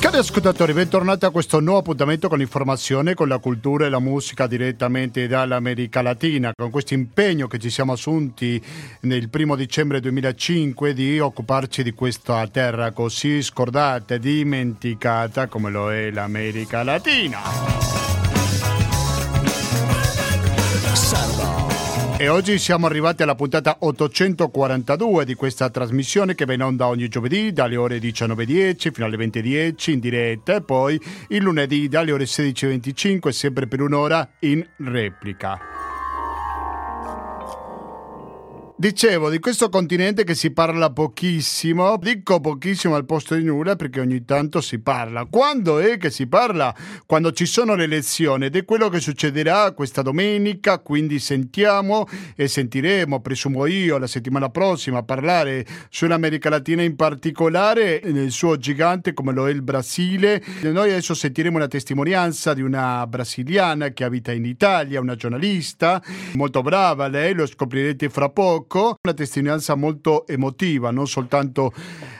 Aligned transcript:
Cari 0.00 0.16
ascoltatori, 0.16 0.72
bentornati 0.72 1.24
a 1.24 1.30
questo 1.30 1.60
nuovo 1.60 1.78
appuntamento 1.78 2.28
con 2.28 2.38
l'informazione, 2.38 3.14
con 3.14 3.28
la 3.28 3.38
cultura 3.38 3.86
e 3.86 3.88
la 3.88 4.00
musica 4.00 4.48
direttamente 4.48 5.28
dall'America 5.28 6.02
Latina, 6.02 6.50
con 6.52 6.70
questo 6.70 6.94
impegno 6.94 7.46
che 7.46 7.60
ci 7.60 7.70
siamo 7.70 7.92
assunti 7.92 8.60
nel 9.02 9.28
primo 9.28 9.54
dicembre 9.54 10.00
2005 10.00 10.94
di 10.94 11.20
occuparci 11.20 11.84
di 11.84 11.92
questa 11.92 12.44
terra 12.48 12.90
così 12.90 13.40
scordata 13.40 14.14
e 14.14 14.18
dimenticata 14.18 15.46
come 15.46 15.70
lo 15.70 15.92
è 15.92 16.10
l'America 16.10 16.82
Latina. 16.82 18.09
E 22.20 22.28
oggi 22.28 22.58
siamo 22.58 22.84
arrivati 22.84 23.22
alla 23.22 23.34
puntata 23.34 23.78
842 23.78 25.24
di 25.24 25.32
questa 25.32 25.70
trasmissione 25.70 26.34
che 26.34 26.44
va 26.44 26.52
in 26.52 26.62
onda 26.62 26.86
ogni 26.86 27.08
giovedì 27.08 27.50
dalle 27.50 27.76
ore 27.76 27.96
19.10 27.96 28.92
fino 28.92 29.06
alle 29.06 29.16
20.10 29.16 29.92
in 29.92 30.00
diretta 30.00 30.56
e 30.56 30.60
poi 30.60 31.00
il 31.28 31.42
lunedì 31.42 31.88
dalle 31.88 32.12
ore 32.12 32.24
16.25 32.24 33.30
sempre 33.30 33.66
per 33.66 33.80
un'ora 33.80 34.32
in 34.40 34.62
replica. 34.76 35.89
Dicevo, 38.80 39.28
di 39.28 39.40
questo 39.40 39.68
continente 39.68 40.24
che 40.24 40.34
si 40.34 40.52
parla 40.52 40.90
pochissimo, 40.90 41.98
dico 41.98 42.40
pochissimo 42.40 42.94
al 42.94 43.04
posto 43.04 43.34
di 43.34 43.44
nulla 43.44 43.76
perché 43.76 44.00
ogni 44.00 44.24
tanto 44.24 44.62
si 44.62 44.78
parla. 44.78 45.26
Quando 45.26 45.80
è 45.80 45.98
che 45.98 46.08
si 46.08 46.26
parla? 46.26 46.74
Quando 47.04 47.30
ci 47.32 47.44
sono 47.44 47.74
le 47.74 47.84
elezioni 47.84 48.46
ed 48.46 48.56
è 48.56 48.64
quello 48.64 48.88
che 48.88 49.00
succederà 49.00 49.72
questa 49.72 50.00
domenica, 50.00 50.78
quindi 50.78 51.18
sentiamo 51.18 52.08
e 52.34 52.48
sentiremo, 52.48 53.20
presumo 53.20 53.66
io, 53.66 53.98
la 53.98 54.06
settimana 54.06 54.48
prossima 54.48 55.02
parlare 55.02 55.66
sull'America 55.90 56.48
Latina 56.48 56.80
in 56.80 56.96
particolare, 56.96 58.00
nel 58.04 58.30
suo 58.30 58.56
gigante 58.56 59.12
come 59.12 59.34
lo 59.34 59.46
è 59.46 59.50
il 59.50 59.60
Brasile. 59.60 60.42
Noi 60.62 60.88
adesso 60.88 61.12
sentiremo 61.12 61.58
una 61.58 61.68
testimonianza 61.68 62.54
di 62.54 62.62
una 62.62 63.06
brasiliana 63.06 63.90
che 63.90 64.04
abita 64.04 64.32
in 64.32 64.46
Italia, 64.46 65.02
una 65.02 65.16
giornalista, 65.16 66.02
molto 66.32 66.62
brava 66.62 67.08
lei, 67.08 67.34
lo 67.34 67.44
scoprirete 67.44 68.08
fra 68.08 68.30
poco 68.30 68.68
Ecco, 68.72 68.94
una 69.02 69.14
testimonianza 69.14 69.74
molto 69.74 70.24
emotiva, 70.28 70.92
non 70.92 71.08
soltanto 71.08 71.72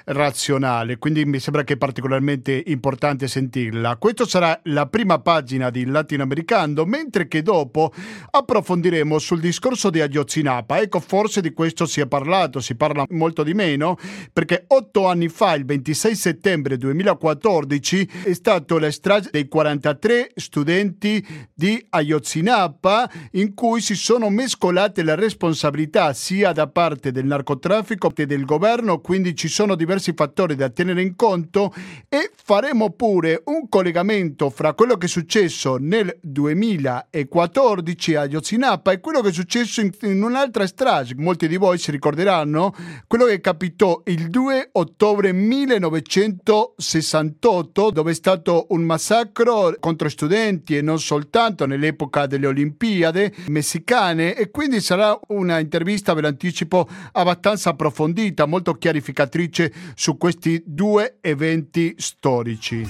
razionale, 0.06 0.98
quindi 0.98 1.24
mi 1.24 1.38
sembra 1.38 1.62
che 1.62 1.74
è 1.74 1.76
particolarmente 1.76 2.64
importante 2.66 3.28
sentirla. 3.28 3.96
Questa 3.98 4.26
sarà 4.26 4.58
la 4.64 4.88
prima 4.88 5.20
pagina 5.20 5.70
di 5.70 5.84
Latinoamericano, 5.84 6.84
mentre 6.86 7.28
che 7.28 7.42
dopo 7.42 7.92
approfondiremo 8.28 9.20
sul 9.20 9.38
discorso 9.38 9.90
di 9.90 10.00
Ayotzinapa. 10.00 10.80
Ecco, 10.80 10.98
forse 10.98 11.40
di 11.40 11.52
questo 11.52 11.86
si 11.86 12.00
è 12.00 12.08
parlato, 12.08 12.58
si 12.58 12.74
parla 12.74 13.04
molto 13.10 13.44
di 13.44 13.54
meno, 13.54 13.96
perché 14.32 14.64
otto 14.66 15.06
anni 15.06 15.28
fa, 15.28 15.54
il 15.54 15.64
26 15.64 16.14
settembre 16.16 16.76
2014, 16.78 18.10
è 18.24 18.32
stato 18.32 18.78
la 18.78 18.90
strage 18.90 19.28
dei 19.30 19.46
43 19.46 20.32
studenti 20.34 21.24
di 21.54 21.80
Ayotzinapa, 21.90 23.08
in 23.34 23.54
cui 23.54 23.80
si 23.80 23.94
sono 23.94 24.28
mescolate 24.30 25.04
le 25.04 25.14
responsabilità 25.14 26.12
sia 26.12 26.38
sia 26.40 26.52
da 26.52 26.68
parte 26.68 27.12
del 27.12 27.26
narcotraffico 27.26 28.08
che 28.08 28.24
del 28.24 28.46
governo, 28.46 29.00
quindi 29.00 29.36
ci 29.36 29.48
sono 29.48 29.74
diversi 29.74 30.14
fattori 30.14 30.54
da 30.54 30.70
tenere 30.70 31.02
in 31.02 31.14
conto 31.14 31.70
e 32.08 32.30
faremo 32.34 32.92
pure 32.92 33.42
un 33.44 33.68
collegamento 33.68 34.48
fra 34.48 34.72
quello 34.72 34.96
che 34.96 35.04
è 35.04 35.08
successo 35.08 35.76
nel 35.78 36.16
2014 36.22 38.14
a 38.14 38.24
Yotzinapa 38.24 38.92
e 38.92 39.00
quello 39.00 39.20
che 39.20 39.28
è 39.28 39.32
successo 39.32 39.82
in, 39.82 39.90
in 40.00 40.22
un'altra 40.22 40.66
strage. 40.66 41.14
Molti 41.14 41.46
di 41.46 41.58
voi 41.58 41.76
si 41.76 41.90
ricorderanno 41.90 42.74
quello 43.06 43.26
che 43.26 43.42
capitò 43.42 44.00
il 44.06 44.30
2 44.30 44.70
ottobre 44.72 45.32
1968 45.32 47.90
dove 47.90 48.12
è 48.12 48.14
stato 48.14 48.64
un 48.70 48.80
massacro 48.80 49.76
contro 49.78 50.08
studenti 50.08 50.74
e 50.74 50.80
non 50.80 50.98
soltanto 50.98 51.66
nell'epoca 51.66 52.24
delle 52.24 52.46
Olimpiadi 52.46 53.30
messicane 53.48 54.34
e 54.34 54.50
quindi 54.50 54.80
sarà 54.80 55.20
una 55.28 55.58
intervista 55.58 56.14
ve 56.14 56.28
anticipo 56.30 56.88
abbastanza 57.12 57.70
approfondita, 57.70 58.46
molto 58.46 58.74
chiarificatrice 58.74 59.72
su 59.94 60.16
questi 60.16 60.62
due 60.64 61.18
eventi 61.20 61.94
storici. 61.98 62.88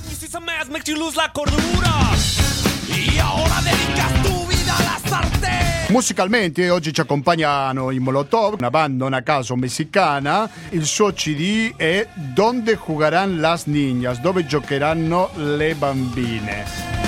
Musicalmente 5.89 6.71
oggi 6.71 6.93
ci 6.93 7.01
accompagnano 7.01 7.91
i 7.91 7.99
Molotov, 7.99 8.55
una 8.59 8.71
banda 8.71 9.07
a 9.09 9.23
caso 9.23 9.57
messicana. 9.57 10.49
Il 10.71 10.85
suo 10.85 11.13
CD 11.13 11.75
è 11.75 12.07
Donde 12.15 12.77
jugarán 12.77 13.41
las 13.41 13.67
niñas, 13.67 14.21
dove 14.21 14.47
giocheranno 14.47 15.31
le 15.35 15.75
bambine 15.75 17.00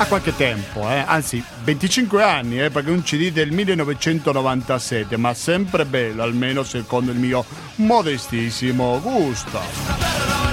ha 0.00 0.06
qualche 0.06 0.34
tempo, 0.36 0.88
eh? 0.88 1.02
anzi 1.04 1.42
25 1.64 2.22
anni, 2.22 2.62
eh? 2.62 2.70
perché 2.70 2.90
un 2.90 3.02
CD 3.02 3.32
del 3.32 3.50
1997, 3.50 5.16
ma 5.16 5.34
sempre 5.34 5.84
bello, 5.84 6.22
almeno 6.22 6.62
secondo 6.62 7.10
il 7.10 7.18
mio 7.18 7.44
modestissimo 7.76 9.00
gusto. 9.00 10.47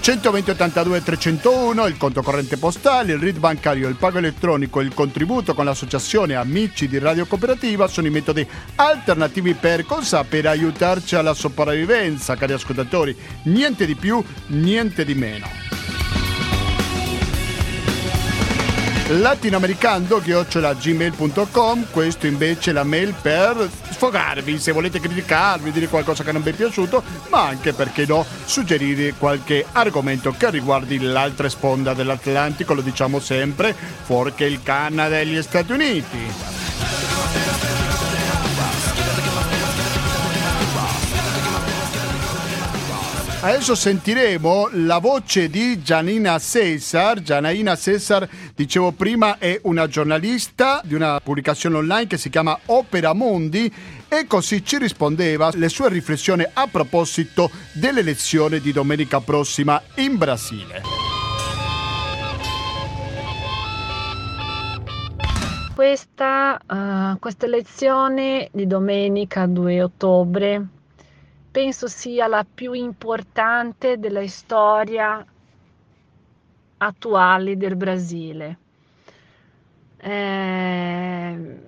120 0.00 0.50
82 0.52 1.02
301 1.02 1.86
il 1.86 1.98
conto 1.98 2.22
corrente 2.22 2.56
postale, 2.56 3.12
il 3.12 3.18
RID 3.18 3.38
bancario, 3.38 3.86
il 3.86 3.96
pago 3.96 4.16
elettronico, 4.16 4.80
il 4.80 4.94
contributo 4.94 5.54
con 5.54 5.66
l'associazione 5.66 6.34
Amici 6.34 6.88
di 6.88 6.98
Radio 6.98 7.26
Cooperativa 7.26 7.86
sono 7.86 8.06
i 8.06 8.10
metodi 8.10 8.46
alternativi 8.76 9.52
per 9.52 9.84
cosa? 9.84 10.24
Per 10.24 10.46
aiutarci 10.46 11.16
alla 11.16 11.34
sopravvivenza, 11.34 12.34
cari 12.34 12.54
ascoltatori. 12.54 13.14
Niente 13.44 13.84
di 13.84 13.94
più, 13.94 14.24
niente 14.46 15.04
di 15.04 15.14
meno. 15.14 15.69
latinoamericando-gmail.com 19.10 21.86
questo 21.90 22.28
invece 22.28 22.70
è 22.70 22.72
la 22.72 22.84
mail 22.84 23.12
per 23.20 23.68
sfogarvi 23.90 24.58
se 24.58 24.72
volete 24.72 25.00
criticarvi 25.00 25.72
dire 25.72 25.88
qualcosa 25.88 26.22
che 26.22 26.30
non 26.32 26.42
vi 26.42 26.50
è 26.50 26.52
piaciuto 26.52 27.02
ma 27.28 27.46
anche 27.46 27.72
perché 27.72 28.06
no 28.06 28.24
suggerire 28.44 29.14
qualche 29.18 29.66
argomento 29.72 30.32
che 30.36 30.50
riguardi 30.50 31.00
l'altra 31.00 31.48
sponda 31.48 31.92
dell'Atlantico 31.92 32.74
lo 32.74 32.82
diciamo 32.82 33.18
sempre 33.18 33.74
fuorché 33.74 34.44
il 34.44 34.62
Canada 34.62 35.18
e 35.18 35.26
gli 35.26 35.42
Stati 35.42 35.72
Uniti 35.72 37.49
Adesso 43.42 43.74
sentiremo 43.74 44.68
la 44.72 44.98
voce 44.98 45.48
di 45.48 45.80
Gianina 45.80 46.38
Cesar. 46.38 47.22
Gianina 47.22 47.74
Cesar, 47.74 48.28
dicevo 48.54 48.92
prima, 48.92 49.38
è 49.38 49.58
una 49.62 49.86
giornalista 49.86 50.82
di 50.84 50.92
una 50.92 51.18
pubblicazione 51.20 51.76
online 51.78 52.06
che 52.06 52.18
si 52.18 52.28
chiama 52.28 52.58
Opera 52.66 53.14
Mondi 53.14 53.72
e 54.08 54.26
così 54.26 54.62
ci 54.62 54.76
rispondeva 54.76 55.50
le 55.54 55.70
sue 55.70 55.88
riflessioni 55.88 56.44
a 56.52 56.66
proposito 56.66 57.50
dell'elezione 57.72 58.60
di 58.60 58.72
domenica 58.72 59.20
prossima 59.20 59.80
in 59.94 60.18
Brasile. 60.18 60.82
Questa, 65.74 66.60
uh, 66.66 67.18
questa 67.18 67.46
elezione 67.46 68.50
di 68.52 68.66
domenica 68.66 69.46
2 69.46 69.82
ottobre 69.82 70.66
penso 71.50 71.88
sia 71.88 72.26
la 72.28 72.44
più 72.44 72.72
importante 72.72 73.98
della 73.98 74.26
storia 74.28 75.24
attuale 76.78 77.56
del 77.56 77.76
Brasile. 77.76 78.58
Eh, 79.96 81.60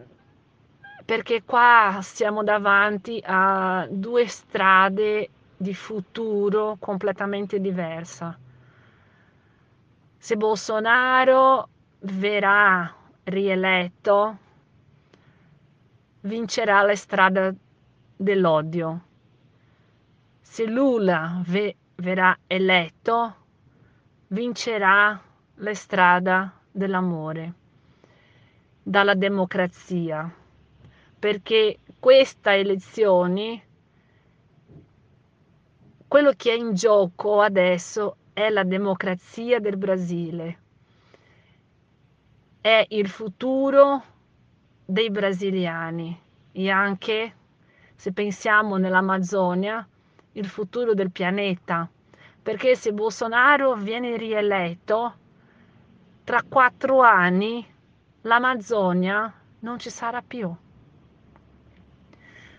perché 1.04 1.42
qua 1.44 1.98
siamo 2.00 2.44
davanti 2.44 3.20
a 3.24 3.86
due 3.90 4.26
strade 4.28 5.28
di 5.56 5.74
futuro 5.74 6.76
completamente 6.78 7.60
diverse. 7.60 8.38
Se 10.16 10.36
Bolsonaro 10.36 11.68
verrà 12.00 12.94
rieletto, 13.24 14.38
vincerà 16.20 16.82
la 16.82 16.94
strada 16.94 17.52
dell'odio 18.16 19.00
se 20.52 20.66
Lula 20.66 21.40
ve- 21.46 21.76
verrà 21.94 22.36
eletto, 22.46 23.36
vincerà 24.26 25.18
la 25.54 25.72
strada 25.72 26.52
dell'amore, 26.70 27.54
dalla 28.82 29.14
democrazia, 29.14 30.30
perché 31.18 31.78
questa 31.98 32.54
elezione, 32.54 33.62
quello 36.06 36.32
che 36.36 36.50
è 36.50 36.54
in 36.54 36.74
gioco 36.74 37.40
adesso 37.40 38.16
è 38.34 38.50
la 38.50 38.64
democrazia 38.64 39.58
del 39.58 39.78
Brasile, 39.78 40.58
è 42.60 42.84
il 42.90 43.08
futuro 43.08 44.04
dei 44.84 45.10
brasiliani, 45.10 46.20
e 46.52 46.68
anche, 46.68 47.34
se 47.94 48.12
pensiamo 48.12 48.76
nell'Amazzonia, 48.76 49.86
il 50.32 50.46
futuro 50.46 50.94
del 50.94 51.10
pianeta. 51.10 51.88
Perché 52.42 52.74
se 52.74 52.92
Bolsonaro 52.92 53.74
viene 53.74 54.16
rieletto, 54.16 55.14
tra 56.24 56.42
quattro 56.48 57.00
anni 57.00 57.64
l'Amazzonia 58.22 59.32
non 59.60 59.78
ci 59.78 59.90
sarà 59.90 60.22
più. 60.26 60.52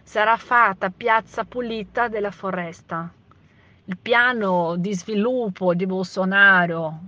Sarà 0.03 0.37
fatta 0.37 0.89
piazza 0.89 1.43
pulita 1.43 2.07
della 2.07 2.31
foresta. 2.31 3.11
Il 3.85 3.97
piano 3.97 4.75
di 4.77 4.93
sviluppo 4.93 5.73
di 5.73 5.85
Bolsonaro, 5.85 6.99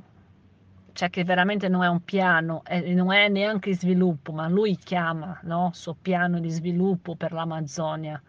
cioè 0.91 1.09
che 1.09 1.23
veramente 1.23 1.69
non 1.69 1.83
è 1.83 1.87
un 1.87 2.03
piano, 2.03 2.63
non 2.67 3.13
è 3.13 3.29
neanche 3.29 3.73
sviluppo, 3.73 4.31
ma 4.33 4.47
lui 4.49 4.75
chiama 4.77 5.39
no? 5.43 5.71
suo 5.73 5.95
piano 6.01 6.39
di 6.39 6.49
sviluppo 6.49 7.15
per 7.15 7.31
l'Amazzonia. 7.31 8.21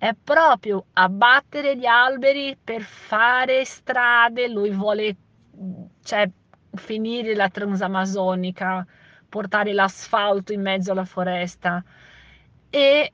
È 0.00 0.14
proprio 0.14 0.86
abbattere 0.94 1.76
gli 1.76 1.84
alberi 1.84 2.56
per 2.56 2.80
fare 2.80 3.66
strade, 3.66 4.48
lui 4.48 4.70
vuole 4.70 5.14
cioè, 6.02 6.26
finire 6.74 7.34
la 7.34 7.50
transamazonica, 7.50 8.86
portare 9.28 9.74
l'asfalto 9.74 10.54
in 10.54 10.62
mezzo 10.62 10.92
alla 10.92 11.04
foresta 11.04 11.84
e 12.70 13.12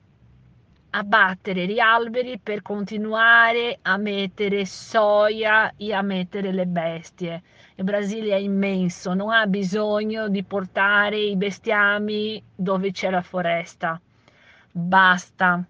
abbattere 0.91 1.65
gli 1.67 1.79
alberi 1.79 2.39
per 2.39 2.61
continuare 2.61 3.79
a 3.81 3.97
mettere 3.97 4.65
soia 4.65 5.73
e 5.75 5.91
a 5.91 6.01
mettere 6.01 6.53
le 6.53 6.67
bestie. 6.67 7.43
Il 7.75 7.83
Brasile 7.83 8.33
è 8.33 8.39
immenso, 8.39 9.13
non 9.13 9.31
ha 9.31 9.45
bisogno 9.45 10.29
di 10.29 10.41
portare 10.45 11.17
i 11.17 11.35
bestiami 11.35 12.41
dove 12.55 12.93
c'è 12.93 13.09
la 13.09 13.21
foresta. 13.21 13.99
Basta. 14.71 15.65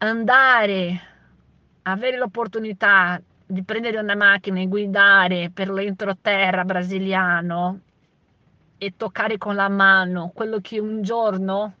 Andare, 0.00 1.00
avere 1.82 2.18
l'opportunità 2.18 3.20
di 3.44 3.64
prendere 3.64 3.98
una 3.98 4.14
macchina 4.14 4.60
e 4.60 4.68
guidare 4.68 5.50
per 5.50 5.70
l'entroterra 5.70 6.64
brasiliano 6.64 7.80
e 8.78 8.94
toccare 8.96 9.38
con 9.38 9.56
la 9.56 9.68
mano 9.68 10.30
quello 10.32 10.60
che 10.60 10.78
un 10.78 11.02
giorno 11.02 11.74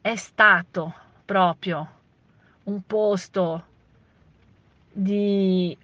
è 0.00 0.14
stato 0.14 0.94
proprio 1.24 1.88
un 2.64 2.80
posto 2.86 3.64
di, 4.92 5.76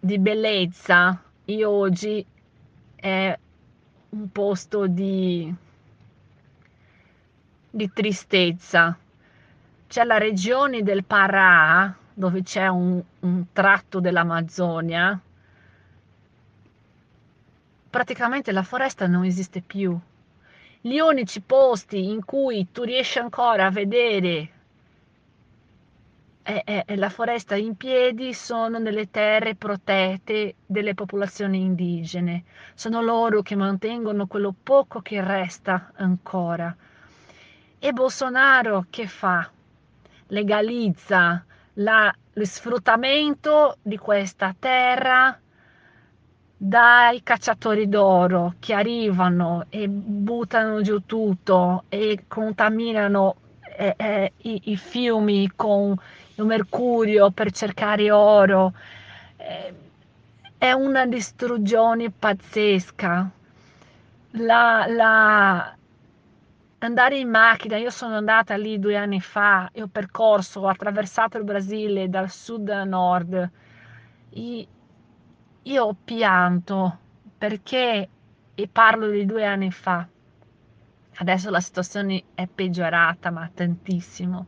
di 0.00 0.18
bellezza 0.18 1.22
e 1.44 1.64
oggi 1.64 2.26
è 2.96 3.38
un 4.08 4.32
posto 4.32 4.88
di, 4.88 5.54
di 7.76 7.92
tristezza. 7.92 8.96
C'è 9.86 10.04
la 10.04 10.18
regione 10.18 10.82
del 10.82 11.04
Pará, 11.04 11.94
dove 12.14 12.42
c'è 12.42 12.66
un, 12.68 13.02
un 13.20 13.44
tratto 13.52 14.00
dell'Amazzonia, 14.00 15.20
praticamente 17.90 18.52
la 18.52 18.62
foresta 18.62 19.06
non 19.06 19.24
esiste 19.24 19.60
più 19.60 19.98
gli 20.86 21.00
unici 21.00 21.40
posti 21.40 22.10
in 22.10 22.24
cui 22.24 22.68
tu 22.70 22.84
riesci 22.84 23.18
ancora 23.18 23.66
a 23.66 23.70
vedere 23.70 24.50
è, 26.42 26.62
è, 26.64 26.84
è 26.84 26.94
la 26.94 27.08
foresta 27.08 27.56
in 27.56 27.74
piedi 27.74 28.32
sono 28.32 28.78
nelle 28.78 29.10
terre 29.10 29.56
protette 29.56 30.54
delle 30.64 30.94
popolazioni 30.94 31.60
indigene. 31.60 32.44
Sono 32.74 33.02
loro 33.02 33.42
che 33.42 33.56
mantengono 33.56 34.28
quello 34.28 34.54
poco 34.62 35.00
che 35.00 35.20
resta 35.20 35.90
ancora. 35.96 36.72
E 37.86 37.92
Bolsonaro 37.92 38.86
che 38.90 39.06
fa? 39.06 39.48
Legalizza 40.30 41.44
la, 41.74 42.12
lo 42.32 42.44
sfruttamento 42.44 43.76
di 43.80 43.96
questa 43.96 44.52
terra 44.58 45.38
dai 46.56 47.22
cacciatori 47.22 47.88
d'oro 47.88 48.54
che 48.58 48.74
arrivano 48.74 49.66
e 49.68 49.86
buttano 49.86 50.80
giù 50.80 51.06
tutto 51.06 51.84
e 51.88 52.24
contaminano 52.26 53.36
eh, 53.76 53.94
eh, 53.96 54.32
i, 54.38 54.62
i, 54.64 54.76
fiumi 54.76 55.52
con 55.54 55.96
il 56.34 56.44
mercurio 56.44 57.30
per 57.30 57.52
cercare 57.52 58.10
oro. 58.10 58.72
Eh, 59.36 59.74
è 60.58 60.72
una 60.72 61.06
distruzione 61.06 62.10
pazzesca. 62.10 63.30
La, 64.38 64.86
la, 64.88 65.75
andare 66.86 67.18
in 67.18 67.28
macchina, 67.28 67.76
io 67.76 67.90
sono 67.90 68.16
andata 68.16 68.56
lì 68.56 68.78
due 68.78 68.96
anni 68.96 69.20
fa 69.20 69.68
e 69.72 69.82
ho 69.82 69.88
percorso, 69.88 70.60
ho 70.60 70.68
attraversato 70.68 71.36
il 71.36 71.44
Brasile 71.44 72.08
dal 72.08 72.30
sud 72.30 72.68
a 72.70 72.84
nord. 72.84 73.50
Io 74.30 75.84
ho 75.84 75.96
pianto 76.02 76.98
perché, 77.36 78.08
e 78.54 78.68
parlo 78.68 79.10
di 79.10 79.26
due 79.26 79.44
anni 79.44 79.70
fa, 79.70 80.06
adesso 81.16 81.50
la 81.50 81.60
situazione 81.60 82.22
è 82.34 82.46
peggiorata, 82.46 83.30
ma 83.30 83.50
tantissimo. 83.52 84.46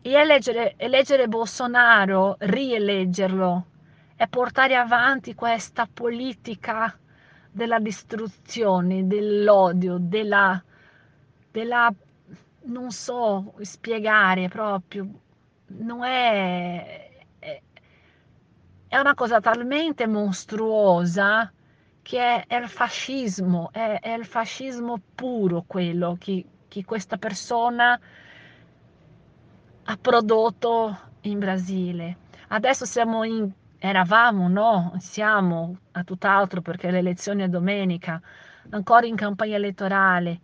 E 0.00 0.12
eleggere, 0.12 0.74
eleggere 0.76 1.28
Bolsonaro, 1.28 2.36
rieleggerlo, 2.40 3.66
è 4.16 4.26
portare 4.26 4.76
avanti 4.76 5.34
questa 5.34 5.86
politica 5.92 6.96
della 7.52 7.78
distruzione, 7.78 9.06
dell'odio, 9.06 9.98
della, 10.00 10.62
della 11.50 11.92
non 12.64 12.90
so 12.90 13.54
spiegare 13.60 14.48
proprio, 14.48 15.08
non 15.66 16.02
è 16.04 17.12
è 18.92 18.98
una 18.98 19.14
cosa 19.14 19.40
talmente 19.40 20.06
mostruosa 20.06 21.50
che 22.02 22.18
è, 22.18 22.44
è 22.46 22.56
il 22.56 22.68
fascismo, 22.68 23.70
è, 23.72 23.98
è, 24.02 24.10
il 24.10 24.26
fascismo 24.26 25.00
puro 25.14 25.64
quello 25.66 26.18
che, 26.20 26.44
che 26.68 26.84
questa 26.84 27.16
persona 27.16 27.98
ha 29.84 29.96
prodotto 29.96 30.98
in 31.22 31.38
Brasile. 31.38 32.18
Adesso 32.48 32.84
siamo 32.84 33.24
in, 33.24 33.50
eravamo, 33.84 34.48
no, 34.48 34.94
siamo 35.00 35.76
a 35.90 36.04
tutt'altro 36.04 36.60
perché 36.60 36.92
le 36.92 36.98
elezioni 36.98 37.42
è 37.42 37.48
domenica, 37.48 38.20
ancora 38.70 39.06
in 39.06 39.16
campagna 39.16 39.56
elettorale. 39.56 40.40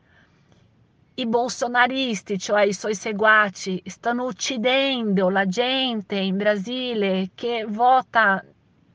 I 1.14 1.25
bolsonaristi, 1.25 2.37
cioè 2.37 2.62
i 2.62 2.73
suoi 2.73 2.97
seguaci, 2.97 3.80
stanno 3.87 4.25
uccidendo 4.25 5.28
la 5.28 5.47
gente 5.47 6.16
in 6.16 6.37
Brasile 6.37 7.30
che 7.37 7.64
vota 7.68 8.45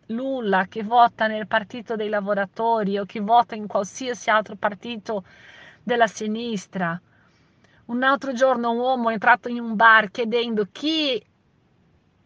Lula, 0.08 0.66
che 0.68 0.84
vota 0.84 1.28
nel 1.28 1.48
partito 1.48 1.96
dei 1.96 2.10
lavoratori 2.10 2.98
o 2.98 3.06
che 3.06 3.22
vota 3.22 3.56
in 3.56 3.66
qualsiasi 3.66 4.30
altro 4.30 4.58
partito 4.58 5.24
della 5.82 6.08
sinistra. 6.08 7.00
Un 7.86 8.04
altro 8.04 8.34
giorno 8.34 8.72
un 8.72 8.80
uomo 8.80 9.10
è 9.10 9.14
entrato 9.14 9.48
in 9.48 9.62
un 9.62 9.78
bar 9.78 10.12
chiedendo 10.12 10.68
chi 10.70 11.26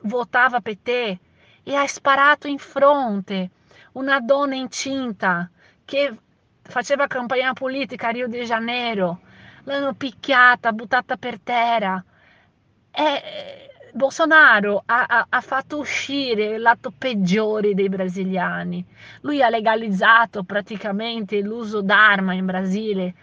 votava 0.02 0.60
te 0.62 1.20
e 1.68 1.76
hai 1.76 1.90
sparato 1.90 2.48
in 2.48 2.60
fronte 2.60 3.50
una 3.94 4.22
donna 4.22 4.56
incinta 4.56 5.50
che 5.84 6.18
faceva 6.62 7.08
campagna 7.08 7.52
politica 7.52 8.08
a 8.08 8.12
Rio 8.12 8.30
de 8.30 8.46
Janeiro 8.46 9.20
l'hanno 9.64 9.94
picchiata, 9.94 10.72
buttata 10.72 11.18
per 11.18 11.40
terra. 11.44 12.02
E 12.90 13.70
Bolsonaro 13.92 14.84
ha, 14.86 15.04
ha, 15.04 15.26
ha, 15.28 15.42
fatto 15.42 15.78
uscire 15.78 16.56
il 16.56 16.62
lato 16.62 16.94
peggiore 16.98 17.74
dei 17.74 17.90
brasiliani. 17.90 18.86
Lui 19.22 19.44
ha 19.44 19.50
legalizzato 19.50 20.44
praticamente 20.44 21.42
l'uso 21.42 21.82
d'arma 21.82 22.34
in 22.34 22.46
Brasile. 22.46 23.14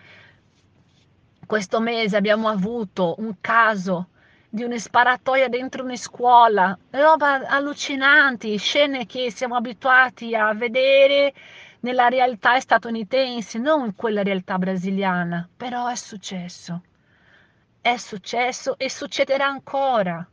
Questo 1.46 1.80
mese 1.80 2.18
abbiamo 2.18 2.48
avuto 2.48 3.14
un 3.18 3.36
caso 3.40 4.08
di 4.54 4.62
una 4.62 4.78
sparatoia 4.78 5.49
dentro 5.49 5.82
una 5.82 5.96
scuola, 5.96 6.78
roba 6.90 7.44
allucinanti, 7.44 8.56
scene 8.56 9.04
che 9.04 9.32
siamo 9.32 9.56
abituati 9.56 10.32
a 10.37 10.54
vedere 10.54 11.34
nella 11.80 12.06
realtà 12.06 12.61
statunitense, 12.61 13.58
non 13.58 13.87
in 13.87 13.96
quella 13.96 14.23
realtà 14.23 14.56
brasiliana, 14.56 15.49
però 15.56 15.88
è 15.88 15.96
successo. 15.96 16.82
È 17.80 17.96
successo 17.96 18.78
e 18.78 18.88
succederà 18.88 19.46
ancora. 19.46 20.25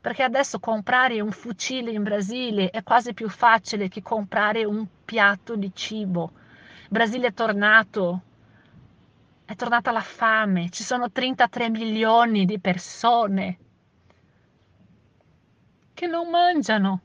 Perché 0.00 0.22
adesso 0.24 0.58
comprare 0.58 1.20
un 1.20 1.30
fucile 1.30 1.92
in 1.92 2.02
Brasile 2.02 2.70
è 2.70 2.82
quasi 2.82 3.14
più 3.14 3.28
facile 3.28 3.86
che 3.86 4.02
comprare 4.02 4.64
un 4.64 4.84
piatto 5.04 5.54
di 5.54 5.70
cibo. 5.72 6.32
Il 6.82 6.88
Brasile 6.88 7.28
è 7.28 7.32
tornato, 7.32 8.22
è 9.50 9.56
tornata 9.56 9.90
la 9.90 10.00
fame, 10.00 10.70
ci 10.70 10.84
sono 10.84 11.10
33 11.10 11.70
milioni 11.70 12.44
di 12.44 12.60
persone 12.60 13.58
che 15.92 16.06
non 16.06 16.30
mangiano. 16.30 17.00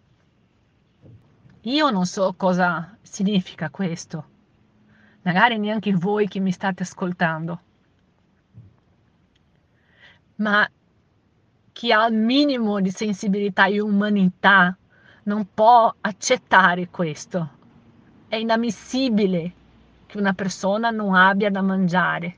Io 1.61 1.89
non 1.89 2.05
so 2.05 2.35
cosa 2.37 2.95
significa 3.01 3.71
questo, 3.71 4.25
magari 5.23 5.57
neanche 5.57 5.91
voi 5.93 6.27
che 6.27 6.39
mi 6.39 6.51
state 6.51 6.83
ascoltando, 6.83 7.61
ma 10.35 10.69
chi 11.71 11.91
ha 11.91 12.05
il 12.05 12.15
minimo 12.15 12.79
di 12.79 12.91
sensibilità 12.91 13.65
e 13.65 13.79
umanità 13.79 14.77
non 15.23 15.47
può 15.51 15.91
accettare 15.99 16.89
questo. 16.89 17.49
È 18.27 18.35
inammissibile 18.35 19.53
che 20.15 20.21
una 20.21 20.33
persona 20.33 20.91
non 20.91 21.13
abbia 21.13 21.51
da 21.51 21.61
mangiare. 21.61 22.37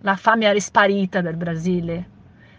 La 0.00 0.16
fame 0.16 0.46
è 0.46 0.52
risparita 0.52 1.20
dal 1.20 1.36
Brasile, 1.36 2.10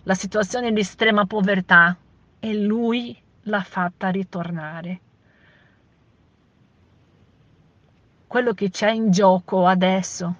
la 0.04 0.14
situazione 0.14 0.72
di 0.72 0.80
estrema 0.80 1.26
povertà 1.26 1.98
e 2.40 2.58
lui 2.58 3.22
l'ha 3.44 3.62
fatta 3.62 4.10
ritornare. 4.10 5.00
Quello 8.26 8.54
che 8.54 8.70
c'è 8.70 8.92
in 8.92 9.12
gioco 9.12 9.68
adesso, 9.68 10.36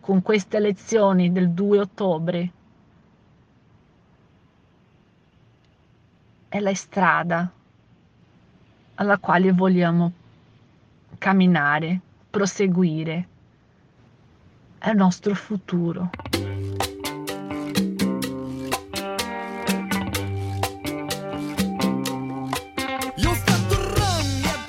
con 0.00 0.20
queste 0.20 0.58
elezioni 0.58 1.32
del 1.32 1.50
2 1.50 1.78
ottobre, 1.80 2.52
è 6.48 6.60
la 6.60 6.74
strada 6.74 7.50
alla 8.96 9.18
quale 9.18 9.52
vogliamo 9.52 10.12
camminare, 11.18 12.00
proseguire. 12.30 13.28
È 14.78 14.90
il 14.90 14.96
nostro 14.96 15.34
futuro. 15.34 16.10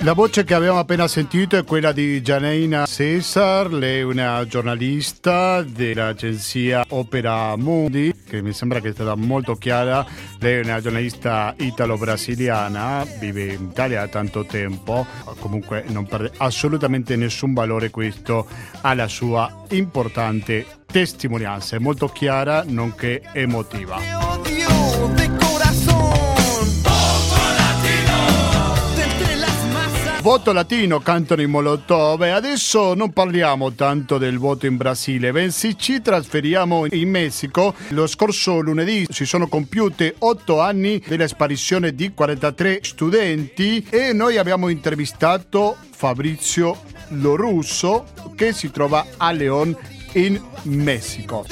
La 0.02 0.14
voce 0.14 0.44
che 0.44 0.54
abbiamo 0.54 0.78
appena 0.78 1.06
sentito 1.06 1.58
è 1.58 1.64
quella 1.64 1.92
di 1.92 2.22
Gianeina 2.22 2.86
Cesar, 2.86 3.70
lei 3.70 3.98
è 3.98 4.02
una 4.02 4.46
giornalista 4.46 5.62
dell'agenzia 5.62 6.82
Opera 6.88 7.54
Mundi, 7.56 8.10
che 8.30 8.40
mi 8.42 8.52
sembra 8.52 8.80
che 8.80 8.90
è 8.90 8.92
stata 8.92 9.16
molto 9.16 9.56
chiara. 9.56 10.06
Lei 10.38 10.60
è 10.60 10.64
una 10.64 10.80
giornalista 10.80 11.52
italo-brasiliana, 11.58 13.04
vive 13.18 13.52
in 13.52 13.68
Italia 13.70 14.00
da 14.00 14.08
tanto 14.08 14.44
tempo, 14.44 15.04
comunque 15.40 15.84
non 15.88 16.06
perde 16.06 16.30
assolutamente 16.36 17.16
nessun 17.16 17.52
valore 17.52 17.90
questo 17.90 18.46
alla 18.82 19.08
sua 19.08 19.64
importante 19.70 20.64
testimonianza, 20.86 21.76
è 21.76 21.78
molto 21.80 22.08
chiara 22.08 22.64
nonché 22.66 23.22
emotiva. 23.32 24.49
Voto 30.22 30.52
latino 30.52 31.00
cantano 31.00 31.40
i 31.40 31.46
Molotov 31.46 32.20
adesso 32.20 32.92
non 32.92 33.10
parliamo 33.10 33.72
tanto 33.72 34.18
del 34.18 34.36
voto 34.36 34.66
in 34.66 34.76
Brasile, 34.76 35.32
bensì 35.32 35.78
ci 35.78 36.02
trasferiamo 36.02 36.84
in 36.90 37.08
Messico. 37.08 37.74
Lo 37.88 38.06
scorso 38.06 38.60
lunedì 38.60 39.06
si 39.08 39.24
sono 39.24 39.48
compiute 39.48 40.14
otto 40.18 40.60
anni 40.60 41.02
della 41.06 41.26
sparizione 41.26 41.94
di 41.94 42.12
43 42.12 42.80
studenti 42.82 43.86
e 43.88 44.12
noi 44.12 44.36
abbiamo 44.36 44.68
intervistato 44.68 45.76
Fabrizio 45.90 46.82
Lorusso 47.08 48.04
che 48.34 48.52
si 48.52 48.70
trova 48.70 49.06
a 49.16 49.32
León 49.32 49.74
in 50.12 50.38
Messico. 50.64 51.46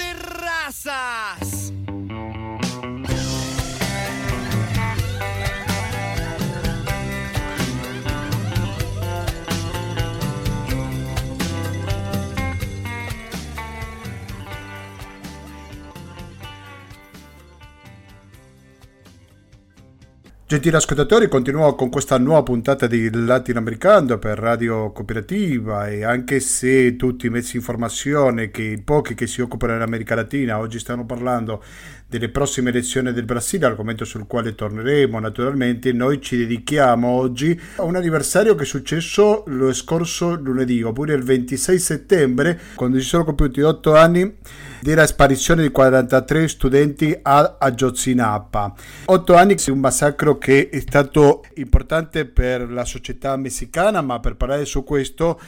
Gentili 20.48 20.76
ascoltatori, 20.76 21.28
continuiamo 21.28 21.74
con 21.74 21.90
questa 21.90 22.16
nuova 22.16 22.42
puntata 22.42 22.86
di 22.86 23.10
Latinoamericano 23.12 24.16
per 24.16 24.38
Radio 24.38 24.92
Cooperativa 24.92 25.88
e 25.88 26.04
anche 26.04 26.40
se 26.40 26.96
tutti 26.96 27.26
i 27.26 27.28
mezzi 27.28 27.50
di 27.50 27.58
informazione, 27.58 28.50
che 28.50 28.62
i 28.62 28.80
pochi 28.80 29.14
che 29.14 29.26
si 29.26 29.42
occupano 29.42 29.74
dell'America 29.74 30.14
Latina 30.14 30.56
oggi 30.58 30.78
stanno 30.78 31.04
parlando 31.04 31.62
delle 32.08 32.30
prossime 32.30 32.70
elezioni 32.70 33.12
del 33.12 33.24
Brasile, 33.24 33.66
argomento 33.66 34.06
sul 34.06 34.26
quale 34.26 34.54
torneremo 34.54 35.18
naturalmente, 35.18 35.92
noi 35.92 36.22
ci 36.22 36.38
dedichiamo 36.38 37.06
oggi 37.06 37.58
a 37.76 37.82
un 37.82 37.96
anniversario 37.96 38.54
che 38.54 38.62
è 38.62 38.66
successo 38.66 39.44
lo 39.46 39.72
scorso 39.74 40.34
lunedì, 40.34 40.82
oppure 40.82 41.14
il 41.14 41.22
26 41.22 41.78
settembre, 41.78 42.58
quando 42.74 42.98
si 42.98 43.04
sono 43.04 43.24
compiuti 43.24 43.60
otto 43.60 43.94
anni 43.94 44.36
della 44.80 45.06
sparizione 45.06 45.62
di 45.62 45.70
43 45.70 46.48
studenti 46.48 47.18
a 47.20 47.56
Ayotzinapa. 47.58 48.72
Otto 49.04 49.34
anni 49.34 49.56
di 49.56 49.70
un 49.70 49.80
massacro 49.80 50.38
che 50.38 50.70
è 50.70 50.80
stato 50.80 51.44
importante 51.56 52.24
per 52.24 52.70
la 52.70 52.86
società 52.86 53.36
messicana, 53.36 54.00
ma 54.00 54.18
per 54.18 54.36
parlare 54.36 54.64
su 54.64 54.82
questo 54.82 55.38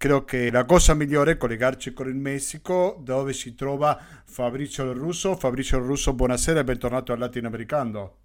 credo 0.00 0.24
che 0.24 0.50
la 0.50 0.64
cosa 0.64 0.94
migliore 0.94 1.32
è 1.32 1.36
collegarci 1.36 1.92
con 1.92 2.08
il 2.08 2.14
Messico 2.14 2.96
dove 3.00 3.34
si 3.34 3.54
trova 3.54 4.02
Fabrizio 4.24 4.90
Russo. 4.94 5.36
Fabrizio 5.36 5.78
Russo, 5.78 6.14
buonasera 6.14 6.60
e 6.60 6.64
bentornato 6.64 7.12
al 7.12 7.18
Latinoamericano. 7.18 8.16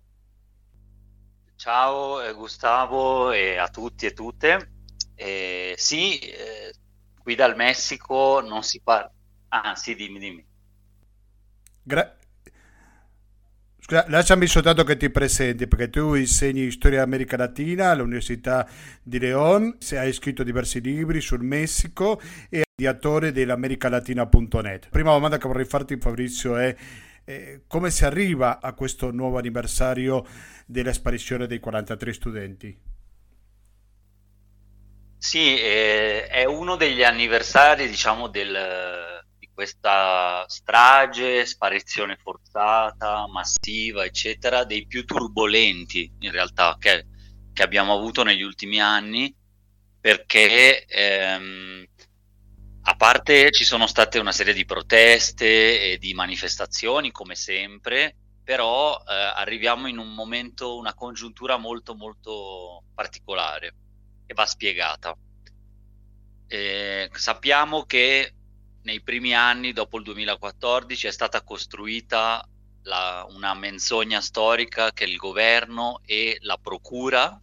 Ciao 1.58 2.22
eh, 2.22 2.32
Gustavo 2.32 3.34
e 3.34 3.58
a 3.58 3.68
tutti 3.68 4.06
e 4.06 4.14
tutte. 4.14 4.72
Eh, 5.16 5.74
sì, 5.76 6.18
eh, 6.20 6.74
qui 7.22 7.36
dal 7.36 7.58
Messico 7.58 8.40
non 8.40 8.64
si 8.64 8.80
parla... 8.80 9.12
Ah 9.50 9.76
sì, 9.76 9.96
dimmi, 9.96 10.20
dimmi. 10.20 10.48
Gra- 11.84 12.16
Scusa, 13.88 14.04
lasciami 14.08 14.48
soltanto 14.48 14.84
che 14.84 14.98
ti 14.98 15.12
presenti 15.12 15.68
perché 15.68 15.92
tu 15.92 16.16
insegni 16.16 16.72
storia 16.72 17.04
America 17.04 17.38
Latina 17.38 17.92
all'Università 17.92 18.68
di 19.04 19.20
León, 19.20 19.78
hai 19.92 20.12
scritto 20.12 20.42
diversi 20.42 20.82
libri 20.82 21.22
sul 21.22 21.44
Messico 21.44 22.20
e 22.50 22.64
ideatore 22.76 23.32
dell'americalatina.net. 23.32 24.90
Prima 24.90 25.12
domanda 25.12 25.38
che 25.38 25.48
vorrei 25.48 25.66
farti 25.66 25.98
Fabrizio 26.00 26.56
è 26.56 26.76
eh, 27.26 27.62
come 27.68 27.92
si 27.92 28.06
arriva 28.06 28.60
a 28.60 28.74
questo 28.74 29.12
nuovo 29.12 29.38
anniversario 29.38 30.26
della 30.66 30.92
sparizione 30.92 31.46
dei 31.46 31.60
43 31.60 32.14
studenti? 32.14 32.76
Sì, 35.20 35.60
eh, 35.60 36.26
è 36.26 36.44
uno 36.46 36.76
degli 36.76 37.04
anniversari 37.04 37.88
diciamo 37.88 38.30
del 38.30 39.15
questa 39.56 40.46
strage, 40.48 41.46
sparizione 41.46 42.18
forzata, 42.18 43.26
massiva, 43.28 44.04
eccetera, 44.04 44.66
dei 44.66 44.86
più 44.86 45.06
turbolenti 45.06 46.12
in 46.20 46.32
realtà 46.32 46.76
che, 46.78 47.08
che 47.54 47.64
abbiamo 47.64 47.94
avuto 47.94 48.24
negli 48.24 48.44
ultimi 48.44 48.82
anni, 48.82 49.34
perché 50.00 50.86
ehm, 50.86 51.86
a 52.82 52.96
parte 52.96 53.50
ci 53.52 53.64
sono 53.64 53.88
state 53.88 54.20
una 54.20 54.34
serie 54.34 54.54
di 54.54 54.66
proteste 54.66 55.94
e 55.94 55.98
di 55.98 56.14
manifestazioni, 56.14 57.12
come 57.12 57.36
sempre, 57.36 58.16
però 58.44 58.98
eh, 58.98 59.14
arriviamo 59.14 59.88
in 59.88 59.98
un 59.98 60.14
momento, 60.14 60.78
una 60.78 60.94
congiuntura 60.94 61.58
molto 61.58 61.96
molto 61.96 62.84
particolare 62.94 63.74
che 64.28 64.34
va 64.34 64.46
spiegata. 64.46 65.16
Eh, 66.48 67.10
sappiamo 67.14 67.86
che 67.86 68.34
nei 68.86 69.02
primi 69.02 69.34
anni, 69.34 69.74
dopo 69.74 69.98
il 69.98 70.04
2014, 70.04 71.08
è 71.08 71.12
stata 71.12 71.44
costruita 71.44 72.48
la, 72.84 73.26
una 73.30 73.54
menzogna 73.56 74.22
storica 74.22 74.92
che 74.92 75.06
il 75.06 75.18
governo 75.18 76.02
e 76.06 76.38
la 76.42 76.58
procura 76.58 77.40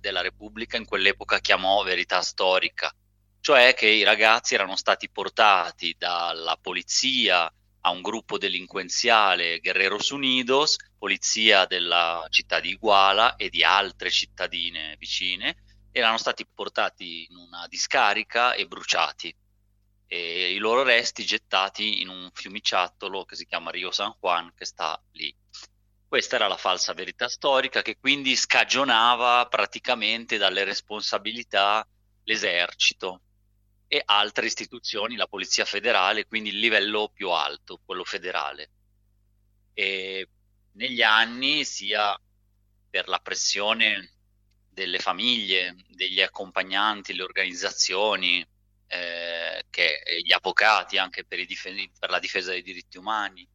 della 0.00 0.20
Repubblica 0.20 0.76
in 0.76 0.84
quell'epoca 0.84 1.40
chiamò 1.40 1.82
verità 1.82 2.22
storica, 2.22 2.94
cioè 3.40 3.74
che 3.74 3.88
i 3.88 4.04
ragazzi 4.04 4.54
erano 4.54 4.76
stati 4.76 5.10
portati 5.10 5.94
dalla 5.98 6.56
polizia 6.60 7.52
a 7.86 7.90
un 7.90 8.00
gruppo 8.00 8.38
delinquenziale 8.38 9.58
Guerreros 9.58 10.10
Unidos, 10.10 10.76
polizia 10.96 11.66
della 11.66 12.24
città 12.30 12.60
di 12.60 12.70
Iguala 12.70 13.34
e 13.34 13.50
di 13.50 13.64
altre 13.64 14.10
cittadine 14.10 14.94
vicine, 14.96 15.56
erano 15.90 16.18
stati 16.18 16.46
portati 16.46 17.26
in 17.28 17.36
una 17.36 17.66
discarica 17.68 18.54
e 18.54 18.66
bruciati 18.66 19.34
e 20.14 20.52
i 20.52 20.58
loro 20.58 20.84
resti 20.84 21.24
gettati 21.24 22.00
in 22.00 22.08
un 22.08 22.30
fiumiciattolo 22.32 23.24
che 23.24 23.34
si 23.34 23.46
chiama 23.46 23.72
Rio 23.72 23.90
San 23.90 24.14
Juan 24.20 24.52
che 24.54 24.64
sta 24.64 25.02
lì. 25.12 25.34
Questa 26.06 26.36
era 26.36 26.46
la 26.46 26.56
falsa 26.56 26.92
verità 26.92 27.28
storica 27.28 27.82
che 27.82 27.98
quindi 27.98 28.36
scagionava 28.36 29.44
praticamente 29.48 30.36
dalle 30.36 30.62
responsabilità 30.62 31.84
l'esercito 32.22 33.22
e 33.88 34.02
altre 34.04 34.46
istituzioni, 34.46 35.16
la 35.16 35.26
Polizia 35.26 35.64
Federale, 35.64 36.26
quindi 36.26 36.50
il 36.50 36.60
livello 36.60 37.10
più 37.12 37.30
alto, 37.30 37.80
quello 37.84 38.04
federale. 38.04 38.70
E 39.72 40.28
negli 40.74 41.02
anni, 41.02 41.64
sia 41.64 42.16
per 42.88 43.08
la 43.08 43.18
pressione 43.18 44.12
delle 44.70 45.00
famiglie, 45.00 45.74
degli 45.88 46.20
accompagnanti, 46.20 47.14
le 47.14 47.22
organizzazioni, 47.24 48.46
eh, 48.94 49.64
che, 49.70 50.02
gli 50.22 50.32
avvocati 50.32 50.98
anche 50.98 51.24
per, 51.24 51.44
dif- 51.44 51.98
per, 51.98 52.10
la 52.10 52.20
difesa 52.20 52.50
dei 52.50 52.62
diritti 52.62 52.96
umani 52.96 53.46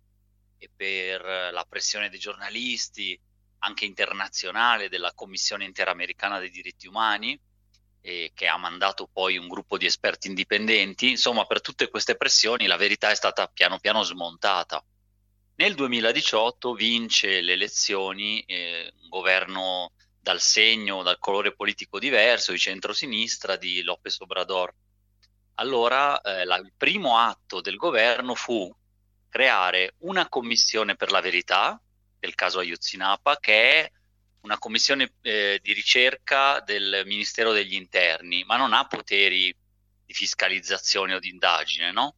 e 0.57 0.69
per 0.75 1.21
la 1.53 1.65
pressione 1.67 2.09
dei 2.09 2.19
giornalisti, 2.19 3.17
anche 3.59 3.85
internazionale, 3.85 4.89
della 4.89 5.13
Commissione 5.13 5.63
Interamericana 5.63 6.39
dei 6.39 6.49
diritti 6.49 6.87
umani, 6.87 7.39
eh, 8.01 8.31
che 8.33 8.47
ha 8.47 8.57
mandato 8.57 9.07
poi 9.11 9.37
un 9.37 9.47
gruppo 9.47 9.77
di 9.77 9.85
esperti 9.85 10.27
indipendenti. 10.27 11.09
Insomma, 11.09 11.45
per 11.45 11.61
tutte 11.61 11.89
queste 11.89 12.15
pressioni 12.15 12.67
la 12.67 12.77
verità 12.77 13.09
è 13.09 13.15
stata 13.15 13.47
piano 13.47 13.79
piano 13.79 14.03
smontata. 14.03 14.83
Nel 15.55 15.75
2018 15.75 16.73
vince 16.73 17.41
le 17.41 17.53
elezioni 17.53 18.41
eh, 18.41 18.93
un 19.01 19.09
governo 19.09 19.91
dal 20.19 20.41
segno, 20.41 21.01
dal 21.01 21.19
colore 21.19 21.55
politico 21.55 21.97
diverso, 21.97 22.51
di 22.51 22.59
centrosinistra 22.59 23.55
di 23.55 23.81
López 23.83 24.19
Obrador. 24.19 24.73
Allora 25.59 26.19
eh, 26.21 26.45
la, 26.45 26.55
il 26.57 26.71
primo 26.75 27.17
atto 27.17 27.61
del 27.61 27.75
governo 27.75 28.33
fu 28.33 28.73
creare 29.29 29.95
una 29.99 30.27
commissione 30.29 30.95
per 30.95 31.11
la 31.11 31.21
verità 31.21 31.79
del 32.17 32.33
caso 32.33 32.59
Ayotzinapa, 32.59 33.37
che 33.39 33.83
è 33.83 33.91
una 34.41 34.57
commissione 34.57 35.13
eh, 35.21 35.59
di 35.61 35.73
ricerca 35.73 36.61
del 36.61 37.03
Ministero 37.05 37.51
degli 37.51 37.73
Interni, 37.73 38.43
ma 38.45 38.55
non 38.55 38.73
ha 38.73 38.87
poteri 38.87 39.53
di 40.05 40.13
fiscalizzazione 40.13 41.13
o 41.13 41.19
di 41.19 41.29
indagine, 41.29 41.91
no? 41.91 42.15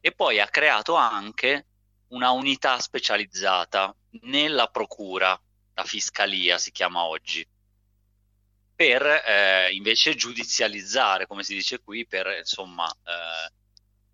E 0.00 0.12
poi 0.12 0.40
ha 0.40 0.46
creato 0.46 0.94
anche 0.94 1.66
una 2.08 2.30
unità 2.30 2.78
specializzata 2.78 3.94
nella 4.22 4.68
procura 4.68 5.38
la 5.74 5.84
fiscalia 5.84 6.56
si 6.56 6.70
chiama 6.70 7.04
oggi, 7.04 7.46
per 8.74 9.04
eh, 9.04 9.72
invece 9.72 10.14
giudizializzare, 10.14 11.26
come 11.26 11.42
si 11.42 11.54
dice 11.54 11.80
qui, 11.80 12.06
per 12.06 12.26
insomma 12.38 12.90
eh, 12.90 13.52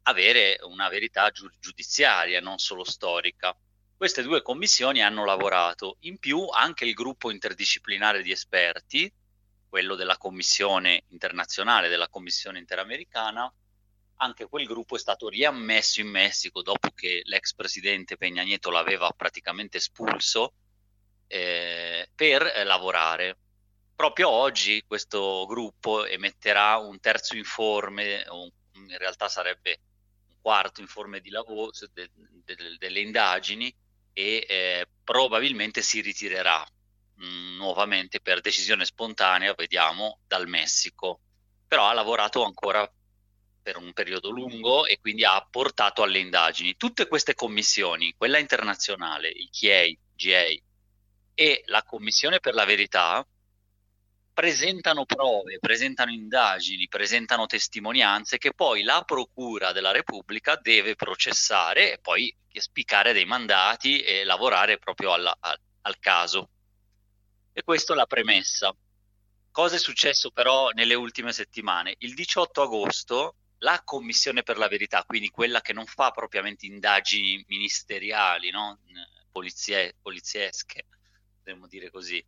avere 0.02 0.58
una 0.62 0.88
verità 0.88 1.30
giudiziaria, 1.58 2.40
non 2.40 2.58
solo 2.58 2.84
storica. 2.84 3.56
Queste 3.96 4.22
due 4.22 4.42
commissioni 4.42 5.02
hanno 5.02 5.24
lavorato, 5.24 5.96
in 6.00 6.18
più 6.18 6.46
anche 6.48 6.84
il 6.84 6.94
gruppo 6.94 7.30
interdisciplinare 7.30 8.22
di 8.22 8.32
esperti, 8.32 9.12
quello 9.68 9.94
della 9.94 10.16
Commissione 10.16 11.04
internazionale, 11.08 11.88
della 11.88 12.08
Commissione 12.08 12.58
interamericana, 12.58 13.52
anche 14.16 14.46
quel 14.48 14.66
gruppo 14.66 14.96
è 14.96 14.98
stato 14.98 15.28
riammesso 15.28 16.00
in 16.00 16.08
Messico 16.08 16.60
dopo 16.62 16.90
che 16.94 17.22
l'ex 17.24 17.54
presidente 17.54 18.16
Peña 18.18 18.42
Nieto 18.42 18.70
l'aveva 18.70 19.10
praticamente 19.16 19.78
espulso 19.78 20.52
eh, 21.26 22.08
per 22.14 22.42
eh, 22.42 22.64
lavorare. 22.64 23.38
Proprio 24.00 24.30
oggi 24.30 24.82
questo 24.86 25.44
gruppo 25.46 26.06
emetterà 26.06 26.78
un 26.78 26.98
terzo 27.00 27.36
informe, 27.36 28.24
in 28.72 28.96
realtà 28.96 29.28
sarebbe 29.28 29.78
un 30.30 30.36
quarto 30.40 30.80
informe 30.80 31.20
di 31.20 31.28
lavoro 31.28 31.70
de, 31.92 32.10
de, 32.42 32.76
delle 32.78 33.00
indagini 33.00 33.70
e 34.14 34.46
eh, 34.48 34.86
probabilmente 35.04 35.82
si 35.82 36.00
ritirerà 36.00 36.66
mh, 37.16 37.26
mm, 37.26 37.56
nuovamente 37.56 38.22
per 38.22 38.40
decisione 38.40 38.86
spontanea, 38.86 39.52
vediamo, 39.52 40.20
dal 40.26 40.48
Messico. 40.48 41.20
Però 41.68 41.86
ha 41.86 41.92
lavorato 41.92 42.42
ancora 42.42 42.90
per 43.62 43.76
un 43.76 43.92
periodo 43.92 44.30
lungo 44.30 44.86
e 44.86 44.98
quindi 44.98 45.26
ha 45.26 45.46
portato 45.50 46.02
alle 46.02 46.20
indagini. 46.20 46.74
Tutte 46.78 47.06
queste 47.06 47.34
commissioni, 47.34 48.14
quella 48.16 48.38
internazionale, 48.38 49.28
il 49.28 49.50
CIEI, 49.50 49.98
GA 50.14 50.46
e 51.34 51.62
la 51.66 51.82
Commissione 51.82 52.40
per 52.40 52.54
la 52.54 52.64
Verità 52.64 53.22
presentano 54.32 55.04
prove, 55.04 55.58
presentano 55.58 56.10
indagini, 56.10 56.88
presentano 56.88 57.46
testimonianze 57.46 58.38
che 58.38 58.54
poi 58.54 58.82
la 58.82 59.02
Procura 59.04 59.72
della 59.72 59.90
Repubblica 59.90 60.56
deve 60.56 60.94
processare 60.94 61.92
e 61.92 61.98
poi 61.98 62.34
spiccare 62.52 63.12
dei 63.12 63.24
mandati 63.24 64.00
e 64.00 64.24
lavorare 64.24 64.78
proprio 64.78 65.12
alla, 65.12 65.36
al, 65.38 65.58
al 65.82 65.98
caso. 65.98 66.48
E 67.52 67.62
questa 67.62 67.92
è 67.92 67.96
la 67.96 68.06
premessa. 68.06 68.74
Cosa 69.50 69.76
è 69.76 69.78
successo 69.78 70.30
però 70.30 70.70
nelle 70.70 70.94
ultime 70.94 71.32
settimane? 71.32 71.96
Il 71.98 72.14
18 72.14 72.62
agosto 72.62 73.34
la 73.58 73.82
Commissione 73.84 74.42
per 74.42 74.56
la 74.56 74.68
Verità, 74.68 75.04
quindi 75.04 75.28
quella 75.28 75.60
che 75.60 75.72
non 75.72 75.86
fa 75.86 76.10
propriamente 76.10 76.66
indagini 76.66 77.44
ministeriali, 77.48 78.50
no? 78.50 78.78
Polizie, 79.30 79.96
poliziesche, 80.00 80.86
potremmo 81.36 81.66
dire 81.66 81.90
così, 81.90 82.24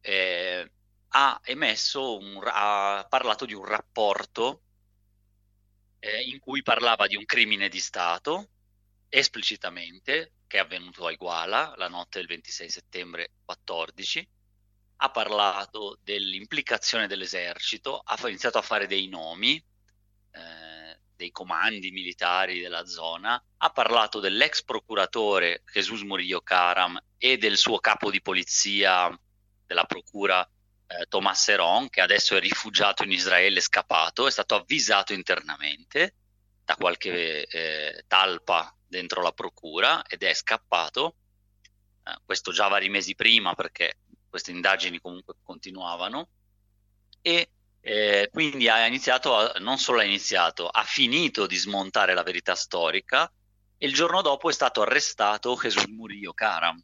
eh, 0.00 0.70
ha 1.16 1.40
emesso, 1.44 2.18
un, 2.18 2.40
ha 2.44 3.06
parlato 3.08 3.44
di 3.44 3.54
un 3.54 3.64
rapporto 3.64 4.62
eh, 6.00 6.22
in 6.22 6.40
cui 6.40 6.62
parlava 6.62 7.06
di 7.06 7.16
un 7.16 7.24
crimine 7.24 7.68
di 7.68 7.78
Stato 7.78 8.48
esplicitamente 9.08 10.32
che 10.46 10.56
è 10.56 10.60
avvenuto 10.60 11.06
a 11.06 11.12
Iguala 11.12 11.74
la 11.76 11.88
notte 11.88 12.18
del 12.18 12.26
26 12.26 12.68
settembre 12.68 13.30
14 13.44 14.28
ha 14.96 15.10
parlato 15.10 15.98
dell'implicazione 16.02 17.06
dell'esercito, 17.06 18.00
ha 18.04 18.18
iniziato 18.28 18.58
a 18.58 18.62
fare 18.62 18.86
dei 18.86 19.06
nomi 19.08 19.62
eh, 20.32 20.98
dei 21.14 21.30
comandi 21.30 21.90
militari 21.92 22.60
della 22.60 22.86
zona, 22.86 23.40
ha 23.58 23.70
parlato 23.70 24.18
dell'ex 24.18 24.64
procuratore 24.64 25.62
Jesus 25.72 26.02
Murillo 26.02 26.40
Caram 26.40 27.00
e 27.18 27.38
del 27.38 27.56
suo 27.56 27.78
capo 27.78 28.10
di 28.10 28.20
polizia 28.20 29.16
della 29.64 29.84
procura 29.84 30.48
eh, 30.98 31.06
Thomas 31.06 31.48
Heron, 31.48 31.88
che 31.88 32.00
adesso 32.00 32.36
è 32.36 32.40
rifugiato 32.40 33.04
in 33.04 33.12
Israele, 33.12 33.60
scappato, 33.60 34.26
è 34.26 34.30
stato 34.30 34.54
avvisato 34.54 35.12
internamente 35.12 36.14
da 36.64 36.76
qualche 36.76 37.46
eh, 37.46 38.04
talpa 38.06 38.74
dentro 38.86 39.22
la 39.22 39.32
procura 39.32 40.04
ed 40.06 40.22
è 40.22 40.32
scappato. 40.32 41.16
Eh, 42.04 42.16
questo 42.24 42.52
già 42.52 42.68
vari 42.68 42.88
mesi 42.88 43.14
prima 43.14 43.54
perché 43.54 43.98
queste 44.28 44.50
indagini 44.50 45.00
comunque 45.00 45.34
continuavano 45.42 46.28
e 47.22 47.50
eh, 47.80 48.28
quindi 48.32 48.68
ha 48.68 48.86
iniziato, 48.86 49.36
a, 49.36 49.52
non 49.58 49.78
solo 49.78 50.00
ha 50.00 50.04
iniziato, 50.04 50.68
ha 50.68 50.82
finito 50.84 51.46
di 51.46 51.56
smontare 51.56 52.14
la 52.14 52.22
verità 52.22 52.54
storica 52.54 53.30
e 53.76 53.86
il 53.86 53.94
giorno 53.94 54.22
dopo 54.22 54.48
è 54.48 54.52
stato 54.52 54.82
arrestato 54.82 55.54
Jesus 55.54 55.84
Murillo 55.86 56.32
Karam, 56.32 56.82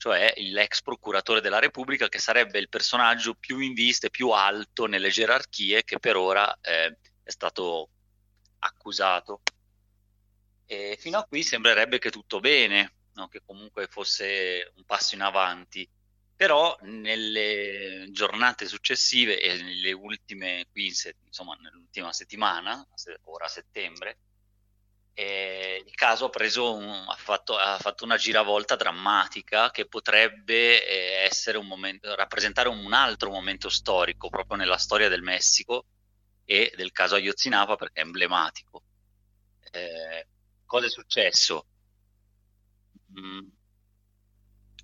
cioè 0.00 0.32
l'ex 0.38 0.80
procuratore 0.80 1.42
della 1.42 1.58
Repubblica 1.58 2.08
che 2.08 2.18
sarebbe 2.18 2.58
il 2.58 2.70
personaggio 2.70 3.34
più 3.34 3.58
in 3.58 3.74
vista 3.74 4.06
e 4.06 4.10
più 4.10 4.30
alto 4.30 4.86
nelle 4.86 5.10
gerarchie 5.10 5.84
che 5.84 5.98
per 5.98 6.16
ora 6.16 6.50
eh, 6.62 6.96
è 7.22 7.30
stato 7.30 7.90
accusato. 8.60 9.42
E 10.64 10.96
fino 10.98 11.18
a 11.18 11.24
qui 11.24 11.42
sembrerebbe 11.42 11.98
che 11.98 12.10
tutto 12.10 12.40
bene, 12.40 12.94
no? 13.12 13.28
che 13.28 13.42
comunque 13.44 13.88
fosse 13.88 14.72
un 14.76 14.84
passo 14.84 15.16
in 15.16 15.20
avanti 15.20 15.86
però 16.34 16.74
nelle 16.84 18.08
giornate 18.12 18.66
successive 18.66 19.38
e 19.38 19.60
nelle 19.62 19.92
ultime, 19.92 20.64
qui 20.72 20.90
insomma 21.26 21.54
nell'ultima 21.56 22.14
settimana, 22.14 22.82
ora 23.24 23.44
a 23.44 23.48
settembre, 23.48 24.16
eh, 25.14 25.82
il 25.86 25.94
caso 25.94 26.26
ha, 26.26 26.30
preso 26.30 26.74
un, 26.74 27.04
ha, 27.08 27.16
fatto, 27.16 27.56
ha, 27.56 27.78
fatto, 27.78 28.04
una 28.04 28.16
giravolta 28.16 28.76
drammatica 28.76 29.70
che 29.70 29.86
potrebbe 29.86 30.86
eh, 30.86 31.56
un 31.56 31.66
momento, 31.66 32.14
rappresentare 32.14 32.68
un 32.68 32.92
altro 32.92 33.30
momento 33.30 33.68
storico 33.68 34.28
proprio 34.28 34.56
nella 34.56 34.78
storia 34.78 35.08
del 35.08 35.22
Messico 35.22 35.86
e 36.44 36.72
del 36.76 36.92
caso 36.92 37.16
Ayotzinapa 37.16 37.76
perché 37.76 38.00
è 38.00 38.04
emblematico. 38.04 38.82
Eh, 39.70 40.26
cosa 40.64 40.86
è 40.86 40.90
successo? 40.90 41.66
Mm, 43.18 43.48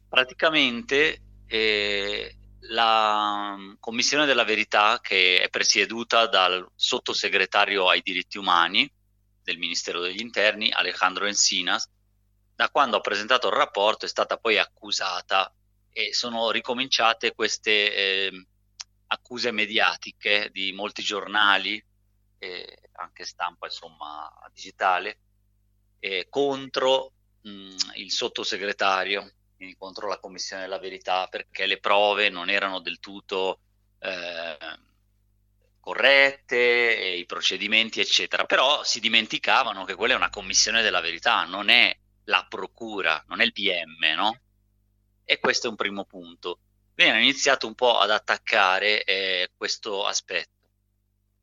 praticamente 0.08 1.22
eh, 1.46 2.36
la 2.68 3.54
mm, 3.56 3.74
Commissione 3.80 4.26
della 4.26 4.44
Verità, 4.44 4.98
che 5.00 5.40
è 5.40 5.48
presieduta 5.48 6.26
dal 6.26 6.66
sottosegretario 6.74 7.88
ai 7.88 8.00
diritti 8.02 8.38
umani 8.38 8.90
del 9.46 9.58
Ministero 9.58 10.00
degli 10.00 10.20
Interni, 10.20 10.72
Alejandro 10.72 11.26
Encinas, 11.26 11.88
da 12.56 12.68
quando 12.68 12.96
ha 12.96 13.00
presentato 13.00 13.46
il 13.46 13.54
rapporto 13.54 14.04
è 14.04 14.08
stata 14.08 14.38
poi 14.38 14.58
accusata 14.58 15.54
e 15.92 16.12
sono 16.12 16.50
ricominciate 16.50 17.32
queste 17.32 17.94
eh, 17.94 18.46
accuse 19.06 19.52
mediatiche 19.52 20.50
di 20.52 20.72
molti 20.72 21.02
giornali, 21.02 21.82
eh, 22.38 22.78
anche 22.92 23.24
stampa 23.24 23.66
insomma 23.66 24.28
digitale, 24.52 25.18
eh, 26.00 26.26
contro 26.28 27.12
mh, 27.42 27.76
il 27.94 28.10
sottosegretario 28.10 29.30
quindi 29.56 29.76
contro 29.76 30.08
la 30.08 30.18
Commissione 30.18 30.62
della 30.62 30.78
Verità, 30.78 31.28
perché 31.28 31.66
le 31.66 31.78
prove 31.78 32.28
non 32.28 32.50
erano 32.50 32.80
del 32.80 32.98
tutto 32.98 33.60
eh, 34.00 34.56
corrette, 35.86 37.14
i 37.16 37.24
procedimenti, 37.26 38.00
eccetera. 38.00 38.44
Però 38.44 38.82
si 38.82 38.98
dimenticavano 38.98 39.84
che 39.84 39.94
quella 39.94 40.14
è 40.14 40.16
una 40.16 40.30
Commissione 40.30 40.82
della 40.82 41.00
Verità, 41.00 41.44
non 41.44 41.68
è 41.68 41.96
la 42.24 42.44
Procura, 42.48 43.22
non 43.28 43.40
è 43.40 43.44
il 43.44 43.52
PM, 43.52 44.14
no? 44.16 44.40
E 45.24 45.38
questo 45.38 45.68
è 45.68 45.70
un 45.70 45.76
primo 45.76 46.04
punto. 46.04 46.58
Quindi 46.92 47.12
hanno 47.12 47.22
iniziato 47.22 47.68
un 47.68 47.76
po' 47.76 47.98
ad 47.98 48.10
attaccare 48.10 49.04
eh, 49.04 49.50
questo 49.56 50.04
aspetto 50.04 50.54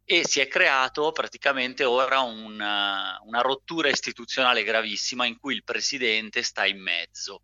e 0.03 0.27
si 0.27 0.41
è 0.41 0.49
creato 0.49 1.13
praticamente 1.13 1.85
ora 1.85 2.19
una, 2.19 3.17
una 3.23 3.39
rottura 3.39 3.87
istituzionale 3.87 4.63
gravissima 4.63 5.25
in 5.25 5.39
cui 5.39 5.53
il 5.53 5.63
presidente 5.63 6.43
sta 6.43 6.65
in 6.65 6.81
mezzo. 6.81 7.43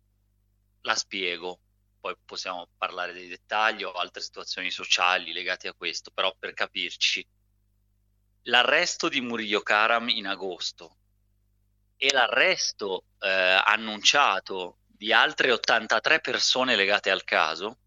La 0.82 0.94
spiego, 0.94 1.60
poi 2.00 2.16
possiamo 2.24 2.68
parlare 2.78 3.12
dei 3.12 3.28
dettagli 3.28 3.84
o 3.84 3.92
altre 3.92 4.22
situazioni 4.22 4.70
sociali 4.70 5.32
legate 5.32 5.68
a 5.68 5.74
questo, 5.74 6.10
però 6.10 6.34
per 6.38 6.54
capirci. 6.54 7.26
L'arresto 8.44 9.08
di 9.08 9.20
Murillo 9.20 9.60
Karam 9.60 10.08
in 10.08 10.26
agosto 10.26 10.96
e 11.96 12.10
l'arresto 12.10 13.04
eh, 13.18 13.28
annunciato 13.28 14.78
di 14.86 15.12
altre 15.12 15.52
83 15.52 16.20
persone 16.20 16.74
legate 16.74 17.10
al 17.10 17.24
caso, 17.24 17.78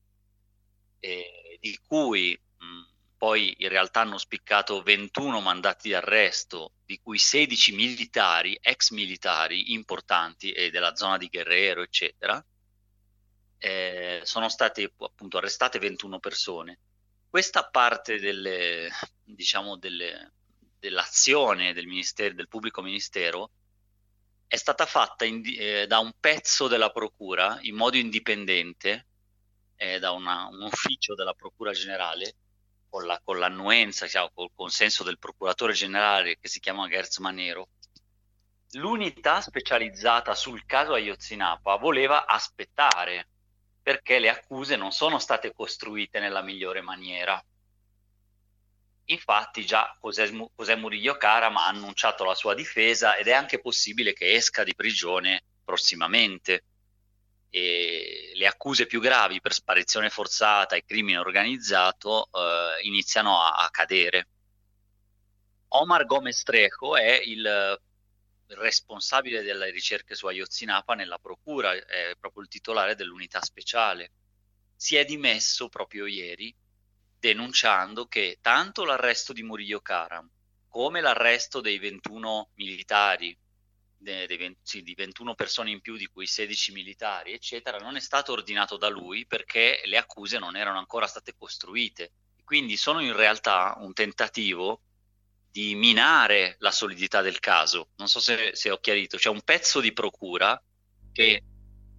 eh, 1.00 1.58
di 1.60 1.80
cui 1.88 2.40
mh, 2.58 2.82
poi 3.18 3.56
in 3.60 3.70
realtà 3.70 4.02
hanno 4.02 4.18
spiccato 4.18 4.84
21 4.84 5.40
mandati 5.42 5.88
di 5.88 5.94
arresto, 5.96 6.74
di 6.86 7.00
cui 7.02 7.18
16 7.18 7.74
militari, 7.74 8.58
ex 8.62 8.92
militari 8.92 9.74
importanti 9.74 10.52
e 10.52 10.70
della 10.70 10.96
zona 10.96 11.18
di 11.18 11.28
Guerrero, 11.28 11.82
eccetera. 11.82 12.44
Eh, 13.66 14.20
sono 14.26 14.50
state 14.50 14.92
appunto 14.98 15.38
arrestate 15.38 15.80
21 15.80 16.20
persone. 16.20 16.80
Questa 17.30 17.64
parte 17.70 18.20
delle, 18.20 18.90
diciamo, 19.24 19.78
delle, 19.78 20.34
dell'azione 20.78 21.72
del, 21.72 21.88
ministero, 21.88 22.34
del 22.34 22.50
pubblico 22.50 22.82
ministero 22.82 23.52
è 24.48 24.58
stata 24.58 24.86
fatta 24.86 25.24
in, 25.24 25.42
eh, 25.46 25.88
da 25.88 26.00
un 26.00 26.12
pezzo 26.20 26.68
della 26.68 26.90
procura 26.90 27.58
in 27.62 27.76
modo 27.76 27.96
indipendente, 27.96 29.08
eh, 29.78 29.98
da 29.98 30.12
una, 30.12 30.48
un 30.48 30.64
ufficio 30.64 31.16
della 31.16 31.34
procura 31.34 31.72
generale, 31.72 32.36
con, 32.90 33.06
la, 33.06 33.18
con 33.24 33.40
l'annuenza, 33.40 34.10
cioè, 34.10 34.30
col 34.34 34.50
consenso 34.54 35.06
del 35.06 35.20
procuratore 35.20 35.72
generale 35.72 36.38
che 36.38 36.50
si 36.50 36.60
chiama 36.60 36.90
Gerz 36.90 37.20
Manero. 37.20 37.70
L'unità 38.72 39.40
specializzata 39.40 40.36
sul 40.36 40.66
caso 40.66 40.96
Ayotzinapa 40.96 41.78
voleva 41.78 42.26
aspettare 42.26 43.30
perché 43.84 44.18
le 44.18 44.30
accuse 44.30 44.78
non 44.78 44.92
sono 44.92 45.20
state 45.20 45.54
costruite 45.54 46.20
nella 46.20 46.42
migliore 46.42 46.82
maniera. 46.82 47.44
Infatti 49.08 49.66
già 49.66 49.96
José, 50.02 50.76
Murillo 50.78 51.18
Caram 51.18 51.58
ha 51.58 51.68
annunciato 51.68 52.24
la 52.24 52.34
sua 52.34 52.54
difesa 52.54 53.18
ed 53.18 53.28
è 53.28 53.34
anche 53.34 53.60
possibile 53.60 54.14
che 54.14 54.34
esca 54.34 54.64
di 54.64 54.74
prigione 54.74 55.44
prossimamente. 55.66 56.64
E 57.50 58.32
le 58.34 58.48
accuse 58.48 58.88
più 58.88 59.02
gravi 59.02 59.42
per 59.42 59.54
sparizione 59.54 60.10
forzata 60.10 60.76
e 60.76 60.86
crimine 60.86 61.18
organizzato 61.18 62.30
eh, 62.32 62.82
iniziano 62.84 63.42
a, 63.42 63.58
a, 63.58 63.70
cadere. 63.70 64.28
Omar 65.68 66.06
Gomez 66.06 66.42
Trejo 66.42 66.96
è 66.96 67.22
il 67.26 67.80
responsabile 68.56 69.44
delle 69.44 69.70
ricerche 69.70 70.16
su 70.16 70.28
Ayotzinapa 70.28 70.94
nella 70.96 71.20
procura, 71.20 71.74
è 71.74 72.16
proprio 72.20 72.44
il 72.44 72.50
titolare 72.50 72.96
dell'unità 72.96 73.42
speciale. 73.42 74.12
Si 74.76 74.96
è 74.96 75.06
dimesso 75.06 75.70
proprio 75.70 76.06
ieri 76.06 76.54
denunciando 77.20 78.08
che 78.08 78.40
tanto 78.42 78.84
l'arresto 78.84 79.32
di 79.32 79.44
Murillo 79.44 79.80
Karam 79.80 80.30
come 80.68 81.02
l'arresto 81.02 81.62
dei 81.62 81.78
21 81.78 82.50
militari, 82.56 83.38
de, 83.96 84.26
de 84.26 84.38
20, 84.38 84.60
sì, 84.64 84.82
di 84.82 84.96
21 84.96 85.36
persone 85.36 85.70
in 85.70 85.82
più, 85.82 85.96
di 85.96 86.08
cui 86.08 86.26
16 86.26 86.72
militari, 86.72 87.32
eccetera, 87.32 87.78
non 87.78 87.96
è 87.96 88.00
stato 88.00 88.32
ordinato 88.32 88.76
da 88.76 88.90
lui 88.90 89.28
perché 89.28 89.82
le 89.86 89.98
accuse 89.98 90.40
non 90.40 90.56
erano 90.56 90.80
ancora 90.80 91.06
state 91.06 91.36
costruite. 91.38 92.12
Quindi 92.44 92.76
sono 92.76 93.02
in 93.02 93.16
realtà 93.16 93.76
un 93.78 93.94
tentativo 93.94 94.82
di 95.54 95.76
minare 95.76 96.56
la 96.60 96.72
solidità 96.72 97.22
del 97.22 97.40
caso. 97.40 97.90
Non 97.98 98.08
so 98.08 98.20
se, 98.20 98.56
se 98.56 98.72
ho 98.72 98.80
chiarito, 98.80 99.18
c'è 99.18 99.30
un 99.30 99.44
pezzo 99.44 99.80
di 99.80 99.94
procura 99.94 100.60
che, 101.12 101.44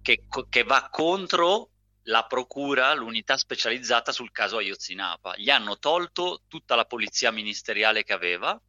che, 0.01 0.27
che 0.49 0.63
va 0.63 0.89
contro 0.91 1.69
la 2.07 2.25
procura, 2.25 2.93
l'unità 2.93 3.37
specializzata 3.37 4.11
sul 4.11 4.33
caso 4.33 4.57
Ayotzinapa. 4.57 5.35
Gli 5.37 5.49
hanno 5.49 5.79
tolto 5.79 6.41
tutta 6.49 6.75
la 6.75 6.83
polizia 6.83 7.31
ministeriale 7.31 8.03
che 8.03 8.11
aveva, 8.11 8.61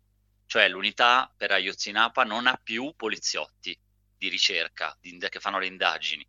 cioè 0.46 0.68
l'unità 0.68 1.34
per 1.36 1.50
Ayotzinapa 1.50 2.22
non 2.22 2.46
ha 2.46 2.58
più 2.62 2.94
poliziotti 2.94 3.76
di 4.16 4.28
ricerca 4.28 4.96
di, 5.00 5.18
che 5.18 5.40
fanno 5.40 5.58
le 5.58 5.66
indagini. 5.66 6.24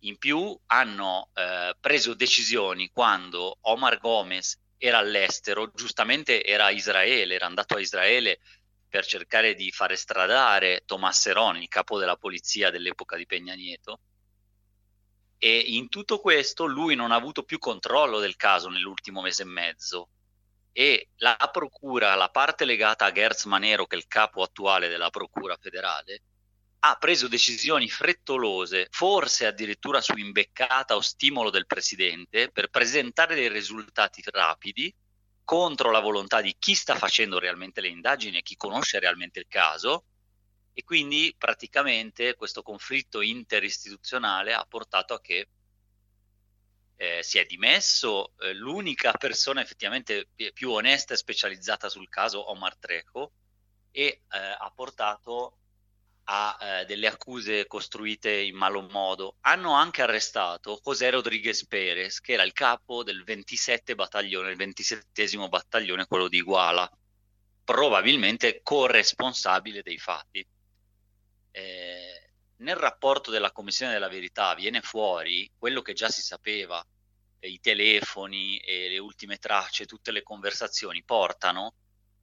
In 0.00 0.18
più 0.18 0.58
hanno 0.66 1.30
eh, 1.32 1.76
preso 1.78 2.14
decisioni 2.14 2.90
quando 2.90 3.58
Omar 3.60 3.98
Gomez 3.98 4.58
era 4.86 4.98
all'estero, 4.98 5.70
giustamente 5.74 6.44
era 6.44 6.66
a 6.66 6.70
Israele, 6.70 7.34
era 7.34 7.46
andato 7.46 7.74
a 7.74 7.80
Israele 7.80 8.40
per 8.86 9.06
cercare 9.06 9.54
di 9.54 9.70
fare 9.70 9.96
stradare 9.96 10.82
Tomas 10.84 11.18
Seroni, 11.18 11.62
il 11.62 11.68
capo 11.68 11.98
della 11.98 12.18
polizia 12.18 12.70
dell'epoca 12.70 13.16
di 13.16 13.26
Peña 13.26 13.54
Nieto, 13.54 14.00
e 15.38 15.56
in 15.56 15.88
tutto 15.88 16.20
questo 16.20 16.66
lui 16.66 16.94
non 16.96 17.12
ha 17.12 17.14
avuto 17.14 17.44
più 17.44 17.58
controllo 17.58 18.18
del 18.18 18.36
caso 18.36 18.68
nell'ultimo 18.68 19.22
mese 19.22 19.42
e 19.42 19.46
mezzo. 19.46 20.08
E 20.70 21.08
la 21.16 21.48
procura, 21.50 22.14
la 22.14 22.28
parte 22.28 22.66
legata 22.66 23.06
a 23.06 23.12
Gerz 23.12 23.44
Manero, 23.44 23.86
che 23.86 23.96
è 23.96 23.98
il 23.98 24.06
capo 24.06 24.42
attuale 24.42 24.88
della 24.88 25.08
procura 25.08 25.56
federale, 25.56 26.20
ha 26.86 26.96
preso 26.96 27.28
decisioni 27.28 27.88
frettolose, 27.88 28.88
forse 28.90 29.46
addirittura 29.46 30.02
su 30.02 30.18
imbeccata 30.18 30.96
o 30.96 31.00
stimolo 31.00 31.48
del 31.48 31.66
presidente, 31.66 32.50
per 32.50 32.68
presentare 32.68 33.34
dei 33.34 33.48
risultati 33.48 34.22
rapidi 34.26 34.94
contro 35.44 35.90
la 35.90 36.00
volontà 36.00 36.42
di 36.42 36.54
chi 36.58 36.74
sta 36.74 36.94
facendo 36.96 37.38
realmente 37.38 37.80
le 37.80 37.88
indagini 37.88 38.36
e 38.36 38.42
chi 38.42 38.56
conosce 38.56 38.98
realmente 38.98 39.38
il 39.38 39.46
caso. 39.48 40.04
E 40.74 40.84
quindi 40.84 41.34
praticamente 41.38 42.34
questo 42.34 42.62
conflitto 42.62 43.22
interistituzionale 43.22 44.52
ha 44.52 44.66
portato 44.68 45.14
a 45.14 45.20
che 45.22 45.48
eh, 46.96 47.22
si 47.22 47.38
è 47.38 47.46
dimesso 47.46 48.34
eh, 48.40 48.52
l'unica 48.52 49.12
persona 49.12 49.62
effettivamente 49.62 50.28
più 50.52 50.70
onesta 50.70 51.14
e 51.14 51.16
specializzata 51.16 51.88
sul 51.88 52.10
caso, 52.10 52.50
Omar 52.50 52.76
Trejo, 52.76 53.32
e 53.90 54.02
eh, 54.04 54.20
ha 54.28 54.70
portato 54.74 55.60
a 56.24 56.56
eh, 56.60 56.84
delle 56.86 57.06
accuse 57.06 57.66
costruite 57.66 58.30
in 58.32 58.56
malo 58.56 58.82
modo. 58.82 59.36
Hanno 59.42 59.72
anche 59.72 60.02
arrestato 60.02 60.80
José 60.82 61.10
Rodríguez 61.10 61.66
Pérez, 61.66 62.20
che 62.20 62.32
era 62.32 62.42
il 62.42 62.52
capo 62.52 63.02
del 63.02 63.24
27 63.24 63.94
battaglione, 63.94 64.50
il 64.50 64.56
27 64.56 65.48
battaglione, 65.48 66.06
quello 66.06 66.28
di 66.28 66.38
Iguala, 66.38 66.90
probabilmente 67.64 68.60
corresponsabile 68.62 69.82
dei 69.82 69.98
fatti 69.98 70.46
eh, 71.56 72.30
nel 72.56 72.74
rapporto 72.74 73.30
della 73.30 73.52
Commissione 73.52 73.92
della 73.92 74.08
Verità 74.08 74.54
viene 74.54 74.80
fuori 74.80 75.48
quello 75.56 75.82
che 75.82 75.92
già 75.92 76.08
si 76.08 76.20
sapeva, 76.20 76.84
eh, 77.38 77.48
i 77.48 77.60
telefoni 77.60 78.58
e 78.58 78.88
le 78.88 78.98
ultime 78.98 79.36
tracce, 79.36 79.86
tutte 79.86 80.10
le 80.10 80.24
conversazioni 80.24 81.04
portano 81.04 81.74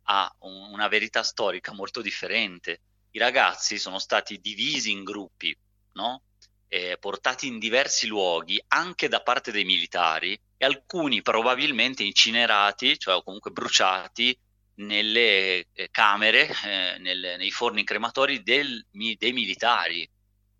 a 0.03 0.29
un, 0.39 0.73
una 0.73 0.89
verità 0.89 1.23
storica 1.23 1.71
molto 1.71 2.01
differente. 2.01 2.81
I 3.11 3.19
ragazzi 3.19 3.77
sono 3.77 3.99
stati 3.99 4.39
divisi 4.39 4.91
in 4.91 5.03
gruppi, 5.03 5.55
no? 5.93 6.23
eh, 6.67 6.97
portati 6.97 7.47
in 7.47 7.59
diversi 7.59 8.07
luoghi 8.07 8.61
anche 8.69 9.09
da 9.09 9.21
parte 9.21 9.51
dei 9.51 9.65
militari 9.65 10.39
e 10.55 10.65
alcuni 10.65 11.21
probabilmente 11.21 12.03
incinerati, 12.03 12.97
cioè 12.97 13.21
comunque 13.23 13.51
bruciati 13.51 14.37
nelle 14.75 15.67
eh, 15.73 15.89
camere, 15.91 16.47
eh, 16.63 16.97
nel, 16.99 17.35
nei 17.37 17.51
forni 17.51 17.83
crematori 17.83 18.41
del, 18.41 18.85
dei 18.89 19.33
militari 19.33 20.09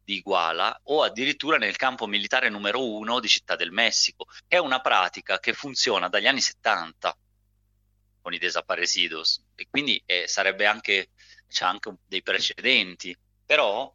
di 0.04 0.16
Iguala 0.16 0.82
o 0.84 1.04
addirittura 1.04 1.58
nel 1.58 1.78
campo 1.78 2.08
militare 2.08 2.50
numero 2.50 2.86
uno 2.86 3.22
di 3.22 3.30
Città 3.30 3.56
del 3.56 3.72
Messico. 3.72 4.26
È 4.46 4.58
una 4.58 4.82
pratica 4.82 5.40
che 5.40 5.54
funziona 5.54 6.10
dagli 6.10 6.28
anni 6.28 6.42
70 6.42 7.18
con 8.22 8.34
i 8.34 8.38
desaparecidos 8.38 9.44
e 9.56 9.68
quindi 9.70 10.02
eh, 10.06 10.28
sarebbe 10.28 10.66
anche, 10.66 11.10
c'è 11.52 11.66
anche 11.66 11.94
dei 12.08 12.24
precedenti, 12.24 13.16
però 13.46 13.94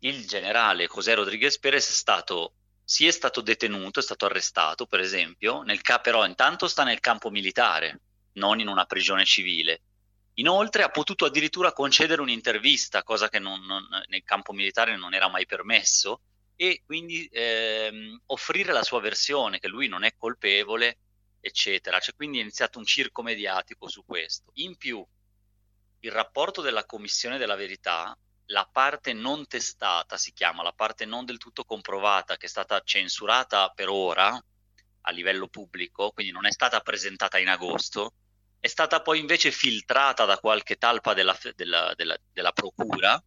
il 0.00 0.26
generale 0.26 0.86
José 0.86 1.14
Rodríguez 1.14 1.58
Pérez 1.58 1.88
è 1.88 1.92
stato 1.92 2.52
si 2.90 3.06
è 3.06 3.12
stato 3.12 3.40
detenuto, 3.40 4.00
è 4.00 4.02
stato 4.02 4.26
arrestato, 4.26 4.84
per 4.84 4.98
esempio, 4.98 5.62
nel 5.62 5.80
ca- 5.80 6.00
però 6.00 6.26
intanto 6.26 6.66
sta 6.66 6.82
nel 6.82 6.98
campo 6.98 7.30
militare, 7.30 8.00
non 8.32 8.58
in 8.58 8.66
una 8.66 8.84
prigione 8.84 9.24
civile. 9.24 9.82
Inoltre 10.34 10.82
ha 10.82 10.88
potuto 10.88 11.24
addirittura 11.24 11.72
concedere 11.72 12.20
un'intervista, 12.20 13.04
cosa 13.04 13.28
che 13.28 13.38
non, 13.38 13.64
non, 13.64 13.86
nel 14.08 14.24
campo 14.24 14.52
militare 14.52 14.96
non 14.96 15.14
era 15.14 15.28
mai 15.28 15.46
permesso, 15.46 16.22
e 16.56 16.82
quindi 16.84 17.28
ehm, 17.30 18.22
offrire 18.26 18.72
la 18.72 18.82
sua 18.82 19.00
versione, 19.00 19.60
che 19.60 19.68
lui 19.68 19.86
non 19.86 20.02
è 20.02 20.14
colpevole, 20.16 20.98
eccetera. 21.40 22.00
C'è 22.00 22.12
quindi 22.16 22.40
iniziato 22.40 22.78
un 22.78 22.84
circo 22.84 23.22
mediatico 23.22 23.88
su 23.88 24.04
questo. 24.04 24.50
In 24.54 24.76
più, 24.76 25.06
il 26.00 26.10
rapporto 26.10 26.60
della 26.62 26.84
Commissione 26.84 27.38
della 27.38 27.56
Verità, 27.56 28.16
la 28.46 28.68
parte 28.70 29.12
non 29.12 29.46
testata 29.46 30.16
si 30.16 30.32
chiama, 30.32 30.62
la 30.62 30.72
parte 30.72 31.04
non 31.04 31.24
del 31.24 31.38
tutto 31.38 31.64
comprovata, 31.64 32.36
che 32.36 32.46
è 32.46 32.48
stata 32.48 32.80
censurata 32.84 33.70
per 33.74 33.88
ora, 33.88 34.42
a 35.02 35.10
livello 35.12 35.48
pubblico, 35.48 36.10
quindi 36.10 36.32
non 36.32 36.46
è 36.46 36.52
stata 36.52 36.80
presentata 36.80 37.38
in 37.38 37.48
agosto, 37.48 38.12
è 38.58 38.66
stata 38.66 39.00
poi 39.00 39.18
invece 39.18 39.50
filtrata 39.50 40.24
da 40.24 40.38
qualche 40.38 40.76
talpa 40.76 41.14
della, 41.14 41.36
della, 41.54 41.92
della, 41.94 42.16
della 42.32 42.52
procura, 42.52 43.22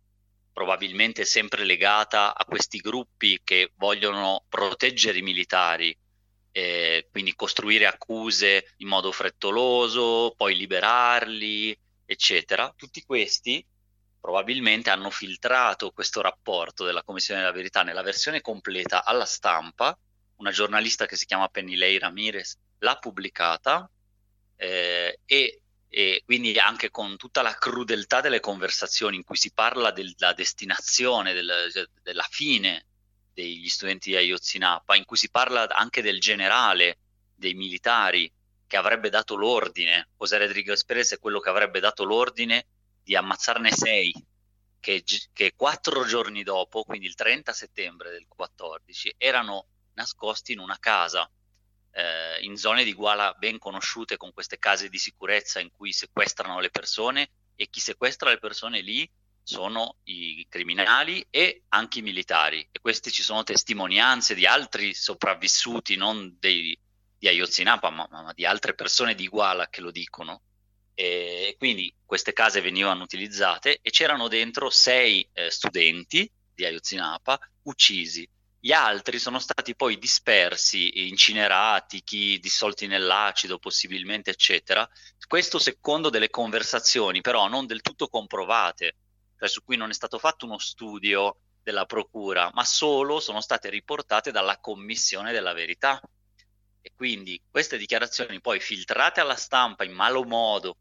probabilmente 0.51 1.25
sempre 1.25 1.63
legata 1.63 2.36
a 2.36 2.45
questi 2.45 2.77
gruppi 2.77 3.41
che 3.43 3.71
vogliono 3.77 4.45
proteggere 4.49 5.17
i 5.17 5.23
militari, 5.23 5.95
eh, 6.51 7.07
quindi 7.12 7.33
costruire 7.33 7.88
accuse 7.88 8.73
in 8.77 8.88
modo 8.88 9.12
frettoloso, 9.12 10.36
poi 10.38 10.55
liberarli, 10.55 11.75
eccetera. 12.13 12.73
Tutti 12.76 13.04
questi 13.04 13.65
probabilmente 14.19 14.89
hanno 14.89 15.10
filtrato 15.10 15.91
questo 15.91 16.21
rapporto 16.21 16.86
della 16.86 17.04
Commissione 17.04 17.41
della 17.41 17.52
Verità 17.52 17.84
nella 17.84 18.02
versione 18.02 18.39
completa 18.39 19.04
alla 19.04 19.26
stampa. 19.26 19.97
Una 20.38 20.52
giornalista 20.52 21.06
che 21.06 21.17
si 21.17 21.26
chiama 21.26 21.49
Penny 21.49 21.76
Lei 21.76 21.99
Ramirez 21.99 22.58
l'ha 22.80 22.95
pubblicata 22.97 23.89
eh, 24.56 25.19
e, 25.26 25.62
e, 25.89 26.21
quindi 26.26 26.58
anche 26.58 26.89
con 26.89 27.17
tutta 27.17 27.41
la 27.41 27.54
crudeltà 27.54 28.21
delle 28.21 28.39
conversazioni 28.39 29.17
in 29.17 29.23
cui 29.23 29.36
si 29.36 29.52
parla 29.52 29.91
della 29.91 30.34
destinazione, 30.34 31.34
del, 31.34 31.89
della 32.02 32.28
fine 32.30 32.86
degli 33.34 33.67
studenti 33.67 34.12
di 34.12 34.15
Ayotzinapa, 34.15 34.95
in 34.95 35.06
cui 35.06 35.17
si 35.17 35.30
parla 35.30 35.67
anche 35.67 36.02
del 36.02 36.19
generale, 36.19 36.99
dei 37.36 37.56
militari 37.56 38.32
che 38.67 38.78
avrebbe 38.78 39.10
dato 39.10 39.36
l'ordine, 39.36 40.10
José 40.17 40.38
Rodriguez 40.38 40.84
Perez 40.86 41.13
è 41.13 41.19
quello 41.19 41.39
che 41.39 41.49
avrebbe 41.49 41.80
dato 41.80 42.04
l'ordine 42.04 42.65
di 43.04 43.15
ammazzarne 43.15 43.71
sei, 43.71 44.13
che, 44.80 45.04
che 45.32 45.54
quattro 45.56 46.06
giorni 46.06 46.43
dopo, 46.43 46.84
quindi 46.84 47.06
il 47.06 47.15
30 47.15 47.54
settembre 47.54 48.12
del 48.12 48.26
14, 48.28 49.15
erano 49.17 49.67
nascosti 49.93 50.54
in 50.54 50.60
una 50.60 50.78
casa 50.80 51.30
eh, 51.93 52.39
in 52.41 52.58
zone 52.58 52.84
di 52.84 52.93
Guala 52.93 53.34
ben 53.38 53.60
conosciute 53.60 54.17
con 54.17 54.34
queste 54.34 54.58
case 54.58 54.89
di 54.89 54.97
sicurezza 54.97 55.60
in 55.60 55.71
cui 55.71 55.93
sequestrano 55.93 56.60
le 56.60 56.69
persone 56.69 57.30
e 57.56 57.69
chi 57.69 57.80
sequestra 57.80 58.30
le 58.30 58.39
persone 58.39 58.82
lì 58.82 59.10
sono 59.43 59.97
i 60.06 60.45
criminali 60.49 61.26
e 61.30 61.63
anche 61.69 61.99
i 61.99 62.02
militari. 62.02 62.67
E 62.71 62.80
queste 62.80 63.12
ci 63.12 63.21
sono 63.21 63.43
testimonianze 63.43 64.34
di 64.36 64.45
altri 64.45 64.93
sopravvissuti 64.93 65.95
non 65.95 66.36
dei, 66.39 66.78
di 67.23 67.29
Ayotzinapa 67.29 67.89
ma, 67.89 68.05
ma, 68.12 68.33
di 68.33 68.45
altre 68.45 68.73
persone 68.73 69.15
di 69.15 69.23
Iguala 69.23 69.69
che 69.69 69.79
lo 69.79 69.91
dicono 69.91 70.41
e 70.93 71.55
quindi 71.57 71.93
queste 72.05 72.33
case 72.33 72.59
venivano 72.59 73.01
utilizzate 73.01 73.79
e 73.81 73.91
c'erano 73.91 74.27
dentro 74.27 74.69
sei 74.69 75.25
eh, 75.31 75.49
studenti 75.49 76.29
di 76.53 76.65
Ayotzinapa 76.65 77.39
uccisi 77.63 78.27
gli 78.59 78.73
altri 78.73 79.19
sono 79.19 79.39
stati 79.39 79.75
poi 79.75 79.97
dispersi, 79.97 81.07
incinerati, 81.09 82.01
chi 82.01 82.39
dissolti 82.39 82.88
nell'acido 82.88 83.59
possibilmente, 83.59 84.29
eccetera. 84.29 84.88
Questo 85.27 85.59
secondo 85.59 86.09
delle 86.09 86.29
conversazioni, 86.29 87.19
però 87.19 87.49
non 87.49 87.65
del 87.65 87.81
tutto 87.81 88.07
comprovate, 88.07 88.95
cioè 89.38 89.49
su 89.49 89.65
cui 89.65 89.75
non 89.75 89.89
è 89.89 89.93
stato 89.93 90.17
fatto 90.17 90.45
uno 90.45 90.59
studio 90.59 91.39
della 91.62 91.86
procura, 91.86 92.51
ma 92.53 92.63
solo 92.63 93.19
sono 93.19 93.41
state 93.41 93.69
riportate 93.69 94.31
dalla 94.31 94.57
commissione 94.62 95.33
della 95.33 95.51
verità. 95.51 95.99
E 96.86 96.91
quindi 96.93 97.41
queste 97.50 97.78
dichiarazioni 97.78 98.41
poi 98.41 98.60
filtrate 98.60 99.22
alla 99.22 99.38
stampa 99.38 99.86
in 99.86 99.93
malo 99.93 100.26
modo 100.26 100.76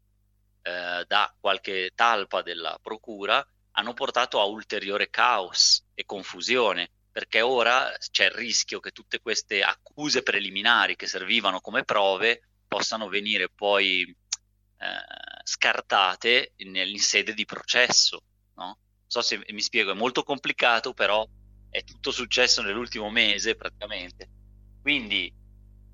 eh, 0.61 1.05
da 1.07 1.33
qualche 1.39 1.91
talpa 1.95 2.41
della 2.41 2.77
procura 2.81 3.43
hanno 3.71 3.93
portato 3.93 4.41
a 4.41 4.43
ulteriore 4.43 5.09
caos 5.09 5.81
e 5.93 6.03
confusione 6.05 6.89
perché 7.13 7.39
ora 7.41 7.95
c'è 8.11 8.25
il 8.25 8.31
rischio 8.31 8.79
che 8.79 8.91
tutte 8.91 9.21
queste 9.21 9.61
accuse 9.61 10.23
preliminari 10.23 10.95
che 10.95 11.07
servivano 11.07 11.61
come 11.61 11.85
prove 11.85 12.41
possano 12.67 13.07
venire 13.07 13.49
poi 13.49 14.01
eh, 14.03 15.43
scartate 15.43 16.53
in, 16.57 16.99
sede 16.99 17.33
di 17.35 17.45
processo. 17.45 18.23
No? 18.55 18.65
Non 18.65 18.77
so 19.05 19.21
se 19.21 19.41
mi 19.47 19.61
spiego, 19.61 19.91
è 19.91 19.95
molto 19.95 20.23
complicato, 20.23 20.93
però 20.93 21.25
è 21.69 21.83
tutto 21.83 22.11
successo 22.11 22.61
nell'ultimo 22.61 23.09
mese 23.11 23.55
praticamente. 23.55 24.27
Quindi 24.81 25.31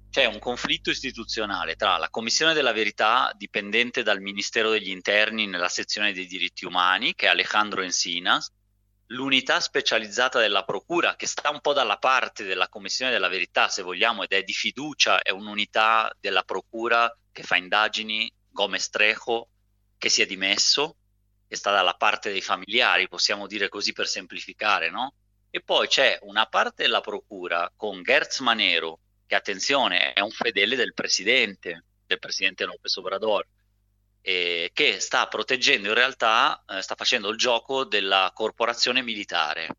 c'è 0.10 0.26
un 0.26 0.40
conflitto 0.40 0.90
istituzionale 0.90 1.76
tra 1.76 1.98
la 1.98 2.10
Commissione 2.10 2.54
della 2.54 2.72
Verità, 2.72 3.32
dipendente 3.36 4.02
dal 4.02 4.22
Ministero 4.22 4.72
degli 4.72 4.90
Interni 4.90 5.46
nella 5.46 5.70
sezione 5.70 6.14
dei 6.14 6.26
diritti 6.26 6.66
umani, 6.66 7.14
che 7.14 7.28
è 7.28 7.30
Alejandro 7.30 7.84
Encinas, 7.84 8.52
l'unità 9.08 9.60
specializzata 9.60 10.40
della 10.40 10.64
procura, 10.64 11.16
che 11.16 11.28
sta 11.28 11.52
un 11.52 11.62
po' 11.62 11.74
dalla 11.74 11.98
parte 11.98 12.44
della 12.44 12.70
Commissione 12.70 13.12
della 13.12 13.28
Verità, 13.28 13.70
se 13.70 13.84
vogliamo, 13.84 14.24
ed 14.24 14.32
è 14.32 14.44
di 14.44 14.54
fiducia, 14.54 15.22
è 15.22 15.30
un'unità 15.30 16.12
della 16.20 16.44
procura 16.44 17.16
che 17.32 17.44
fa 17.44 17.56
indagini, 17.56 18.32
Gomez 18.50 18.90
Trejo, 18.90 19.48
che 19.98 20.10
si 20.10 20.24
è 20.24 20.26
dimesso, 20.26 20.96
che 21.48 21.56
sta 21.56 21.72
dalla 21.72 21.94
parte 21.94 22.32
dei 22.32 22.42
familiari, 22.42 23.08
possiamo 23.08 23.46
dire 23.46 23.70
così 23.70 23.94
per 23.94 24.08
semplificare, 24.08 24.90
no? 24.90 25.14
E 25.52 25.62
poi 25.62 25.88
c'è 25.88 26.18
una 26.24 26.46
parte 26.46 26.84
della 26.84 27.02
procura 27.02 27.72
con 27.76 28.02
Gertz 28.04 28.40
Manero, 28.40 29.00
che 29.30 29.36
attenzione, 29.36 30.14
è 30.14 30.22
un 30.22 30.32
fedele 30.32 30.76
del 30.76 30.96
presidente, 30.96 31.84
del 32.08 32.18
presidente 32.18 32.66
Lopez 32.66 32.96
Obrador, 32.96 33.46
eh, 34.22 34.72
che 34.74 35.00
sta 35.00 35.28
proteggendo 35.28 35.90
in 35.90 35.94
realtà, 35.94 36.64
eh, 36.68 36.82
sta 36.82 36.96
facendo 36.96 37.30
il 37.30 37.38
gioco 37.38 37.86
della 37.86 38.32
corporazione 38.34 39.04
militare. 39.04 39.70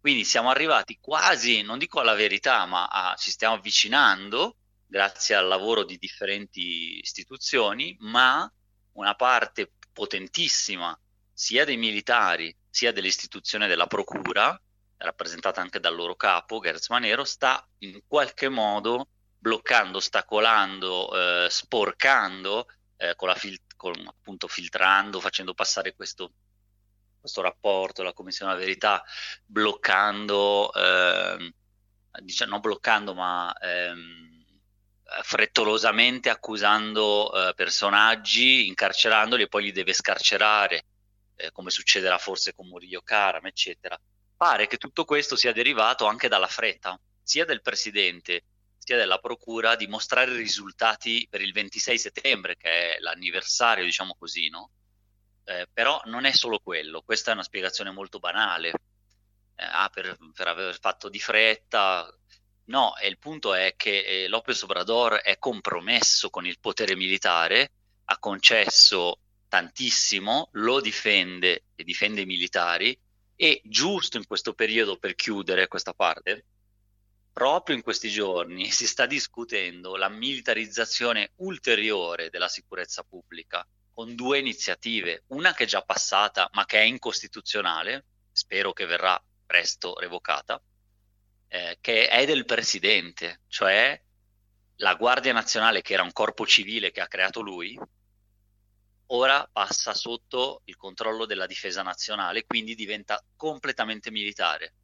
Quindi 0.00 0.22
siamo 0.22 0.50
arrivati 0.50 0.98
quasi, 1.00 1.62
non 1.62 1.78
dico 1.78 1.98
alla 1.98 2.14
verità, 2.14 2.64
ma 2.66 2.86
a, 2.86 3.16
ci 3.16 3.32
stiamo 3.32 3.56
avvicinando 3.56 4.54
grazie 4.86 5.34
al 5.34 5.48
lavoro 5.48 5.82
di 5.82 5.98
differenti 5.98 7.00
istituzioni, 7.00 7.96
ma 7.98 8.48
una 8.92 9.14
parte 9.16 9.72
potentissima 9.92 10.96
sia 11.32 11.64
dei 11.64 11.76
militari 11.76 12.54
sia 12.70 12.92
dell'istituzione 12.92 13.66
della 13.66 13.88
procura, 13.88 14.56
rappresentata 14.98 15.60
anche 15.60 15.80
dal 15.80 15.94
loro 15.94 16.16
capo, 16.16 16.60
Gerz 16.60 16.88
Manero, 16.88 17.24
sta 17.24 17.66
in 17.78 18.00
qualche 18.06 18.48
modo 18.48 19.08
bloccando, 19.38 19.98
ostacolando, 19.98 21.44
eh, 21.44 21.50
sporcando 21.50 22.66
eh, 22.96 23.14
con 23.14 23.28
la 23.28 23.34
fil- 23.34 23.60
con, 23.76 23.94
appunto 24.06 24.48
filtrando, 24.48 25.20
facendo 25.20 25.54
passare 25.54 25.94
questo, 25.94 26.32
questo 27.20 27.42
rapporto 27.42 28.00
alla 28.00 28.12
Commissione 28.12 28.52
della 28.52 28.64
Verità, 28.64 29.02
bloccando, 29.44 30.72
eh, 30.72 31.52
diciamo, 32.22 32.52
non 32.52 32.60
bloccando, 32.60 33.14
ma 33.14 33.54
ehm, 33.58 34.44
frettolosamente 35.22 36.30
accusando 36.30 37.48
eh, 37.48 37.54
personaggi, 37.54 38.66
incarcerandoli 38.66 39.42
e 39.44 39.48
poi 39.48 39.64
li 39.64 39.72
deve 39.72 39.92
scarcerare, 39.92 40.84
eh, 41.36 41.52
come 41.52 41.70
succederà 41.70 42.18
forse 42.18 42.54
con 42.54 42.66
Murillo 42.66 43.02
Karam, 43.02 43.46
eccetera. 43.46 43.98
Pare 44.36 44.66
che 44.66 44.76
tutto 44.76 45.04
questo 45.04 45.36
sia 45.36 45.52
derivato 45.52 46.06
anche 46.06 46.28
dalla 46.28 46.46
fretta, 46.46 46.98
sia 47.22 47.44
del 47.44 47.62
presidente 47.62 48.44
sia 48.86 48.96
della 48.96 49.18
Procura 49.18 49.74
di 49.74 49.88
mostrare 49.88 50.30
i 50.30 50.36
risultati 50.36 51.26
per 51.28 51.40
il 51.40 51.52
26 51.52 51.98
settembre, 51.98 52.56
che 52.56 52.94
è 52.94 52.98
l'anniversario, 53.00 53.82
diciamo 53.82 54.14
così, 54.16 54.48
no? 54.48 54.70
Eh, 55.42 55.66
però 55.72 56.00
non 56.04 56.24
è 56.24 56.30
solo 56.32 56.60
quello, 56.60 57.02
questa 57.02 57.32
è 57.32 57.34
una 57.34 57.42
spiegazione 57.42 57.90
molto 57.90 58.20
banale. 58.20 58.70
Eh, 59.56 59.64
ah, 59.64 59.88
per, 59.92 60.16
per, 60.32 60.46
aver 60.46 60.78
fatto 60.78 61.08
di 61.08 61.18
fretta. 61.18 62.08
No, 62.66 62.96
e 62.96 63.08
il 63.08 63.18
punto 63.18 63.54
è 63.54 63.74
che 63.76 64.04
eh, 64.04 64.28
Lopez 64.28 64.62
Obrador 64.62 65.14
è 65.14 65.36
compromesso 65.38 66.30
con 66.30 66.46
il 66.46 66.60
potere 66.60 66.94
militare, 66.94 67.72
ha 68.04 68.18
concesso 68.18 69.18
tantissimo, 69.48 70.50
lo 70.52 70.80
difende 70.80 71.64
e 71.74 71.82
difende 71.82 72.20
i 72.20 72.26
militari 72.26 72.96
e 73.36 73.60
giusto 73.64 74.16
in 74.16 74.26
questo 74.26 74.54
periodo 74.54 74.96
per 74.98 75.14
chiudere 75.14 75.68
questa 75.68 75.92
parte, 75.92 76.44
proprio 77.32 77.76
in 77.76 77.82
questi 77.82 78.08
giorni 78.08 78.70
si 78.72 78.86
sta 78.86 79.06
discutendo 79.06 79.96
la 79.96 80.08
militarizzazione 80.08 81.32
ulteriore 81.36 82.30
della 82.30 82.48
sicurezza 82.48 83.02
pubblica 83.02 83.66
con 83.92 84.14
due 84.14 84.38
iniziative, 84.38 85.24
una 85.28 85.54
che 85.54 85.64
è 85.64 85.66
già 85.66 85.82
passata 85.82 86.48
ma 86.52 86.64
che 86.64 86.78
è 86.78 86.82
incostituzionale, 86.82 88.04
spero 88.32 88.72
che 88.72 88.86
verrà 88.86 89.22
presto 89.44 89.98
revocata, 89.98 90.60
eh, 91.48 91.78
che 91.80 92.08
è 92.08 92.26
del 92.26 92.44
presidente, 92.44 93.40
cioè 93.48 93.98
la 94.76 94.94
Guardia 94.94 95.32
Nazionale 95.32 95.80
che 95.80 95.94
era 95.94 96.02
un 96.02 96.12
corpo 96.12 96.46
civile 96.46 96.90
che 96.90 97.00
ha 97.00 97.06
creato 97.06 97.40
lui, 97.40 97.78
ora 99.06 99.48
passa 99.50 99.94
sotto 99.94 100.62
il 100.64 100.76
controllo 100.76 101.26
della 101.26 101.46
difesa 101.46 101.82
nazionale, 101.82 102.44
quindi 102.44 102.74
diventa 102.74 103.22
completamente 103.36 104.10
militare 104.10 104.74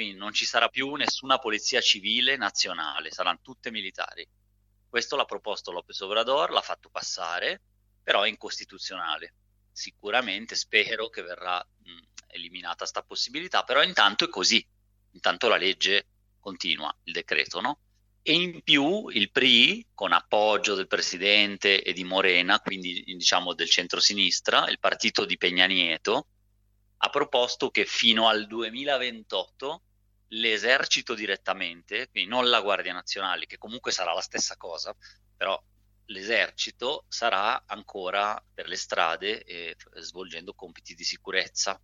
quindi 0.00 0.16
non 0.16 0.32
ci 0.32 0.46
sarà 0.46 0.70
più 0.70 0.94
nessuna 0.94 1.38
polizia 1.38 1.78
civile 1.82 2.38
nazionale, 2.38 3.10
saranno 3.10 3.40
tutte 3.42 3.70
militari. 3.70 4.26
Questo 4.88 5.14
l'ha 5.14 5.26
proposto 5.26 5.72
Lopez 5.72 6.00
Obrador, 6.00 6.50
l'ha 6.52 6.62
fatto 6.62 6.88
passare, 6.88 7.60
però 8.02 8.22
è 8.22 8.28
incostituzionale. 8.28 9.34
Sicuramente 9.70 10.54
spero 10.56 11.10
che 11.10 11.20
verrà 11.20 11.58
mh, 11.58 11.98
eliminata 12.28 12.76
questa 12.78 13.02
possibilità, 13.02 13.62
però 13.62 13.82
intanto 13.82 14.24
è 14.24 14.28
così, 14.28 14.66
intanto 15.10 15.48
la 15.48 15.58
legge 15.58 16.06
continua, 16.40 16.90
il 17.02 17.12
decreto, 17.12 17.60
no? 17.60 17.78
E 18.22 18.32
in 18.34 18.62
più 18.62 19.08
il 19.08 19.30
PRI, 19.30 19.86
con 19.94 20.12
appoggio 20.12 20.74
del 20.74 20.86
presidente 20.86 21.82
e 21.82 21.92
di 21.92 22.04
Morena, 22.04 22.60
quindi 22.60 23.02
diciamo 23.02 23.54
del 23.54 23.70
centro-sinistra, 23.70 24.68
il 24.68 24.78
partito 24.78 25.24
di 25.24 25.38
Peña 25.38 25.66
Nieto, 25.66 26.26
ha 26.98 27.08
proposto 27.08 27.70
che 27.70 27.86
fino 27.86 28.28
al 28.28 28.46
2028 28.46 29.82
l'esercito 30.28 31.14
direttamente, 31.14 32.08
quindi 32.10 32.28
non 32.28 32.50
la 32.50 32.60
Guardia 32.60 32.92
Nazionale, 32.92 33.46
che 33.46 33.56
comunque 33.56 33.90
sarà 33.90 34.12
la 34.12 34.20
stessa 34.20 34.56
cosa, 34.56 34.94
però 35.34 35.60
l'esercito 36.06 37.06
sarà 37.08 37.64
ancora 37.66 38.42
per 38.52 38.68
le 38.68 38.76
strade 38.76 39.42
eh, 39.44 39.76
svolgendo 39.96 40.52
compiti 40.52 40.94
di 40.94 41.04
sicurezza. 41.04 41.80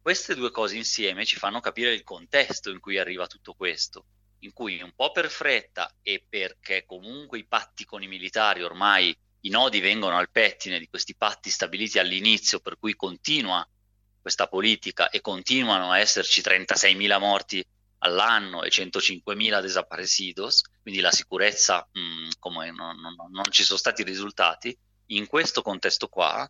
Queste 0.00 0.34
due 0.34 0.50
cose 0.50 0.76
insieme 0.76 1.26
ci 1.26 1.36
fanno 1.36 1.60
capire 1.60 1.92
il 1.92 2.04
contesto 2.04 2.70
in 2.70 2.80
cui 2.80 2.96
arriva 2.96 3.26
tutto 3.26 3.52
questo 3.54 4.06
in 4.40 4.52
cui 4.52 4.80
un 4.82 4.92
po' 4.94 5.12
per 5.12 5.30
fretta 5.30 5.94
e 6.02 6.24
perché 6.28 6.84
comunque 6.84 7.38
i 7.38 7.46
patti 7.46 7.84
con 7.84 8.02
i 8.02 8.08
militari 8.08 8.62
ormai 8.62 9.16
i 9.40 9.48
nodi 9.48 9.80
vengono 9.80 10.16
al 10.16 10.30
pettine 10.30 10.78
di 10.78 10.88
questi 10.88 11.14
patti 11.14 11.50
stabiliti 11.50 11.98
all'inizio, 11.98 12.60
per 12.60 12.78
cui 12.78 12.94
continua 12.94 13.66
questa 14.20 14.48
politica 14.48 15.08
e 15.08 15.20
continuano 15.20 15.92
a 15.92 15.98
esserci 15.98 16.40
36.000 16.40 17.18
morti 17.18 17.64
all'anno 17.98 18.62
e 18.62 18.68
105.000 18.68 19.60
desaparecidos, 19.60 20.62
quindi 20.82 21.00
la 21.00 21.12
sicurezza, 21.12 21.88
mh, 21.92 22.00
mm, 22.00 22.28
come 22.38 22.70
non, 22.72 23.00
non, 23.00 23.14
non, 23.30 23.44
ci 23.50 23.62
sono 23.62 23.78
stati 23.78 24.02
risultati, 24.02 24.76
in 25.10 25.26
questo 25.26 25.62
contesto 25.62 26.08
qua 26.08 26.48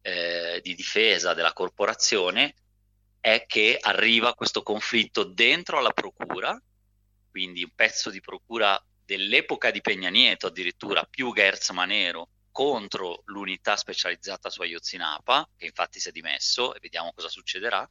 eh, 0.00 0.60
di 0.62 0.74
difesa 0.74 1.34
della 1.34 1.52
corporazione 1.52 2.54
è 3.20 3.44
che 3.46 3.78
arriva 3.78 4.32
questo 4.32 4.62
conflitto 4.62 5.24
dentro 5.24 5.76
alla 5.76 5.92
procura 5.92 6.58
quindi 7.30 7.62
un 7.62 7.72
pezzo 7.74 8.10
di 8.10 8.20
procura 8.20 8.82
dell'epoca 9.04 9.70
di 9.70 9.80
Peña 9.80 10.10
Nieto, 10.10 10.46
addirittura 10.46 11.04
più 11.04 11.32
Gerz 11.34 11.70
Manero, 11.70 12.28
contro 12.50 13.22
l'unità 13.26 13.76
specializzata 13.76 14.50
su 14.50 14.62
Ayotzinapa, 14.62 15.48
che 15.56 15.66
infatti 15.66 16.00
si 16.00 16.08
è 16.08 16.12
dimesso 16.12 16.74
e 16.74 16.78
vediamo 16.80 17.12
cosa 17.14 17.28
succederà, 17.28 17.88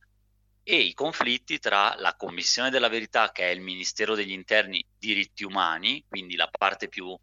e 0.64 0.76
i 0.76 0.94
conflitti 0.94 1.58
tra 1.60 1.96
la 1.98 2.16
Commissione 2.16 2.70
della 2.70 2.90
Verità, 2.90 3.32
che 3.32 3.48
è 3.48 3.52
il 3.52 3.62
Ministero 3.62 4.16
degli 4.16 4.32
Interni 4.32 4.86
diritti 4.98 5.44
umani, 5.44 6.04
quindi 6.08 6.36
la 6.36 6.48
parte 6.48 6.88
più, 6.88 7.18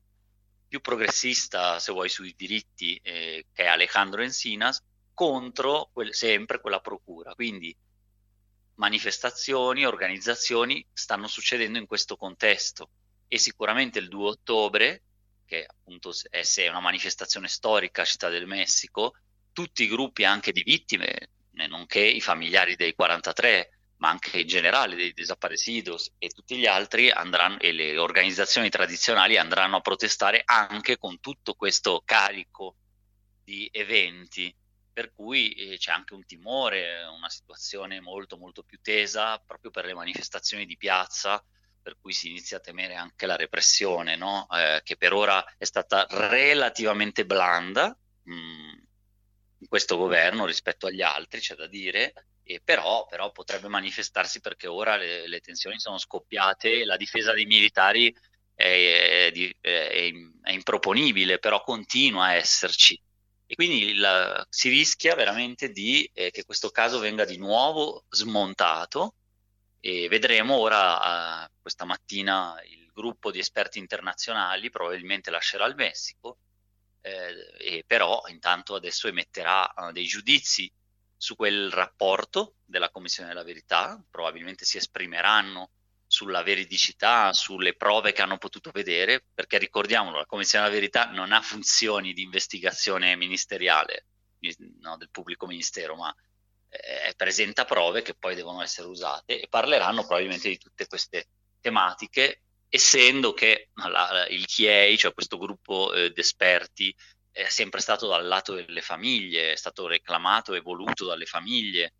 più 0.67 0.81
progressista, 0.81 1.79
se 1.79 1.93
vuoi, 1.93 2.09
sui 2.09 2.35
diritti, 2.37 2.99
eh, 3.03 3.47
che 3.53 3.65
è 3.65 3.67
Alejandro 3.67 4.23
Encinas, 4.23 4.83
contro 5.15 5.91
quel, 5.93 6.13
sempre 6.13 6.61
quella 6.61 6.81
procura. 6.81 7.35
Quindi 7.35 7.75
manifestazioni, 8.77 9.85
organizzazioni 9.85 10.85
stanno 10.93 11.27
succedendo 11.27 11.79
in 11.79 11.87
questo 11.87 12.17
contesto. 12.17 12.91
E 13.29 13.39
sicuramente 13.39 13.99
il 13.99 14.09
2 14.09 14.29
ottobre, 14.29 15.03
che 15.45 15.65
appunto 15.67 16.13
è, 16.31 16.43
è 16.43 16.69
una 16.69 16.81
manifestazione 16.81 17.49
storica 17.49 18.03
a 18.03 18.07
Città 18.07 18.29
del 18.29 18.47
Messico, 18.47 19.15
tutti 19.53 19.85
i 19.85 19.89
gruppi 19.89 20.25
anche 20.25 20.53
di 20.53 20.63
vittime, 20.63 21.31
nonché 21.69 22.01
i 22.01 22.21
familiari 22.21 22.77
dei 22.77 22.95
43, 22.95 23.71
ma 23.99 24.11
anche 24.11 24.41
in 24.41 24.47
generale 24.47 24.95
dei 24.95 25.15
desaparecidos 25.15 26.13
e 26.19 26.29
tutti 26.29 26.57
gli 26.57 26.67
altri 26.67 27.11
andranno 27.11 27.59
e 27.59 27.73
le 27.73 27.97
organizzazioni 27.97 28.69
tradizionali 28.69 29.39
andranno 29.39 29.77
a 29.77 29.81
protestare 29.81 30.43
anche 30.45 30.99
con 30.99 31.19
tutto 31.19 31.55
questo 31.55 32.03
carico 32.05 32.77
di 33.43 33.69
eventi 33.73 34.55
per 34.97 35.13
cui 35.13 35.53
eh, 35.53 35.77
c'è 35.77 35.93
anche 35.93 36.15
un 36.15 36.25
timore, 36.25 37.05
una 37.05 37.29
situazione 37.29 38.01
molto 38.01 38.39
molto 38.39 38.63
più 38.63 38.79
tesa 38.81 39.39
proprio 39.47 39.71
per 39.71 39.85
le 39.85 39.93
manifestazioni 39.93 40.65
di 40.65 40.79
piazza, 40.79 41.45
per 41.83 41.99
cui 42.01 42.15
si 42.15 42.31
inizia 42.31 42.57
a 42.57 42.61
temere 42.61 42.95
anche 42.95 43.27
la 43.27 43.37
repressione, 43.37 44.17
no? 44.17 44.47
eh, 44.51 44.81
che 44.83 44.97
per 44.97 45.13
ora 45.13 45.45
è 45.59 45.67
stata 45.67 46.07
relativamente 46.09 47.27
blanda 47.27 47.95
mh, 48.23 48.33
mm, 48.33 48.73
in 49.59 49.69
questo 49.69 49.99
governo 49.99 50.47
rispetto 50.47 50.87
agli 50.87 51.03
altri, 51.03 51.41
c'è 51.41 51.57
da 51.57 51.67
dire, 51.67 52.15
e 52.43 52.63
però, 52.65 53.05
però 53.05 53.31
potrebbe 53.33 53.69
manifestarsi 53.69 54.41
perché 54.41 54.67
ora 54.67 54.97
le, 54.97 55.29
le, 55.29 55.41
tensioni 55.41 55.79
sono 55.79 55.99
scoppiate, 55.99 56.87
la 56.87 56.97
difesa 56.97 57.35
dei 57.35 57.45
militari 57.45 58.11
è, 58.55 59.31
è, 59.31 59.57
è, 59.61 60.11
è 60.41 60.53
improponibile, 60.53 61.39
però 61.39 61.61
continua 61.61 62.29
a 62.29 62.35
esserci 62.37 62.99
e 63.47 63.55
quindi 63.55 63.91
il, 63.91 64.47
si 64.49 64.69
rischia 64.69 65.15
veramente 65.15 65.71
di, 65.71 66.09
eh, 66.13 66.31
che 66.31 66.45
questo 66.45 66.71
caso 66.71 66.99
venga 66.99 67.25
di 67.25 67.37
nuovo 67.37 68.05
smontato. 68.11 69.15
E 69.81 70.09
vedremo 70.09 70.57
ora, 70.57 71.45
eh, 71.45 71.51
questa 71.61 71.85
mattina, 71.85 72.61
il 72.65 72.91
gruppo 72.93 73.31
di 73.31 73.39
esperti 73.39 73.79
internazionali 73.79 74.69
probabilmente 74.71 75.31
lascerà 75.31 75.65
il 75.67 75.77
Messico, 75.77 76.39
eh, 77.03 77.85
però 77.87 78.25
intanto 78.27 78.75
adesso 78.75 79.07
emetterà 79.07 79.73
uh, 79.77 79.93
dei 79.93 80.07
giudizi 80.07 80.71
su 81.17 81.37
quel 81.37 81.71
rapporto 81.71 82.55
della 82.65 82.91
Commissione 82.91 83.29
della 83.29 83.45
Verità, 83.45 84.03
probabilmente 84.11 84.65
si 84.65 84.77
esprimeranno 84.77 85.71
sulla 86.07 86.43
veridicità, 86.43 87.33
sulle 87.33 87.75
prove 87.75 88.13
che 88.13 88.23
hanno 88.23 88.39
potuto 88.39 88.71
vedere, 88.73 89.25
perché 89.35 89.59
ricordiamolo, 89.59 90.19
la 90.19 90.27
Commissione 90.27 90.65
della 90.65 90.77
Verità 90.77 91.11
non 91.11 91.33
ha 91.33 91.41
funzioni 91.41 92.13
di 92.13 92.23
investigazione 92.23 93.17
ministeriale 93.17 94.07
no, 94.81 94.97
del 94.97 95.11
pubblico 95.11 95.47
ministero, 95.47 95.97
ma 95.97 96.15
eh, 96.69 97.15
presenta 97.17 97.65
prove 97.65 98.03
che 98.03 98.15
poi 98.15 98.35
devono 98.35 98.63
essere 98.63 98.89
usate 98.89 99.41
e 99.41 99.47
parleranno 99.49 100.05
probabilmente 100.05 100.49
di 100.49 100.59
tutte 100.59 100.87
queste 100.87 101.27
tematiche, 101.61 102.43
essendo 102.69 103.33
che 103.33 103.71
la, 103.75 104.27
il 104.29 104.47
CIEI, 104.47 104.97
cioè 104.99 105.15
questo 105.15 105.39
gruppo 105.39 105.93
eh, 105.93 106.13
di 106.13 106.21
esperti, 106.21 106.95
è 107.33 107.49
sempre 107.49 107.81
stato 107.81 108.09
dal 108.09 108.27
lato 108.27 108.55
delle 108.55 108.81
famiglie, 108.81 109.53
è 109.53 109.57
stato 109.57 109.87
reclamato 109.87 110.55
e 110.55 110.61
voluto 110.61 111.05
dalle 111.05 111.27
famiglie, 111.27 111.93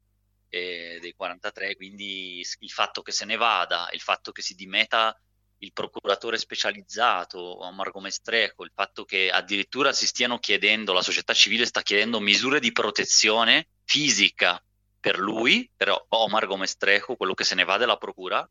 eh, 0.57 0.99
dei 1.01 1.15
43, 1.15 1.77
quindi 1.77 2.41
il 2.41 2.71
fatto 2.71 3.03
che 3.03 3.13
se 3.13 3.25
ne 3.25 3.37
vada, 3.37 3.89
il 3.93 4.01
fatto 4.01 4.33
che 4.33 4.43
si 4.43 4.55
dimeta 4.55 5.19
il 5.59 5.73
procuratore 5.73 6.39
specializzato 6.39 7.39
Omar 7.65 7.91
Gomestreco, 7.91 8.65
il 8.65 8.73
fatto 8.75 9.05
che 9.05 9.31
addirittura 9.31 9.93
si 9.93 10.07
stiano 10.07 10.39
chiedendo, 10.39 10.93
la 10.93 11.03
società 11.03 11.33
civile 11.33 11.65
sta 11.65 11.83
chiedendo 11.83 12.21
misure 12.21 12.61
di 12.61 12.73
protezione 12.73 13.69
fisica 13.85 14.63
per 15.01 15.19
lui, 15.19 15.71
per 15.75 16.07
Omar 16.09 16.47
Gomestreco, 16.47 17.17
quello 17.17 17.35
che 17.35 17.45
se 17.45 17.55
ne 17.55 17.65
va 17.65 17.77
dalla 17.77 17.97
procura, 17.97 18.47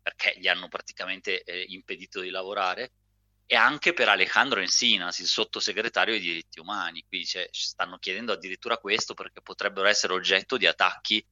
perché 0.00 0.34
gli 0.38 0.48
hanno 0.48 0.68
praticamente 0.68 1.42
eh, 1.42 1.64
impedito 1.68 2.20
di 2.20 2.30
lavorare, 2.30 2.92
e 3.50 3.56
anche 3.56 3.94
per 3.94 4.08
Alejandro 4.08 4.60
Encinas, 4.60 5.18
il 5.20 5.26
sottosegretario 5.26 6.12
dei 6.12 6.22
diritti 6.22 6.60
umani. 6.60 7.02
Qui 7.08 7.24
cioè, 7.24 7.48
stanno 7.50 7.96
chiedendo 7.98 8.32
addirittura 8.32 8.76
questo 8.76 9.14
perché 9.14 9.40
potrebbero 9.40 9.88
essere 9.88 10.12
oggetto 10.12 10.58
di 10.58 10.66
attacchi 10.66 11.24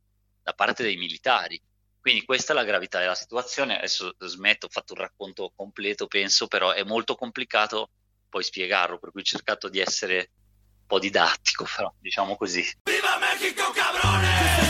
da 0.46 0.52
parte 0.52 0.84
dei 0.84 0.96
militari. 0.96 1.60
Quindi 2.00 2.24
questa 2.24 2.52
è 2.52 2.54
la 2.54 2.62
gravità 2.62 3.00
della 3.00 3.16
situazione. 3.16 3.78
Adesso 3.78 4.14
smetto, 4.16 4.66
ho 4.66 4.68
fatto 4.68 4.92
un 4.92 5.00
racconto 5.00 5.52
completo, 5.56 6.06
penso, 6.06 6.46
però 6.46 6.70
è 6.70 6.84
molto 6.84 7.16
complicato 7.16 7.90
poi 8.28 8.44
spiegarlo, 8.44 9.00
per 9.00 9.10
cui 9.10 9.22
ho 9.22 9.24
cercato 9.24 9.68
di 9.68 9.80
essere 9.80 10.30
un 10.82 10.86
po' 10.86 11.00
didattico, 11.00 11.66
però 11.74 11.92
diciamo 11.98 12.36
così. 12.36 12.64
Viva 12.84 13.18
Mexico, 13.18 13.72
cabrone! 13.72 14.65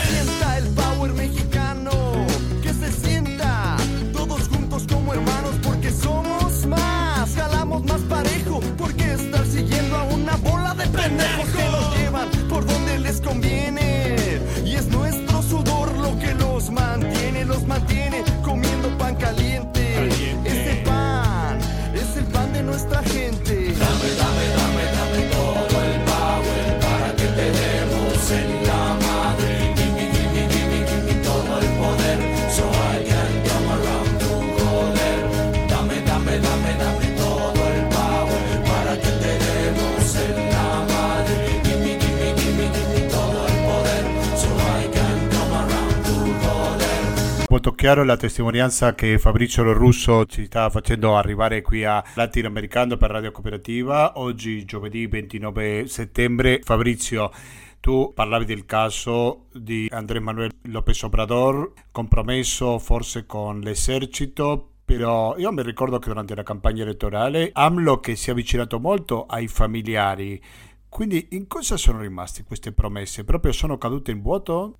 Chiaro 47.77 48.03
la 48.03 48.17
testimonianza 48.17 48.95
che 48.95 49.19
Fabrizio 49.19 49.61
Russo 49.71 50.25
ci 50.25 50.45
sta 50.45 50.67
facendo 50.71 51.15
arrivare 51.15 51.61
qui 51.61 51.83
a 51.85 52.03
Latinoamericano 52.15 52.97
per 52.97 53.11
Radio 53.11 53.31
Cooperativa. 53.31 54.13
Oggi, 54.15 54.65
giovedì 54.65 55.05
29 55.05 55.85
settembre, 55.85 56.59
Fabrizio, 56.63 57.31
tu 57.79 58.13
parlavi 58.15 58.45
del 58.45 58.65
caso 58.65 59.45
di 59.53 59.87
Andrés 59.91 60.23
Manuel 60.23 60.49
López 60.63 61.03
Obrador, 61.03 61.73
compromesso 61.91 62.79
forse 62.79 63.27
con 63.27 63.59
l'esercito 63.59 64.71
però 64.83 65.37
io 65.37 65.51
mi 65.51 65.61
ricordo 65.61 65.99
che 65.99 66.07
durante 66.07 66.33
la 66.33 66.43
campagna 66.43 66.81
elettorale 66.81 67.51
AMLO 67.53 67.99
che 67.99 68.15
si 68.15 68.29
è 68.29 68.31
avvicinato 68.31 68.79
molto 68.79 69.27
ai 69.27 69.47
familiari, 69.47 70.41
quindi 70.89 71.27
in 71.31 71.45
cosa 71.45 71.77
sono 71.77 71.99
rimaste 71.99 72.43
queste 72.43 72.71
promesse? 72.71 73.23
Proprio 73.23 73.51
sono 73.51 73.77
cadute 73.77 74.09
in 74.09 74.23
vuoto? 74.23 74.77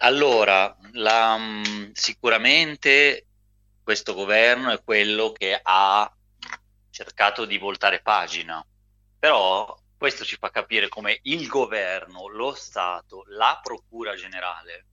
Allora, 0.00 0.76
la, 0.92 1.36
mm, 1.36 1.90
sicuramente 1.92 3.26
questo 3.82 4.14
governo 4.14 4.70
è 4.70 4.82
quello 4.82 5.32
che 5.32 5.58
ha 5.60 6.12
cercato 6.90 7.44
di 7.44 7.58
voltare 7.58 8.00
pagina, 8.00 8.64
però 9.18 9.76
questo 9.96 10.24
ci 10.24 10.36
fa 10.36 10.50
capire 10.50 10.88
come 10.88 11.18
il 11.22 11.48
governo, 11.48 12.28
lo 12.28 12.54
Stato, 12.54 13.24
la 13.28 13.58
Procura 13.60 14.14
Generale 14.14 14.86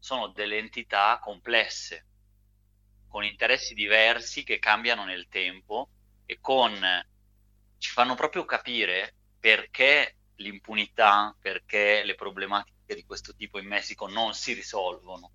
sono 0.00 0.28
delle 0.28 0.58
entità 0.58 1.20
complesse, 1.22 2.06
con 3.06 3.22
interessi 3.22 3.74
diversi 3.74 4.42
che 4.42 4.58
cambiano 4.58 5.04
nel 5.04 5.28
tempo 5.28 5.88
e 6.26 6.38
con 6.40 6.74
ci 7.78 7.90
fanno 7.92 8.16
proprio 8.16 8.44
capire 8.44 9.14
perché 9.38 10.16
l'impunità, 10.36 11.36
perché 11.40 12.02
le 12.02 12.16
problematiche 12.16 12.71
di 12.86 13.04
questo 13.04 13.34
tipo 13.34 13.58
in 13.58 13.66
Messico 13.66 14.08
non 14.08 14.34
si 14.34 14.52
risolvono. 14.52 15.30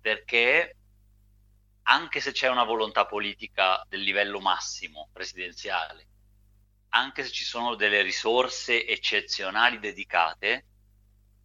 Perché 0.00 0.76
anche 1.82 2.20
se 2.20 2.32
c'è 2.32 2.48
una 2.48 2.64
volontà 2.64 3.06
politica 3.06 3.84
del 3.88 4.02
livello 4.02 4.40
massimo 4.40 5.08
presidenziale, 5.12 6.06
anche 6.90 7.22
se 7.22 7.30
ci 7.30 7.44
sono 7.44 7.74
delle 7.74 8.02
risorse 8.02 8.86
eccezionali 8.86 9.78
dedicate, 9.78 10.64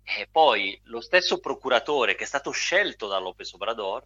e 0.03 0.27
poi 0.29 0.79
lo 0.85 0.99
stesso 0.99 1.39
procuratore 1.39 2.15
che 2.15 2.25
è 2.25 2.27
stato 2.27 2.51
scelto 2.51 3.07
da 3.07 3.19
Lopez 3.19 3.53
Obrador 3.53 4.05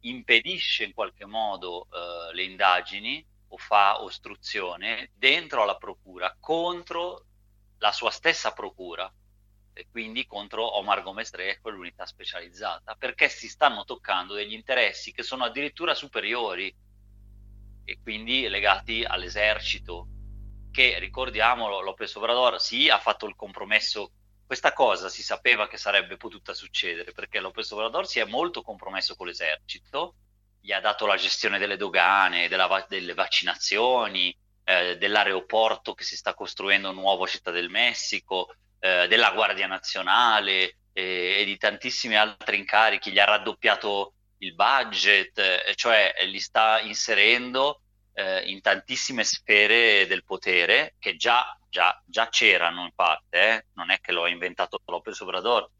impedisce 0.00 0.84
in 0.84 0.92
qualche 0.92 1.26
modo 1.26 1.86
eh, 1.90 2.34
le 2.34 2.42
indagini 2.42 3.24
o 3.48 3.56
fa 3.56 4.02
ostruzione 4.02 5.10
dentro 5.14 5.62
alla 5.62 5.76
procura 5.76 6.36
contro 6.40 7.24
la 7.78 7.92
sua 7.92 8.10
stessa 8.10 8.52
procura 8.52 9.12
e 9.72 9.86
quindi 9.90 10.26
contro 10.26 10.76
Omar 10.76 11.02
Gomez 11.02 11.32
Reco 11.32 11.68
e 11.68 11.72
l'unità 11.72 12.06
specializzata 12.06 12.94
perché 12.96 13.28
si 13.28 13.48
stanno 13.48 13.84
toccando 13.84 14.34
degli 14.34 14.52
interessi 14.52 15.12
che 15.12 15.22
sono 15.22 15.44
addirittura 15.44 15.94
superiori 15.94 16.74
e 17.84 17.98
quindi 18.02 18.48
legati 18.48 19.04
all'esercito 19.04 20.06
che 20.70 20.98
ricordiamolo 20.98 21.80
Lopez 21.80 22.14
Obrador 22.14 22.60
sì 22.60 22.88
ha 22.88 22.98
fatto 22.98 23.26
il 23.26 23.34
compromesso. 23.34 24.12
Questa 24.46 24.72
cosa 24.72 25.08
si 25.08 25.22
sapeva 25.22 25.68
che 25.68 25.76
sarebbe 25.76 26.16
potuta 26.16 26.54
succedere 26.54 27.12
perché 27.12 27.40
Lopez 27.40 27.70
Obrador 27.70 28.06
si 28.06 28.18
è 28.18 28.24
molto 28.24 28.62
compromesso 28.62 29.14
con 29.14 29.26
l'esercito 29.26 30.14
gli 30.60 30.72
ha 30.72 30.80
dato 30.80 31.06
la 31.06 31.16
gestione 31.16 31.58
delle 31.58 31.76
dogane, 31.76 32.48
della, 32.48 32.84
delle 32.88 33.14
vaccinazioni, 33.14 34.36
eh, 34.64 34.98
dell'aeroporto 34.98 35.94
che 35.94 36.04
si 36.04 36.16
sta 36.16 36.34
costruendo 36.34 36.92
nuovo 36.92 37.24
a 37.24 37.26
Città 37.26 37.50
del 37.50 37.70
Messico, 37.70 38.54
eh, 38.80 39.06
della 39.08 39.32
Guardia 39.32 39.66
Nazionale 39.66 40.76
eh, 40.92 41.36
e 41.40 41.44
di 41.44 41.56
tantissimi 41.56 42.16
altri 42.16 42.58
incarichi, 42.58 43.12
gli 43.12 43.18
ha 43.18 43.24
raddoppiato 43.24 44.14
il 44.38 44.54
budget, 44.54 45.38
eh, 45.38 45.74
cioè 45.74 46.14
li 46.26 46.40
sta 46.40 46.80
inserendo 46.80 47.82
eh, 48.14 48.42
in 48.50 48.60
tantissime 48.60 49.24
sfere 49.24 50.06
del 50.06 50.24
potere 50.24 50.94
che 50.98 51.16
già, 51.16 51.56
già, 51.68 52.02
già 52.04 52.28
c'erano 52.28 52.84
in 52.84 52.92
parte, 52.94 53.38
eh. 53.38 53.66
non 53.74 53.90
è 53.90 54.00
che 54.00 54.12
lo 54.12 54.24
ha 54.24 54.28
inventato 54.28 54.80
Lopez 54.86 55.20
Obrador, 55.20 55.70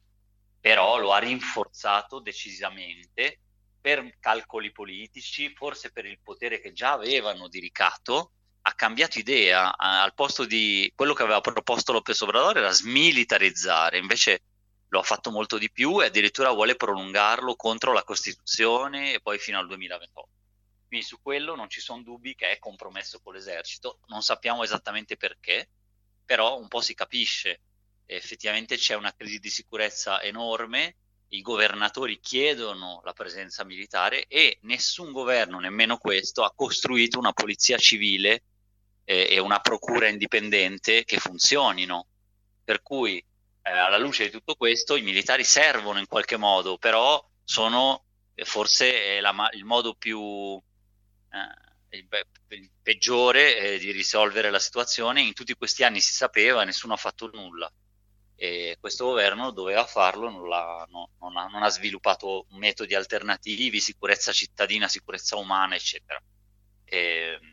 però 0.60 0.98
lo 0.98 1.12
ha 1.12 1.18
rinforzato 1.18 2.20
decisamente 2.20 3.40
per 3.80 4.18
calcoli 4.20 4.72
politici, 4.72 5.52
forse 5.54 5.90
per 5.90 6.04
il 6.04 6.18
potere 6.22 6.60
che 6.60 6.72
già 6.72 6.92
avevano 6.92 7.48
di 7.48 7.60
ricatto, 7.60 8.32
ha 8.62 8.74
cambiato 8.74 9.18
idea, 9.18 9.76
al 9.76 10.14
posto 10.14 10.44
di 10.44 10.92
quello 10.94 11.14
che 11.14 11.22
aveva 11.22 11.40
proposto 11.40 11.92
Lopez 11.92 12.20
Obrador 12.20 12.58
era 12.58 12.70
smilitarizzare, 12.70 13.98
invece 13.98 14.42
lo 14.88 15.00
ha 15.00 15.02
fatto 15.02 15.30
molto 15.30 15.56
di 15.56 15.70
più 15.70 16.02
e 16.02 16.06
addirittura 16.06 16.50
vuole 16.50 16.74
prolungarlo 16.74 17.54
contro 17.56 17.92
la 17.92 18.02
Costituzione 18.02 19.14
e 19.14 19.20
poi 19.20 19.38
fino 19.38 19.58
al 19.58 19.66
2028. 19.66 20.28
Quindi 20.88 21.06
su 21.06 21.20
quello 21.22 21.54
non 21.54 21.70
ci 21.70 21.80
sono 21.80 22.02
dubbi 22.02 22.34
che 22.34 22.50
è 22.50 22.58
compromesso 22.58 23.20
con 23.22 23.34
l'esercito, 23.34 24.00
non 24.06 24.22
sappiamo 24.22 24.64
esattamente 24.64 25.16
perché, 25.16 25.68
però 26.24 26.58
un 26.58 26.68
po' 26.68 26.80
si 26.80 26.94
capisce. 26.94 27.60
Effettivamente 28.06 28.76
c'è 28.76 28.94
una 28.94 29.14
crisi 29.14 29.38
di 29.38 29.50
sicurezza 29.50 30.20
enorme, 30.20 30.96
i 31.28 31.42
governatori 31.42 32.18
chiedono 32.18 33.00
la 33.04 33.12
presenza 33.12 33.64
militare 33.64 34.26
e 34.26 34.58
nessun 34.62 35.12
governo, 35.12 35.60
nemmeno 35.60 35.96
questo, 35.96 36.42
ha 36.42 36.52
costruito 36.52 37.20
una 37.20 37.32
polizia 37.32 37.78
civile 37.78 38.42
eh, 39.10 39.26
e 39.28 39.40
una 39.40 39.58
procura 39.58 40.06
indipendente 40.06 41.02
che 41.02 41.18
funzionino. 41.18 42.06
Per 42.62 42.80
cui, 42.80 43.18
eh, 43.62 43.70
alla 43.70 43.98
luce 43.98 44.24
di 44.24 44.30
tutto 44.30 44.54
questo, 44.54 44.94
i 44.94 45.02
militari 45.02 45.42
servono 45.42 45.98
in 45.98 46.06
qualche 46.06 46.36
modo, 46.36 46.78
però 46.78 47.20
sono 47.42 48.04
eh, 48.34 48.44
forse 48.44 49.20
la, 49.20 49.34
il 49.54 49.64
modo 49.64 49.94
più 49.94 50.62
eh, 51.30 51.98
il, 51.98 52.06
il 52.50 52.70
peggiore 52.80 53.58
eh, 53.58 53.78
di 53.80 53.90
risolvere 53.90 54.48
la 54.48 54.60
situazione. 54.60 55.22
In 55.22 55.34
tutti 55.34 55.54
questi 55.54 55.82
anni 55.82 56.00
si 56.00 56.12
sapeva, 56.12 56.62
nessuno 56.62 56.92
ha 56.94 56.96
fatto 56.96 57.28
nulla 57.32 57.68
e 58.36 58.76
questo 58.80 59.06
governo 59.06 59.50
doveva 59.50 59.84
farlo, 59.84 60.30
non, 60.30 60.46
no, 60.46 61.10
non, 61.18 61.36
ha, 61.36 61.46
non, 61.48 61.62
ha, 61.62 61.68
sviluppato 61.68 62.46
metodi 62.50 62.94
alternativi, 62.94 63.80
sicurezza 63.80 64.32
cittadina, 64.32 64.86
sicurezza 64.86 65.36
umana, 65.36 65.74
eccetera. 65.74 66.22
E... 66.84 67.49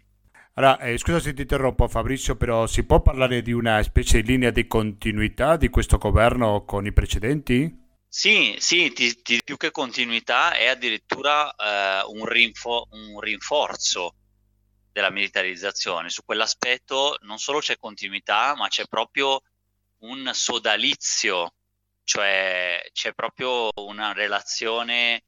Allora, 0.58 0.80
eh, 0.80 0.98
scusa 0.98 1.20
se 1.20 1.36
ti 1.36 1.42
interrompo 1.42 1.88
Fabrizio, 1.88 2.36
però 2.36 2.66
si 2.66 2.84
può 2.84 3.00
parlare 3.00 3.44
di 3.44 3.52
una 3.52 3.84
specie 3.84 4.24
di 4.24 4.32
linea 4.32 4.50
di 4.50 4.66
continuità 4.66 5.56
di 5.56 5.70
questo 5.70 6.00
governo 6.00 6.66
con 6.66 6.88
i 6.88 6.92
precedenti? 6.92 7.86
Sì, 8.08 8.56
sì, 8.58 8.92
ti, 8.92 9.22
ti, 9.22 9.40
più 9.44 9.56
che 9.56 9.70
continuità 9.70 10.56
è 10.56 10.66
addirittura 10.66 11.54
eh, 11.54 12.06
un, 12.08 12.26
rinfo- 12.26 12.88
un 12.90 13.20
rinforzo 13.20 14.16
della 14.92 15.12
militarizzazione. 15.12 16.10
Su 16.10 16.24
quell'aspetto 16.26 17.18
non 17.22 17.38
solo 17.38 17.60
c'è 17.60 17.78
continuità, 17.78 18.56
ma 18.56 18.68
c'è 18.68 18.86
proprio 18.88 19.40
un 20.00 20.28
sodalizio, 20.34 21.54
cioè 22.04 22.82
c'è 22.94 23.14
proprio 23.14 23.70
una 23.76 24.12
relazione 24.12 25.22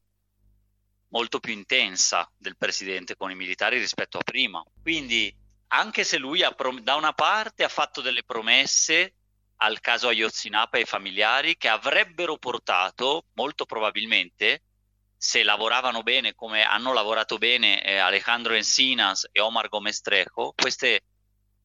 molto 1.10 1.40
più 1.40 1.52
intensa 1.52 2.30
del 2.36 2.56
presidente 2.56 3.16
con 3.16 3.30
i 3.30 3.34
militari 3.34 3.78
rispetto 3.78 4.18
a 4.18 4.22
prima. 4.22 4.62
Quindi, 4.82 5.34
anche 5.68 6.04
se 6.04 6.18
lui 6.18 6.42
prom- 6.56 6.80
da 6.80 6.96
una 6.96 7.12
parte 7.12 7.64
ha 7.64 7.68
fatto 7.68 8.00
delle 8.00 8.24
promesse 8.24 9.14
al 9.62 9.80
caso 9.80 10.08
Ayotzinapa 10.08 10.76
e 10.78 10.80
ai 10.80 10.86
familiari 10.86 11.56
che 11.56 11.68
avrebbero 11.68 12.38
portato, 12.38 13.26
molto 13.34 13.66
probabilmente, 13.66 14.62
se 15.16 15.42
lavoravano 15.42 16.02
bene 16.02 16.34
come 16.34 16.62
hanno 16.62 16.94
lavorato 16.94 17.36
bene 17.36 17.84
eh, 17.84 17.98
Alejandro 17.98 18.54
Encinas 18.54 19.28
e 19.30 19.40
Omar 19.40 19.68
Gomez 19.68 20.00
Trejo, 20.00 20.54
queste 20.56 21.02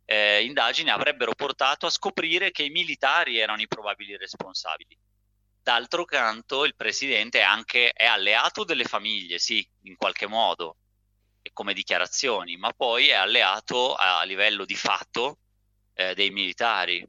eh, 0.03 0.43
indagini 0.43 0.89
avrebbero 0.89 1.33
portato 1.33 1.85
a 1.85 1.89
scoprire 1.89 2.51
che 2.51 2.63
i 2.63 2.69
militari 2.69 3.37
erano 3.37 3.61
i 3.61 3.67
probabili 3.67 4.17
responsabili. 4.17 4.97
D'altro 5.65 6.05
canto, 6.05 6.63
il 6.63 6.75
presidente 6.75 7.39
è 7.39 7.41
anche 7.41 7.89
è 7.89 8.05
alleato 8.05 8.63
delle 8.63 8.83
famiglie, 8.83 9.39
sì, 9.39 9.67
in 9.85 9.95
qualche 9.95 10.27
modo, 10.27 10.75
come 11.53 11.73
dichiarazioni, 11.73 12.55
ma 12.55 12.71
poi 12.71 13.07
è 13.07 13.15
alleato 13.15 13.95
a, 13.95 14.21
livello 14.25 14.63
di 14.63 14.75
fatto 14.75 15.39
eh, 15.95 16.13
dei 16.13 16.29
militari. 16.29 17.03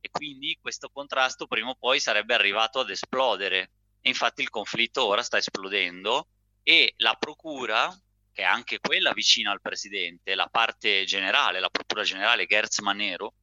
E 0.00 0.10
quindi 0.10 0.58
questo 0.60 0.90
contrasto 0.92 1.46
prima 1.46 1.70
o 1.70 1.76
poi 1.78 2.00
sarebbe 2.00 2.34
arrivato 2.34 2.80
ad 2.80 2.90
esplodere. 2.90 3.70
E 4.00 4.08
infatti 4.08 4.42
il 4.42 4.50
conflitto 4.50 5.06
ora 5.06 5.22
sta 5.22 5.36
esplodendo 5.36 6.26
e 6.64 6.94
la 6.96 7.14
procura 7.14 7.96
che 8.32 8.42
è 8.42 8.44
anche 8.44 8.80
quella 8.80 9.12
vicina 9.12 9.52
al 9.52 9.60
presidente, 9.60 10.34
la 10.34 10.48
parte 10.50 11.04
generale, 11.04 11.60
la 11.60 11.70
procura 11.70 12.02
generale 12.02 12.46
Gerz 12.46 12.80
Manero, 12.80 13.34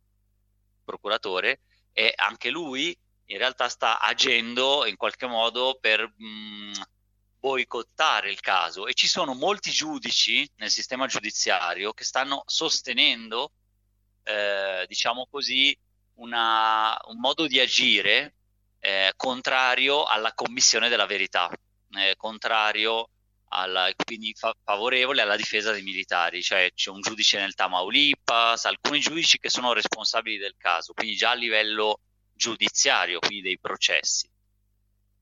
procuratore, 0.84 1.61
e 1.93 2.11
anche 2.18 2.49
lui 2.49 2.93
in 3.28 3.38
realtà 3.38 3.69
sta 3.69 3.99
agendo 3.99 4.86
in 4.86 4.95
qualche 4.95 5.28
modo 5.28 5.78
per 5.80 6.13
mh, 6.15 6.25
mm, 6.25 6.73
boicottare 7.39 8.30
il 8.30 8.39
caso. 8.39 8.88
E 8.88 8.93
ci 8.93 9.07
sono 9.07 9.34
molti 9.34 9.71
giudici 9.71 10.49
nel 10.57 10.69
sistema 10.69 11.07
giudiziario 11.07 11.93
che 11.93 12.03
stanno 12.03 12.43
sostenendo, 12.45 13.51
eh, 14.23 14.86
diciamo 14.88 15.28
così, 15.30 15.78
una, 16.15 16.97
un 17.07 17.19
modo 17.19 17.47
di 17.47 17.59
agire 17.59 18.34
eh, 18.80 19.13
contrario 19.15 20.05
alla 20.05 20.34
commissione 20.34 20.89
della 20.89 21.05
verità, 21.05 21.49
eh, 21.91 22.15
contrario 22.17 23.09
alla, 23.49 23.89
quindi 24.05 24.34
fa- 24.34 24.55
favorevole 24.63 25.21
alla 25.21 25.36
difesa 25.36 25.71
dei 25.71 25.84
militari, 25.84 26.41
cioè 26.41 26.71
c'è 26.73 26.89
un 26.89 27.01
giudice 27.01 27.39
nel 27.39 27.55
Tamaulipas, 27.55 28.65
alcuni 28.65 28.99
giudici 28.99 29.38
che 29.39 29.49
sono 29.49 29.73
responsabili 29.73 30.38
del 30.38 30.55
caso, 30.57 30.93
quindi 30.93 31.15
già 31.15 31.32
a 31.32 31.36
livello 31.36 31.99
giudiziario, 32.38 33.19
quindi 33.19 33.41
dei 33.41 33.59
processi. 33.59 34.29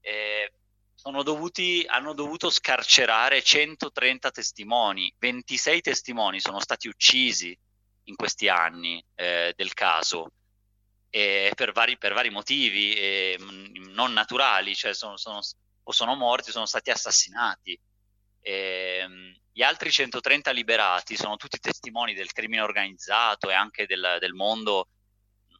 Eh, 0.01 0.51
dovuti, 1.23 1.83
hanno 1.87 2.13
dovuto 2.13 2.51
scarcerare 2.51 3.41
130 3.41 4.29
testimoni, 4.29 5.11
26 5.17 5.81
testimoni 5.81 6.39
sono 6.39 6.59
stati 6.59 6.87
uccisi 6.87 7.57
in 8.03 8.15
questi 8.15 8.47
anni 8.47 9.03
eh, 9.15 9.53
del 9.55 9.73
caso 9.73 10.29
eh, 11.15 11.53
per, 11.55 11.71
vari, 11.71 11.97
per, 11.97 12.13
vari, 12.13 12.29
motivi 12.29 12.93
eh, 12.93 13.37
non 13.93 14.11
naturali, 14.11 14.75
cioè 14.75 14.93
sono, 14.93 15.15
sono, 15.15 15.39
o 15.83 15.91
sono 15.93 16.13
morti 16.13 16.49
o 16.49 16.51
sono 16.51 16.65
stati 16.65 16.91
assassinati. 16.91 17.79
Ehm, 18.41 19.33
gli 19.53 19.61
altri 19.61 19.91
130 19.91 20.51
liberati 20.51 21.15
sono 21.15 21.37
tutti 21.37 21.57
testimoni 21.57 22.13
del 22.13 22.33
crimine 22.33 22.61
organizzato 22.61 23.49
e 23.49 23.53
anche 23.53 23.85
del, 23.85 24.17
del 24.19 24.33
mondo, 24.33 24.89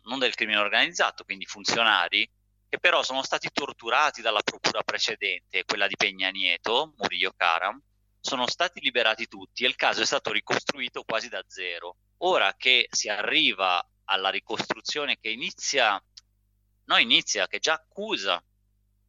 non 0.05 0.19
del 0.19 0.35
crimine 0.35 0.59
organizzato, 0.59 1.23
quindi 1.23 1.45
funzionari, 1.45 2.29
che 2.67 2.79
però 2.79 3.03
sono 3.03 3.23
stati 3.23 3.49
torturati 3.51 4.21
dalla 4.21 4.41
procura 4.41 4.81
precedente, 4.83 5.65
quella 5.65 5.87
di 5.87 5.95
Peña 5.97 6.31
Nieto, 6.31 6.93
Murillo 6.97 7.31
Karam, 7.35 7.81
sono 8.19 8.47
stati 8.47 8.79
liberati 8.81 9.27
tutti 9.27 9.63
e 9.63 9.67
il 9.67 9.75
caso 9.75 10.01
è 10.01 10.05
stato 10.05 10.31
ricostruito 10.31 11.03
quasi 11.03 11.29
da 11.29 11.43
zero. 11.47 11.97
Ora 12.19 12.55
che 12.57 12.87
si 12.89 13.07
arriva 13.07 13.87
alla 14.05 14.29
ricostruzione 14.29 15.17
che 15.19 15.29
inizia, 15.29 16.01
no 16.85 16.97
inizia, 16.97 17.47
che 17.47 17.59
già 17.59 17.73
accusa 17.73 18.43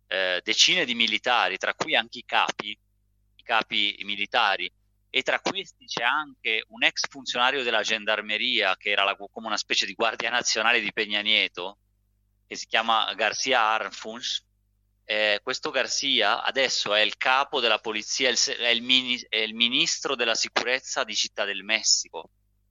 eh, 0.09 0.41
decine 0.45 0.85
di 0.85 0.95
militari, 0.95 1.57
tra 1.57 1.75
cui 1.75 1.97
anche 1.97 2.19
i 2.19 2.25
capi, 2.25 2.69
i 2.69 3.43
capi 3.43 3.99
militari, 4.03 4.71
e 5.11 5.23
tra 5.23 5.41
questi 5.41 5.87
c'è 5.87 6.03
anche 6.03 6.65
un 6.69 6.83
ex 6.85 7.03
funzionario 7.09 7.63
della 7.63 7.83
gendarmeria 7.83 8.77
che 8.77 8.91
era 8.91 9.05
la, 9.05 9.17
come 9.17 9.47
una 9.47 9.57
specie 9.57 9.87
di 9.87 9.95
guardia 9.95 10.31
nazionale 10.31 10.81
di 10.81 10.93
Peña 10.95 11.23
Nieto, 11.23 11.79
che 12.47 12.57
si 12.57 12.67
chiama 12.67 13.13
Garcia 13.15 13.61
Arnfuns. 13.61 14.45
Eh, 15.05 15.41
questo 15.43 15.71
Garcia 15.71 16.43
adesso 16.43 16.93
è 16.93 17.01
il 17.01 17.17
capo 17.17 17.61
della 17.61 17.79
polizia, 17.79 18.29
è 18.29 18.69
il, 18.69 18.83
mini, 18.83 19.25
è 19.29 19.39
il 19.39 19.55
ministro 19.55 20.17
della 20.17 20.35
sicurezza 20.35 21.05
di 21.05 21.15
Città 21.15 21.45
del 21.45 21.63
Messico 21.63 22.31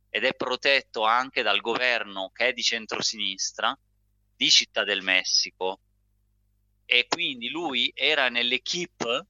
ed 0.09 0.25
è 0.25 0.33
protetto 0.33 1.03
anche 1.03 1.41
dal 1.41 1.61
governo 1.61 2.31
che 2.33 2.47
è 2.47 2.53
di 2.53 2.61
centrosinistra 2.61 3.77
di 4.35 4.49
Città 4.49 4.83
del 4.83 5.01
Messico 5.01 5.79
e 6.85 7.07
quindi 7.07 7.49
lui 7.49 7.91
era 7.95 8.29
nell'equipe 8.29 9.27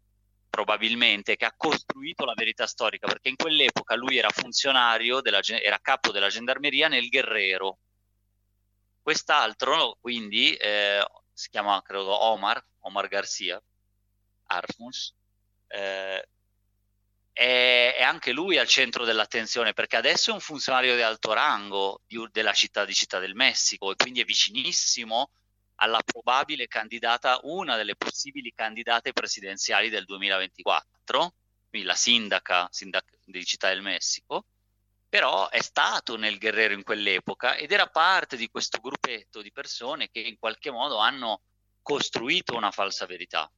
probabilmente 0.55 1.35
che 1.35 1.43
ha 1.43 1.53
costruito 1.55 2.23
la 2.23 2.33
verità 2.33 2.65
storica 2.65 3.07
perché 3.07 3.27
in 3.27 3.35
quell'epoca 3.35 3.93
lui 3.95 4.17
era 4.17 4.29
funzionario 4.29 5.19
della, 5.19 5.41
era 5.41 5.77
capo 5.81 6.13
della 6.13 6.29
gendarmeria 6.29 6.87
nel 6.87 7.09
Guerrero. 7.09 7.77
Quest'altro 9.01 9.97
quindi 9.99 10.55
eh, 10.55 11.05
si 11.33 11.49
chiama 11.49 11.81
credo 11.81 12.23
Omar 12.23 12.65
Omar 12.79 13.09
Garcia 13.09 13.61
Arfmus 14.45 15.13
eh, 15.67 16.25
è, 17.33 18.01
anche 18.01 18.31
lui 18.31 18.57
al 18.57 18.67
centro 18.67 19.03
dell'attenzione 19.03 19.73
perché 19.73 19.97
adesso 19.97 20.31
è 20.31 20.33
un 20.33 20.39
funzionario 20.39 20.95
di 20.95 21.01
alto 21.01 21.33
rango 21.33 21.99
di, 22.07 22.17
della 22.31 22.53
città 22.53 22.85
di 22.85 22.93
Città 22.93 23.19
del 23.19 23.35
Messico 23.35 23.91
e 23.91 23.95
quindi 23.97 24.21
è 24.21 24.23
vicinissimo 24.23 25.31
alla 25.76 26.01
probabile 26.03 26.67
candidata, 26.67 27.39
una 27.43 27.76
delle 27.76 27.95
possibili 27.95 28.53
candidate 28.53 29.13
presidenziali 29.13 29.89
del 29.89 30.05
2024, 30.05 31.34
quindi 31.69 31.88
la 31.88 31.95
sindaca, 31.95 32.67
sindaca 32.71 33.11
di 33.23 33.45
Città 33.45 33.69
del 33.69 33.82
Messico, 33.82 34.45
però 35.09 35.49
è 35.49 35.61
stato 35.61 36.17
nel 36.17 36.38
Guerrero 36.38 36.73
in 36.73 36.84
quell'epoca 36.84 37.55
ed 37.55 37.71
era 37.71 37.88
parte 37.88 38.36
di 38.36 38.49
questo 38.49 38.80
gruppetto 38.80 39.41
di 39.41 39.51
persone 39.51 40.09
che 40.09 40.19
in 40.19 40.38
qualche 40.38 40.71
modo 40.71 40.97
hanno 40.97 41.41
costruito 41.82 42.55
una 42.55 42.71
falsa 42.71 43.05
verità. 43.05 43.49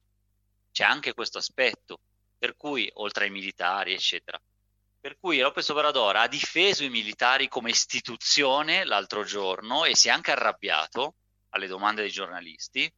C'è 0.70 0.84
anche 0.84 1.14
questo 1.14 1.38
aspetto 1.38 1.98
per 2.38 2.56
cui, 2.56 2.88
oltre 2.94 3.24
ai 3.24 3.30
militari, 3.30 3.92
eccetera. 3.92 4.40
Per 5.00 5.16
cui 5.18 5.38
Lopez 5.38 5.68
Obrador 5.70 6.16
ha 6.16 6.28
difeso 6.28 6.84
i 6.84 6.90
militari 6.90 7.48
come 7.48 7.70
istituzione 7.70 8.84
l'altro 8.84 9.24
giorno 9.24 9.84
e 9.84 9.96
si 9.96 10.08
è 10.08 10.10
anche 10.10 10.32
arrabbiato 10.32 11.14
alle 11.50 11.66
domande 11.66 12.02
dei 12.02 12.10
giornalisti, 12.10 12.90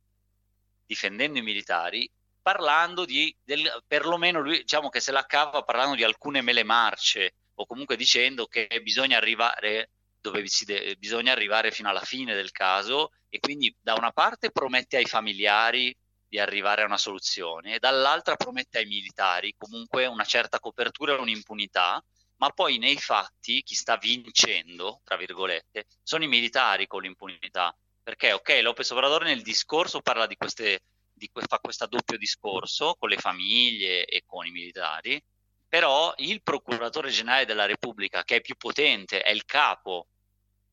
difendendo 0.86 1.38
i 1.38 1.42
militari, 1.42 2.10
parlando 2.42 3.04
di, 3.04 3.34
del, 3.44 3.82
perlomeno 3.86 4.40
lui 4.40 4.58
diciamo 4.58 4.88
che 4.88 5.00
se 5.00 5.12
la 5.12 5.26
cava 5.26 5.62
parlando 5.62 5.94
di 5.94 6.04
alcune 6.04 6.40
mele 6.40 6.64
marce 6.64 7.34
o 7.54 7.66
comunque 7.66 7.96
dicendo 7.96 8.46
che 8.46 8.66
bisogna 8.82 9.18
arrivare 9.18 9.90
dove 10.20 10.44
de- 10.64 10.96
bisogna 10.98 11.32
arrivare 11.32 11.70
fino 11.70 11.88
alla 11.88 12.02
fine 12.02 12.34
del 12.34 12.50
caso 12.50 13.12
e 13.28 13.38
quindi 13.38 13.74
da 13.80 13.94
una 13.94 14.12
parte 14.12 14.50
promette 14.50 14.96
ai 14.96 15.06
familiari 15.06 15.96
di 16.30 16.38
arrivare 16.38 16.82
a 16.82 16.86
una 16.86 16.96
soluzione, 16.96 17.74
e 17.74 17.78
dall'altra 17.80 18.36
promette 18.36 18.78
ai 18.78 18.86
militari 18.86 19.54
comunque 19.58 20.06
una 20.06 20.24
certa 20.24 20.60
copertura 20.60 21.14
e 21.14 21.20
un'impunità, 21.20 22.02
ma 22.36 22.50
poi 22.50 22.78
nei 22.78 22.96
fatti 22.96 23.62
chi 23.62 23.74
sta 23.74 23.96
vincendo, 23.96 25.00
tra 25.04 25.16
virgolette, 25.16 25.86
sono 26.02 26.22
i 26.22 26.28
militari 26.28 26.86
con 26.86 27.02
l'impunità. 27.02 27.76
Perché, 28.02 28.32
ok, 28.32 28.60
Lopez 28.62 28.90
Obrador 28.90 29.24
nel 29.24 29.42
discorso 29.42 30.00
parla 30.00 30.26
di 30.26 30.36
queste, 30.36 30.80
di, 31.12 31.30
fa 31.32 31.58
questo 31.58 31.86
doppio 31.86 32.16
discorso 32.16 32.96
con 32.98 33.08
le 33.08 33.18
famiglie 33.18 34.04
e 34.04 34.22
con 34.26 34.46
i 34.46 34.50
militari, 34.50 35.22
però 35.68 36.12
il 36.16 36.42
procuratore 36.42 37.10
generale 37.10 37.44
della 37.44 37.66
Repubblica, 37.66 38.24
che 38.24 38.36
è 38.36 38.40
più 38.40 38.56
potente, 38.56 39.22
è 39.22 39.30
il 39.30 39.44
capo 39.44 40.06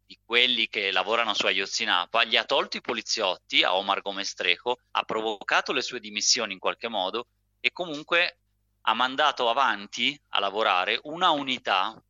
di 0.08 0.18
quelli 0.24 0.70
che 0.70 0.90
lavorano 0.92 1.34
su 1.34 1.46
Ayotzinapa, 1.46 2.24
gli 2.24 2.38
ha 2.38 2.46
tolto 2.46 2.78
i 2.78 2.82
poliziotti 2.82 3.62
a 3.62 3.76
Omar 3.76 4.02
Gomez 4.02 4.34
Trejo, 4.34 4.80
ha 4.92 5.04
provocato 5.04 5.74
le 5.74 5.82
sue 5.82 6.00
dimissioni 6.00 6.54
in 6.54 6.60
qualche 6.60 6.88
modo 6.88 7.28
e 7.60 7.72
comunque 7.74 8.38
ha 8.82 8.94
mandato 8.94 9.50
avanti 9.50 10.20
a 10.30 10.40
lavorare 10.40 11.00
una 11.04 11.32
unità 11.32 12.02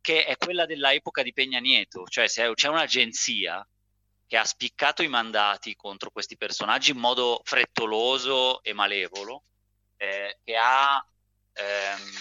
che 0.00 0.24
è 0.24 0.36
quella 0.36 0.64
dell'epoca 0.64 1.22
di 1.22 1.34
Peña 1.36 1.60
Nieto, 1.60 2.06
cioè 2.06 2.28
se 2.28 2.50
c'è 2.54 2.68
un'agenzia 2.68 3.66
che 4.28 4.36
ha 4.36 4.44
spiccato 4.44 5.02
i 5.02 5.08
mandati 5.08 5.74
contro 5.74 6.10
questi 6.10 6.36
personaggi 6.36 6.90
in 6.90 6.98
modo 6.98 7.40
frettoloso 7.44 8.62
e 8.62 8.74
malevolo, 8.74 9.42
eh, 9.96 10.38
che 10.44 10.54
ha 10.54 11.04
ehm, 11.54 12.12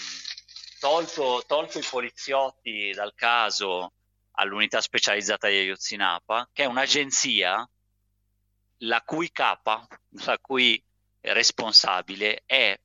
tolto, 0.80 1.43
tolto 1.45 1.78
i 1.78 1.86
poliziotti 1.88 2.91
dal 2.91 3.14
caso 3.14 3.91
all'unità 4.32 4.80
specializzata 4.80 5.49
di 5.49 5.58
Ayotzinapa, 5.58 6.49
che 6.53 6.64
è 6.64 6.68
un'agenzia 6.68 7.70
la 8.82 9.01
cui 9.01 9.30
capa, 9.32 9.86
la 10.26 10.39
cui 10.39 10.82
responsabile 11.20 12.43
è 12.45 12.80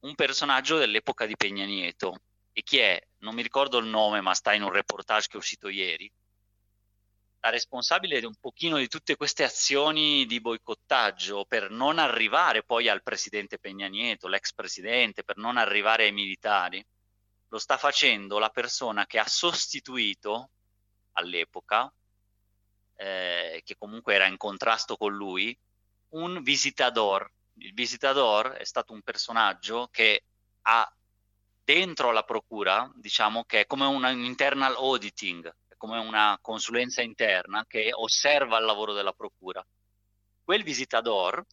un 0.00 0.14
personaggio 0.14 0.76
dell'epoca 0.76 1.24
di 1.24 1.36
Peña 1.36 1.64
Nieto. 1.64 2.20
E 2.52 2.62
chi 2.62 2.78
è? 2.78 3.00
Non 3.18 3.34
mi 3.34 3.40
ricordo 3.40 3.78
il 3.78 3.86
nome, 3.86 4.20
ma 4.20 4.34
sta 4.34 4.52
in 4.52 4.62
un 4.62 4.72
reportage 4.72 5.28
che 5.28 5.34
è 5.34 5.38
uscito 5.38 5.68
ieri. 5.68 6.10
La 7.44 7.50
responsabile 7.50 8.20
di 8.20 8.24
un 8.24 8.36
pochino 8.38 8.76
di 8.76 8.86
tutte 8.86 9.16
queste 9.16 9.42
azioni 9.42 10.26
di 10.26 10.40
boicottaggio 10.40 11.44
per 11.44 11.70
non 11.70 11.98
arrivare 11.98 12.62
poi 12.62 12.88
al 12.88 13.02
presidente 13.02 13.58
Peña 13.58 13.88
Nieto, 13.88 14.28
l'ex 14.28 14.52
presidente, 14.52 15.24
per 15.24 15.38
non 15.38 15.56
arrivare 15.56 16.04
ai 16.04 16.12
militari, 16.12 16.86
lo 17.48 17.58
sta 17.58 17.78
facendo 17.78 18.38
la 18.38 18.50
persona 18.50 19.06
che 19.06 19.18
ha 19.18 19.26
sostituito 19.26 20.50
all'epoca, 21.14 21.92
eh, 22.94 23.60
che 23.64 23.76
comunque 23.76 24.14
era 24.14 24.26
in 24.26 24.36
contrasto 24.36 24.96
con 24.96 25.12
lui, 25.12 25.58
un 26.10 26.44
visitador. 26.44 27.28
Il 27.54 27.74
visitador 27.74 28.52
è 28.52 28.64
stato 28.64 28.92
un 28.92 29.02
personaggio 29.02 29.88
che 29.90 30.22
ha 30.62 30.94
dentro 31.64 32.12
la 32.12 32.22
procura, 32.22 32.88
diciamo 32.94 33.42
che 33.42 33.62
è 33.62 33.66
come 33.66 33.86
un 33.86 34.06
internal 34.24 34.76
auditing, 34.76 35.52
come 35.82 35.98
una 35.98 36.38
consulenza 36.40 37.02
interna 37.02 37.64
che 37.66 37.90
osserva 37.92 38.56
il 38.58 38.64
lavoro 38.64 38.92
della 38.92 39.12
procura. 39.12 39.66
Quel 40.44 40.62
visitador, 40.62 41.44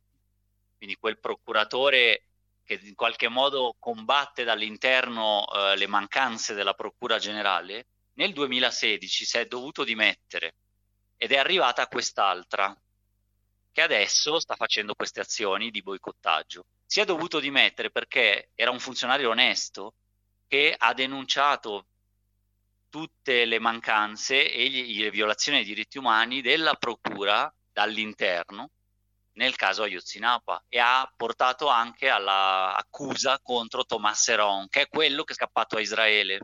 quindi 0.78 0.98
quel 0.98 1.18
procuratore 1.18 2.26
che 2.64 2.80
in 2.84 2.94
qualche 2.94 3.28
modo 3.28 3.76
combatte 3.80 4.44
dall'interno 4.44 5.48
eh, 5.48 5.76
le 5.76 5.88
mancanze 5.88 6.54
della 6.54 6.76
procura 6.76 7.18
generale, 7.18 7.88
nel 8.14 8.32
2016 8.32 9.26
si 9.26 9.38
è 9.40 9.48
dovuto 9.48 9.84
dimettere 9.84 10.54
ed 11.18 11.32
è 11.32 11.38
arrivata 11.38 11.88
quest'altra 11.88 12.80
che 13.72 13.82
adesso 13.82 14.40
sta 14.40 14.56
facendo 14.56 14.94
queste 14.94 15.22
azioni 15.22 15.72
di 15.72 15.82
boicottaggio. 15.82 16.66
Si 16.86 17.00
è 17.00 17.06
dovuto 17.06 17.40
dimettere 17.40 17.90
perché 17.90 18.50
era 18.54 18.70
un 18.70 18.80
funzionario 18.80 19.32
onesto 19.32 19.96
che 20.48 20.76
ha 20.78 20.94
denunciato 20.94 21.86
tutte 22.90 23.46
le 23.46 23.60
mancanze 23.60 24.52
e 24.52 24.70
gli, 24.70 25.02
le 25.02 25.12
violazioni 25.12 25.60
dei 25.60 25.68
diritti 25.68 25.98
umani 25.98 26.42
della 26.42 26.74
procura 26.74 27.54
dall'interno 27.72 28.72
nel 29.34 29.56
caso 29.56 29.84
Ayotzinapa 29.84 30.66
e 30.68 30.80
ha 30.80 31.10
portato 31.16 31.68
anche 31.68 32.10
all'accusa 32.10 33.40
contro 33.42 33.86
Thomas 33.86 34.28
Heron, 34.28 34.68
che 34.68 34.82
è 34.82 34.88
quello 34.90 35.24
che 35.24 35.32
è 35.32 35.36
scappato 35.36 35.78
a 35.78 35.80
Israele 35.80 36.40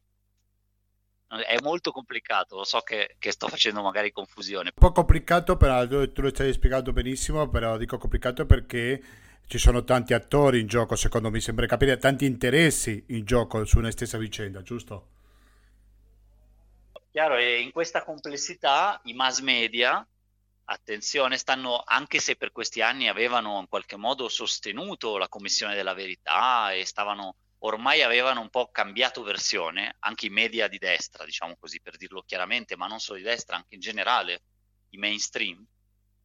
è 1.27 1.57
molto 1.61 1.91
complicato, 1.91 2.55
lo 2.55 2.63
so 2.63 2.79
che, 2.81 3.15
che, 3.19 3.31
sto 3.31 3.47
facendo 3.47 3.81
magari 3.81 4.11
confusione. 4.11 4.71
Un 4.75 4.87
po' 4.87 4.91
complicato, 4.93 5.57
però 5.57 5.85
tu 5.87 6.21
lo 6.21 6.29
stai 6.29 6.53
spiegando 6.53 6.93
benissimo, 6.93 7.49
però 7.49 7.77
dico 7.77 7.97
complicato 7.97 8.45
perché 8.45 9.01
ci 9.47 9.57
sono 9.57 9.83
tanti 9.83 10.13
attori 10.13 10.59
in 10.59 10.67
gioco, 10.67 10.95
secondo 10.95 11.29
me 11.29 11.39
sembra 11.39 11.65
capire, 11.65 11.97
tanti 11.97 12.25
interessi 12.25 13.03
in 13.09 13.25
gioco 13.25 13.65
su 13.65 13.79
una 13.79 13.91
stessa 13.91 14.17
vicenda, 14.17 14.61
giusto? 14.61 15.14
Chiaro, 17.15 17.37
e 17.37 17.61
in 17.61 17.71
questa 17.71 18.03
complessità 18.03 18.99
i 19.05 19.13
mass 19.13 19.39
media, 19.39 20.05
attenzione, 20.65 21.37
stanno, 21.37 21.81
anche 21.85 22.19
se 22.19 22.35
per 22.35 22.51
questi 22.51 22.81
anni 22.81 23.07
avevano 23.07 23.57
in 23.61 23.69
qualche 23.69 23.95
modo 23.95 24.27
sostenuto 24.27 25.17
la 25.17 25.29
Commissione 25.29 25.75
della 25.75 25.93
Verità 25.93 26.73
e 26.73 26.83
stavano, 26.83 27.35
ormai 27.59 28.01
avevano 28.01 28.41
un 28.41 28.49
po' 28.49 28.67
cambiato 28.69 29.23
versione, 29.23 29.95
anche 29.99 30.25
i 30.25 30.29
media 30.29 30.67
di 30.67 30.77
destra, 30.77 31.23
diciamo 31.23 31.55
così, 31.57 31.79
per 31.79 31.95
dirlo 31.95 32.21
chiaramente, 32.21 32.75
ma 32.75 32.87
non 32.87 32.99
solo 32.99 33.17
di 33.17 33.23
destra, 33.23 33.55
anche 33.55 33.75
in 33.75 33.79
generale, 33.79 34.41
i 34.89 34.97
mainstream, 34.97 35.65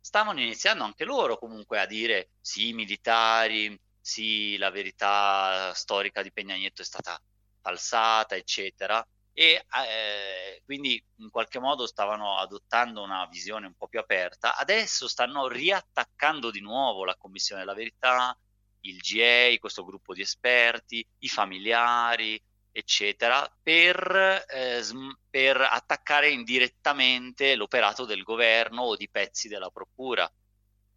stavano 0.00 0.40
iniziando 0.40 0.82
anche 0.82 1.04
loro 1.04 1.38
comunque 1.38 1.78
a 1.78 1.86
dire 1.86 2.30
sì, 2.40 2.72
militari, 2.72 3.80
sì, 4.00 4.56
la 4.56 4.70
verità 4.70 5.72
storica 5.72 6.20
di 6.20 6.32
Peña 6.34 6.56
Nieto 6.56 6.82
è 6.82 6.84
stata 6.84 7.16
falsata, 7.60 8.34
eccetera. 8.34 9.06
E 9.40 9.64
eh, 9.86 10.60
quindi 10.66 11.02
in 11.16 11.30
qualche 11.30 11.58
modo 11.58 11.86
stavano 11.86 12.36
adottando 12.36 13.02
una 13.02 13.24
visione 13.24 13.68
un 13.68 13.74
po' 13.74 13.88
più 13.88 13.98
aperta. 13.98 14.54
Adesso 14.54 15.08
stanno 15.08 15.48
riattaccando 15.48 16.50
di 16.50 16.60
nuovo 16.60 17.06
la 17.06 17.16
Commissione 17.16 17.62
della 17.62 17.72
Verità, 17.72 18.38
il 18.80 18.98
GA, 18.98 19.56
questo 19.58 19.82
gruppo 19.82 20.12
di 20.12 20.20
esperti, 20.20 21.02
i 21.20 21.28
familiari, 21.30 22.38
eccetera, 22.70 23.50
per, 23.62 24.44
eh, 24.46 24.82
per 25.30 25.58
attaccare 25.58 26.28
indirettamente 26.28 27.54
l'operato 27.54 28.04
del 28.04 28.22
governo 28.24 28.82
o 28.82 28.94
di 28.94 29.08
pezzi 29.08 29.48
della 29.48 29.70
procura. 29.70 30.30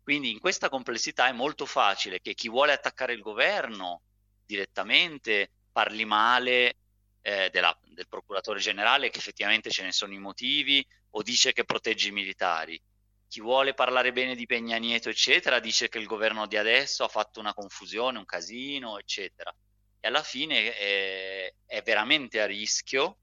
Quindi 0.03 0.31
in 0.31 0.39
questa 0.39 0.67
complessità 0.67 1.29
è 1.29 1.31
molto 1.31 1.65
facile 1.65 2.19
che 2.19 2.33
chi 2.33 2.49
vuole 2.49 2.73
attaccare 2.73 3.13
il 3.13 3.21
governo 3.21 4.01
direttamente 4.45 5.49
parli 5.71 6.03
male 6.03 6.75
eh, 7.23 7.49
della, 7.51 7.75
del 7.85 8.07
procuratore 8.07 8.59
generale, 8.59 9.09
che 9.09 9.17
effettivamente 9.17 9.71
ce 9.71 9.81
ne 9.81 9.91
sono 9.91 10.13
i 10.13 10.19
motivi, 10.19 10.85
o 11.15 11.23
dice 11.23 11.51
che 11.51 11.65
protegge 11.65 12.09
i 12.09 12.11
militari. 12.11 12.79
Chi 13.27 13.41
vuole 13.41 13.73
parlare 13.73 14.11
bene 14.11 14.35
di 14.35 14.45
Peña 14.47 14.77
Nieto, 14.77 15.09
eccetera, 15.09 15.59
dice 15.59 15.89
che 15.89 15.97
il 15.97 16.05
governo 16.05 16.45
di 16.45 16.57
adesso 16.57 17.03
ha 17.03 17.07
fatto 17.07 17.39
una 17.39 17.55
confusione, 17.55 18.19
un 18.19 18.25
casino, 18.25 18.99
eccetera 18.99 19.51
e 20.05 20.09
alla 20.09 20.21
fine 20.21 20.75
è, 20.75 21.53
è 21.65 21.81
veramente 21.81 22.41
a 22.41 22.45
rischio, 22.45 23.19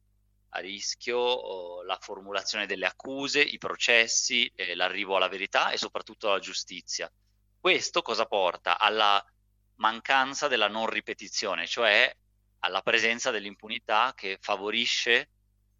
a 0.48 0.60
rischio 0.60 1.18
oh, 1.18 1.82
la 1.82 1.98
formulazione 2.00 2.64
delle 2.64 2.86
accuse, 2.86 3.42
i 3.42 3.58
processi, 3.58 4.50
eh, 4.54 4.74
l'arrivo 4.74 5.16
alla 5.16 5.28
verità 5.28 5.72
e 5.72 5.76
soprattutto 5.76 6.30
alla 6.30 6.38
giustizia. 6.38 7.12
Questo 7.60 8.00
cosa 8.00 8.24
porta? 8.24 8.78
Alla 8.78 9.22
mancanza 9.74 10.48
della 10.48 10.68
non 10.68 10.86
ripetizione, 10.86 11.66
cioè 11.66 12.10
alla 12.60 12.82
presenza 12.82 13.30
dell'impunità 13.30 14.12
che 14.14 14.38
favorisce 14.40 15.28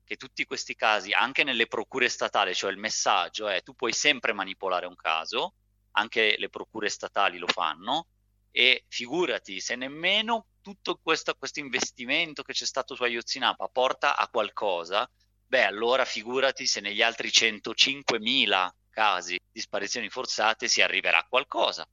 che 0.04 0.16
tutti 0.16 0.44
questi 0.44 0.74
casi, 0.74 1.12
anche 1.12 1.44
nelle 1.44 1.66
procure 1.68 2.08
statali, 2.08 2.54
cioè 2.54 2.72
il 2.72 2.78
messaggio 2.78 3.46
è 3.46 3.62
tu 3.62 3.74
puoi 3.74 3.92
sempre 3.92 4.32
manipolare 4.32 4.86
un 4.86 4.96
caso, 4.96 5.54
anche 5.92 6.34
le 6.36 6.48
procure 6.48 6.88
statali 6.88 7.38
lo 7.38 7.46
fanno, 7.46 8.06
e 8.50 8.84
figurati 8.88 9.60
se 9.60 9.76
nemmeno 9.76 10.46
tutto 10.60 10.98
questo, 11.00 11.34
questo 11.34 11.60
investimento 11.60 12.42
che 12.42 12.52
c'è 12.52 12.66
stato 12.66 12.94
su 12.94 13.04
Ayotzinapa 13.04 13.68
porta 13.68 14.16
a 14.16 14.28
qualcosa, 14.28 15.08
beh 15.46 15.64
allora 15.64 16.04
figurati 16.04 16.66
se 16.66 16.80
negli 16.80 17.02
altri 17.02 17.28
105.000 17.28 18.68
casi 18.90 19.38
di 19.50 19.60
sparizioni 19.60 20.08
forzate 20.08 20.68
si 20.68 20.82
arriverà 20.82 21.18
a 21.18 21.26
qualcosa, 21.28 21.88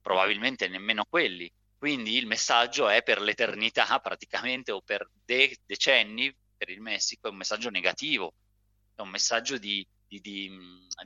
probabilmente 0.00 0.68
nemmeno 0.68 1.04
quelli. 1.08 1.50
Quindi 1.78 2.16
il 2.16 2.26
messaggio 2.26 2.88
è 2.88 3.04
per 3.04 3.20
l'eternità 3.20 3.86
praticamente 4.02 4.72
o 4.72 4.80
per 4.82 5.08
de- 5.24 5.58
decenni 5.64 6.34
per 6.56 6.70
il 6.70 6.80
Messico, 6.80 7.28
è 7.28 7.30
un 7.30 7.36
messaggio 7.36 7.70
negativo, 7.70 8.34
è 8.96 9.00
un 9.00 9.10
messaggio 9.10 9.58
di, 9.58 9.86
di, 10.08 10.20
di, 10.20 10.50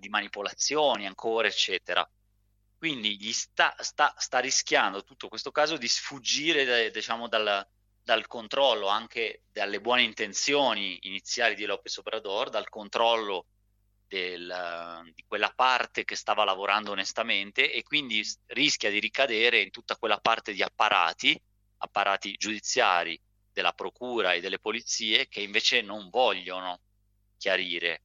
di 0.01 0.09
manipolazioni 0.09 1.07
ancora, 1.07 1.47
eccetera. 1.47 2.09
Quindi 2.79 3.17
gli 3.19 3.33
sta, 3.33 3.77
sta, 3.79 4.15
sta 4.17 4.39
rischiando 4.39 5.05
tutto 5.05 5.29
questo 5.29 5.53
caso 5.53 5.77
di 5.77 5.87
sfuggire 5.87 6.91
diciamo, 6.91 7.29
dal, 7.29 7.65
dal 8.03 8.27
controllo, 8.27 8.89
anche 8.89 9.43
dalle 9.53 9.81
buone 9.81 10.03
intenzioni 10.03 10.99
iniziali 11.03 11.55
di 11.55 11.67
Lopez 11.67 11.99
Obrador, 11.99 12.49
dal 12.49 12.69
controllo 12.71 13.47
del, 14.13 15.11
di 15.15 15.25
quella 15.27 15.51
parte 15.55 16.05
che 16.05 16.17
stava 16.17 16.45
lavorando 16.45 16.91
onestamente 16.91 17.73
e 17.73 17.83
quindi 17.83 18.23
rischia 18.49 18.91
di 18.91 19.01
ricadere 19.01 19.63
in 19.63 19.71
tutta 19.71 19.97
quella 19.97 20.19
parte 20.19 20.53
di 20.53 20.63
apparati, 20.63 21.41
apparati 21.79 22.35
giudiziari 22.37 23.19
della 23.51 23.73
procura 23.73 24.35
e 24.35 24.41
delle 24.41 24.59
polizie 24.59 25.29
che 25.29 25.41
invece 25.41 25.81
non 25.81 26.11
vogliono 26.11 26.81
chiarire 27.39 28.03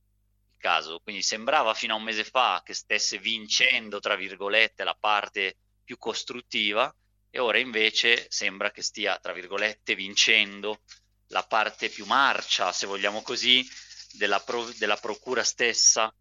caso. 0.57 1.01
Quindi 1.03 1.21
sembrava 1.21 1.73
fino 1.73 1.93
a 1.93 1.97
un 1.97 2.03
mese 2.03 2.23
fa 2.23 2.61
che 2.63 2.73
stesse 2.73 3.19
vincendo, 3.19 3.99
tra 3.99 4.15
virgolette, 4.15 4.85
la 4.85 4.95
parte 4.97 5.57
più 5.83 5.97
costruttiva 5.97 6.93
e 7.29 7.39
ora 7.39 7.57
invece 7.57 8.27
sembra 8.29 8.71
che 8.71 8.81
stia, 8.81 9.17
tra 9.19 9.33
virgolette, 9.33 9.93
vincendo 9.93 10.79
la 11.27 11.43
parte 11.43 11.89
più 11.89 12.05
marcia, 12.05 12.71
se 12.71 12.87
vogliamo 12.87 13.21
così, 13.21 13.67
della, 14.13 14.39
pro- 14.39 14.71
della 14.77 14.97
procura 14.97 15.43
stessa 15.43 16.13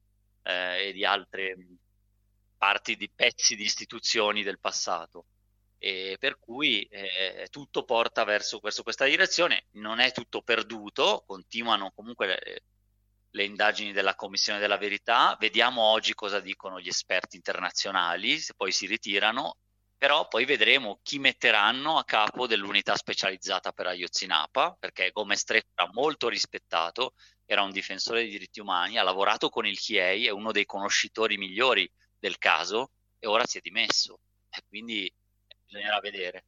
eh, 0.43 0.89
e 0.89 0.93
di 0.93 1.05
altre 1.05 1.57
parti 2.57 2.97
di 2.97 3.11
pezzi 3.14 3.55
di 3.55 3.64
istituzioni 3.64 4.43
del 4.43 4.59
passato. 4.59 5.26
E 5.78 6.16
per 6.18 6.39
cui 6.39 6.82
eh, 6.84 7.49
tutto 7.51 7.84
porta 7.84 8.24
verso, 8.24 8.59
verso, 8.61 8.82
questa 8.82 9.05
direzione, 9.05 9.66
non 9.72 9.99
è 9.99 10.11
tutto 10.12 10.43
perduto, 10.43 11.22
continuano 11.26 11.93
comunque 11.95 12.39
eh, 12.39 12.62
le 13.30 13.45
indagini 13.45 13.93
della 13.93 14.14
Commissione 14.14 14.59
della 14.59 14.78
Verità, 14.78 15.37
vediamo 15.39 15.82
oggi 15.82 16.14
cosa 16.14 16.41
dicono 16.41 16.80
gli 16.80 16.89
esperti 16.89 17.37
internazionali, 17.37 18.39
se 18.39 18.55
poi 18.57 18.72
si 18.72 18.87
ritirano, 18.87 19.59
però 19.97 20.28
poi 20.28 20.44
vedremo 20.44 21.01
chi 21.03 21.18
metteranno 21.18 21.97
a 21.97 22.05
capo 22.05 22.47
dell'unità 22.47 22.97
specializzata 22.97 23.72
per 23.72 23.86
Ayotzinapa, 23.86 24.76
perché 24.78 25.11
Gomez 25.11 25.44
Trejo 25.44 25.66
era 25.74 25.90
molto 25.92 26.28
rispettato, 26.28 27.14
era 27.44 27.62
un 27.62 27.70
difensore 27.70 28.20
dei 28.20 28.30
diritti 28.30 28.61
umani, 28.61 28.99
ha 28.99 29.03
lavorato 29.03 29.49
con 29.49 29.66
il 29.66 29.78
Chiei, 29.78 30.26
è 30.26 30.30
uno 30.30 30.53
dei 30.53 30.66
conoscitori 30.66 31.36
migliori 31.36 31.90
del 32.18 32.38
caso 32.38 32.90
e 33.18 33.26
ora 33.26 33.47
si 33.47 33.59
è 33.59 33.61
dimesso, 33.61 34.18
e 34.51 34.62
quindi 34.68 35.12
bisognerà 35.64 36.01
vedere. 36.01 36.44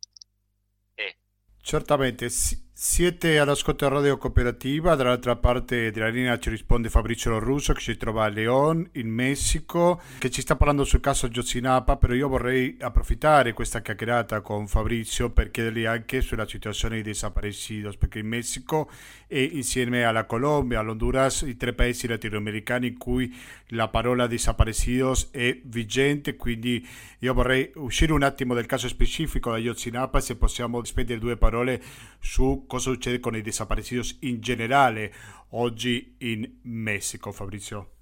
E... 0.95 1.17
Certamente, 1.63 2.29
sì 2.29 2.68
siete 2.81 3.41
all'ascolto 3.41 3.89
Radio 3.89 4.17
Cooperativa, 4.19 4.95
dall'altra 4.95 5.35
parte 5.35 5.91
della 5.91 6.11
linea 6.11 6.39
ci 6.39 6.49
risponde 6.49 6.89
Fabrizio 6.89 7.37
Russo 7.41 7.73
che 7.73 7.81
si 7.81 7.97
trova 7.97 8.23
a 8.23 8.29
León, 8.29 8.89
in 8.93 9.09
Messico, 9.09 10.01
che 10.21 10.31
ci 10.31 10.43
sta 10.43 10.55
parlando 10.55 10.85
sul 10.85 11.01
caso 11.01 11.29
Giotzinapa, 11.29 11.97
però 11.97 12.15
io 12.15 12.29
vorrei 12.29 12.77
approfittare 12.79 13.53
questa 13.53 13.83
chiacchierata 13.83 14.43
con 14.43 14.69
Fabrizio 14.69 15.31
per 15.31 15.51
chiedergli 15.51 15.87
anche 15.87 16.21
sulla 16.21 16.47
situazione 16.47 16.95
dei 16.95 17.03
desaparecidos, 17.03 17.97
perché 17.97 18.21
in 18.21 18.29
Messico 18.29 18.89
e 19.27 19.43
insieme 19.43 20.05
alla 20.05 20.25
Colombia, 20.25 20.79
all'Honduras, 20.79 21.41
i 21.49 21.57
tre 21.57 21.73
paesi 21.73 22.07
latinoamericani 22.07 22.87
in 22.87 22.97
cui 22.97 23.37
la 23.71 23.89
parola 23.89 24.29
desaparecidos 24.29 25.31
è 25.33 25.59
vigente, 25.65 26.37
quindi 26.37 26.87
io 27.19 27.35
vorrei 27.35 27.73
uscire 27.75 28.13
un 28.13 28.23
attimo 28.23 28.55
dal 28.55 28.67
caso 28.67 28.87
specifico 28.87 29.51
da 29.51 29.61
Giotzinapa, 29.61 30.21
se 30.21 30.37
possiamo 30.37 30.85
spendere 30.85 31.19
due 31.19 31.37
parole 31.37 31.83
su 32.21 32.67
cosa 32.69 32.93
succede 32.93 33.19
con 33.19 33.35
i 33.35 33.43
desaparecidos 33.43 34.19
in 34.21 34.41
generale 34.41 35.13
oggi 35.51 36.15
in 36.19 36.61
Messico, 36.63 37.33
Fabrizio? 37.33 37.95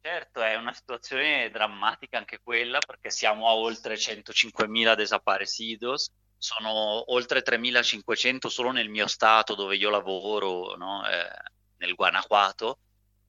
Certo, 0.00 0.40
è 0.40 0.54
una 0.54 0.72
situazione 0.72 1.50
drammatica 1.50 2.18
anche 2.18 2.38
quella 2.40 2.78
perché 2.78 3.10
siamo 3.10 3.48
a 3.48 3.54
oltre 3.54 3.94
105.000 3.94 4.94
desaparecidos, 4.94 6.12
sono 6.38 7.12
oltre 7.12 7.42
3.500 7.42 8.46
solo 8.46 8.70
nel 8.70 8.88
mio 8.88 9.08
stato 9.08 9.56
dove 9.56 9.76
io 9.76 9.90
lavoro, 9.90 10.76
no? 10.76 11.04
eh, 11.08 11.28
nel 11.78 11.94
Guanajuato, 11.94 12.78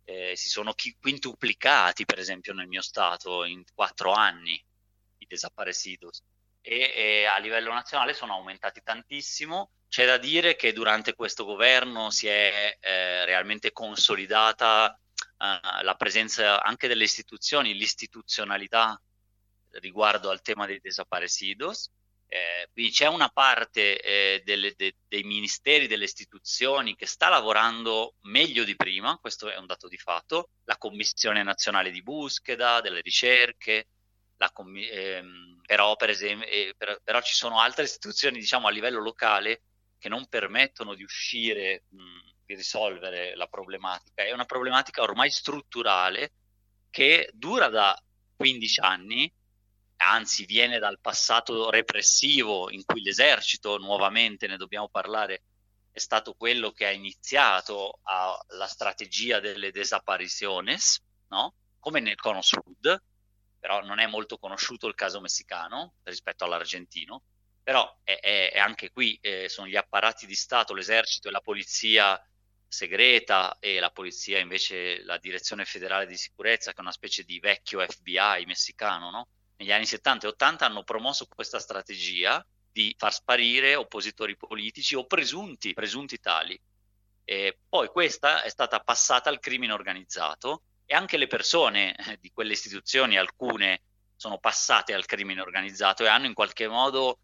eh, 0.04 0.34
si 0.36 0.50
sono 0.50 0.74
quintuplicati 1.00 2.06
per 2.06 2.20
esempio 2.20 2.54
nel 2.54 2.68
mio 2.68 2.82
stato 2.82 3.46
in 3.46 3.64
quattro 3.74 4.12
anni 4.12 4.62
i 5.20 5.26
desaparecidos 5.28 6.22
e, 6.64 6.94
e 6.96 7.26
a 7.26 7.38
livello 7.38 7.72
nazionale 7.72 8.14
sono 8.14 8.34
aumentati 8.34 8.82
tantissimo 8.82 9.70
c'è 9.94 10.08
da 10.08 10.18
dire 10.18 10.56
che 10.56 10.74
durante 10.74 11.14
questo 11.14 11.46
governo 11.46 12.10
si 12.10 12.26
è 12.26 12.80
eh, 12.80 13.26
realmente 13.26 13.72
consolidata 13.72 14.92
eh, 14.92 15.84
la 15.84 15.94
presenza 15.96 16.64
anche 16.64 16.88
delle 16.88 17.04
istituzioni, 17.04 17.76
l'istituzionalità 17.76 19.00
riguardo 19.74 20.32
al 20.32 20.42
tema 20.42 20.66
dei 20.66 20.80
desaparecidos. 20.80 21.92
Eh, 22.26 22.70
quindi 22.74 22.92
c'è 22.92 23.06
una 23.06 23.30
parte 23.30 24.02
eh, 24.02 24.42
delle, 24.44 24.74
de, 24.76 24.96
dei 25.08 25.22
ministeri, 25.22 25.86
delle 25.86 26.06
istituzioni 26.06 26.96
che 26.96 27.06
sta 27.06 27.30
lavorando 27.30 28.16
meglio 28.22 28.64
di 28.64 28.76
prima, 28.76 29.20
questo 29.22 29.48
è 29.48 29.58
un 29.58 29.68
dato 29.68 29.88
di 29.88 30.00
fatto, 30.00 30.50
la 30.64 30.78
Commissione 30.80 31.44
Nazionale 31.44 31.92
di 31.92 32.02
Buscheda, 32.02 32.82
delle 32.82 33.02
ricerche, 33.02 33.90
la, 34.38 34.52
ehm, 34.92 35.62
però, 35.66 35.96
per 35.96 36.10
esempio, 36.10 36.48
eh, 36.48 36.74
per, 36.78 37.00
però 37.04 37.22
ci 37.22 37.34
sono 37.34 37.60
altre 37.60 37.84
istituzioni 37.84 38.40
diciamo 38.40 38.68
a 38.68 38.72
livello 38.72 39.02
locale 39.02 39.62
che 39.98 40.10
non 40.10 40.28
permettono 40.28 40.96
di 40.96 41.04
uscire, 41.04 41.86
mh, 41.90 42.32
di 42.46 42.56
risolvere 42.56 43.36
la 43.36 43.48
problematica. 43.48 44.24
È 44.24 44.32
una 44.32 44.46
problematica 44.46 45.02
ormai 45.02 45.30
strutturale 45.32 46.34
che 46.90 47.30
dura 47.34 47.70
da 47.70 47.98
15 48.36 48.80
anni, 48.82 49.34
anzi 49.98 50.46
viene 50.46 50.80
dal 50.80 51.00
passato 51.00 51.70
repressivo 51.70 52.70
in 52.70 52.84
cui 52.84 53.02
l'esercito, 53.02 53.78
nuovamente 53.78 54.48
ne 54.48 54.58
dobbiamo 54.58 54.90
parlare, 54.90 55.44
è 55.92 56.00
stato 56.00 56.34
quello 56.34 56.72
che 56.72 56.86
ha 56.86 56.92
iniziato 56.92 58.00
la 58.04 58.68
strategia 58.68 59.40
delle 59.40 59.72
desapariciones, 59.72 61.02
no? 61.30 61.54
come 61.80 62.00
nel 62.00 62.16
Cono 62.16 62.42
Sud, 62.42 63.02
però 63.64 63.82
non 63.82 64.00
è 64.00 64.08
molto 64.08 64.38
conosciuto 64.38 64.88
il 64.88 64.94
caso 64.94 65.22
messicano 65.22 65.94
rispetto 66.04 66.44
all'argentino, 66.44 67.24
però 67.64 67.98
è, 68.04 68.20
è, 68.20 68.52
è 68.52 68.60
anche 68.60 68.92
qui 68.92 69.18
eh, 69.22 69.48
sono 69.48 69.68
gli 69.68 69.78
apparati 69.78 70.26
di 70.26 70.36
Stato, 70.36 70.74
l'esercito 70.74 71.30
e 71.30 71.32
la 71.32 71.40
polizia 71.40 72.22
segreta 72.68 73.56
e 73.60 73.80
la 73.80 73.90
polizia 73.90 74.40
invece 74.40 75.02
la 75.06 75.18
direzione 75.18 75.64
federale 75.64 76.06
di 76.06 76.18
sicurezza 76.18 76.72
che 76.72 76.80
è 76.80 76.82
una 76.82 76.92
specie 76.92 77.24
di 77.24 77.40
vecchio 77.40 77.80
FBI 77.80 78.44
messicano, 78.46 79.10
no? 79.12 79.28
negli 79.56 79.72
anni 79.72 79.86
70 79.86 80.26
e 80.26 80.30
80 80.32 80.66
hanno 80.66 80.84
promosso 80.84 81.26
questa 81.34 81.60
strategia 81.60 82.46
di 82.70 82.94
far 82.98 83.14
sparire 83.14 83.76
oppositori 83.76 84.36
politici 84.36 84.96
o 84.96 85.06
presunti, 85.06 85.72
presunti 85.72 86.20
tali. 86.20 86.60
E 87.24 87.60
poi 87.70 87.88
questa 87.88 88.44
è 88.44 88.50
stata 88.50 88.82
passata 88.82 89.30
al 89.30 89.40
crimine 89.40 89.72
organizzato 89.72 90.64
e 90.86 90.96
anche 90.96 91.18
le 91.18 91.28
persone 91.28 91.96
eh, 91.96 92.18
di 92.20 92.32
quelle 92.32 92.54
istituzioni, 92.54 93.18
alcune 93.18 93.82
sono 94.16 94.38
passate 94.38 94.94
al 94.94 95.06
crimine 95.06 95.42
organizzato 95.42 96.04
e 96.04 96.08
hanno 96.08 96.28
in 96.28 96.34
qualche 96.34 96.68
modo, 96.68 97.20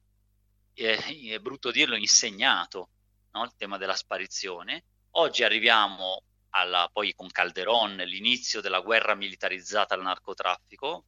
eh, 0.74 0.98
è 1.32 1.40
brutto 1.40 1.72
dirlo, 1.72 1.96
insegnato 1.96 2.90
no? 3.32 3.44
il 3.44 3.54
tema 3.58 3.78
della 3.78 3.96
sparizione. 3.96 4.84
Oggi 5.12 5.44
arriviamo 5.44 6.24
alla, 6.52 6.90
poi 6.92 7.14
con 7.16 7.30
Calderon, 7.30 7.96
l'inizio 7.98 8.62
della 8.62 8.82
guerra 8.82 9.16
militarizzata 9.16 9.94
al 9.94 10.02
narcotraffico, 10.02 11.04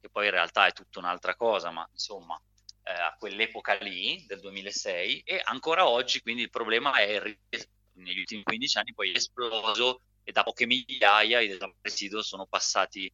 che 0.00 0.08
poi 0.08 0.26
in 0.26 0.32
realtà 0.32 0.66
è 0.66 0.72
tutta 0.72 0.98
un'altra 0.98 1.34
cosa, 1.34 1.70
ma 1.70 1.88
insomma 1.92 2.40
eh, 2.82 2.92
a 2.92 3.14
quell'epoca 3.18 3.74
lì, 3.74 4.24
del 4.26 4.40
2006, 4.40 5.20
e 5.20 5.40
ancora 5.44 5.88
oggi 5.88 6.20
quindi 6.20 6.42
il 6.42 6.50
problema 6.50 6.94
è 6.94 7.20
negli 7.92 8.18
ultimi 8.18 8.42
15 8.42 8.78
anni 8.78 8.94
poi 8.94 9.12
è 9.12 9.16
esploso 9.16 10.00
e 10.28 10.32
da 10.32 10.42
poche 10.42 10.66
migliaia 10.66 11.40
i 11.40 11.56
presidio 11.80 12.20
sono 12.20 12.46
passati 12.46 13.10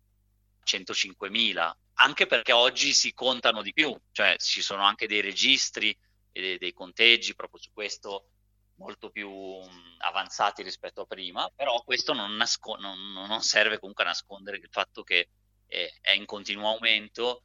105.000, 0.64 1.72
anche 1.96 2.26
perché 2.26 2.52
oggi 2.52 2.94
si 2.94 3.12
contano 3.12 3.60
di 3.60 3.74
più, 3.74 3.94
cioè 4.12 4.36
ci 4.38 4.62
sono 4.62 4.82
anche 4.82 5.06
dei 5.06 5.20
registri 5.20 5.90
e 6.32 6.40
dei, 6.40 6.56
dei 6.56 6.72
conteggi 6.72 7.34
proprio 7.34 7.60
su 7.60 7.70
questo 7.74 8.28
molto 8.76 9.10
più 9.10 9.28
um, 9.28 9.96
avanzati 9.98 10.62
rispetto 10.62 11.02
a 11.02 11.04
prima, 11.04 11.50
però 11.54 11.82
questo 11.82 12.14
non, 12.14 12.34
nasco- 12.34 12.76
non, 12.76 12.98
non 13.12 13.42
serve 13.42 13.78
comunque 13.78 14.04
a 14.04 14.06
nascondere 14.06 14.56
il 14.56 14.68
fatto 14.70 15.02
che 15.02 15.28
è, 15.66 15.86
è 16.00 16.12
in 16.12 16.24
continuo 16.24 16.70
aumento 16.70 17.42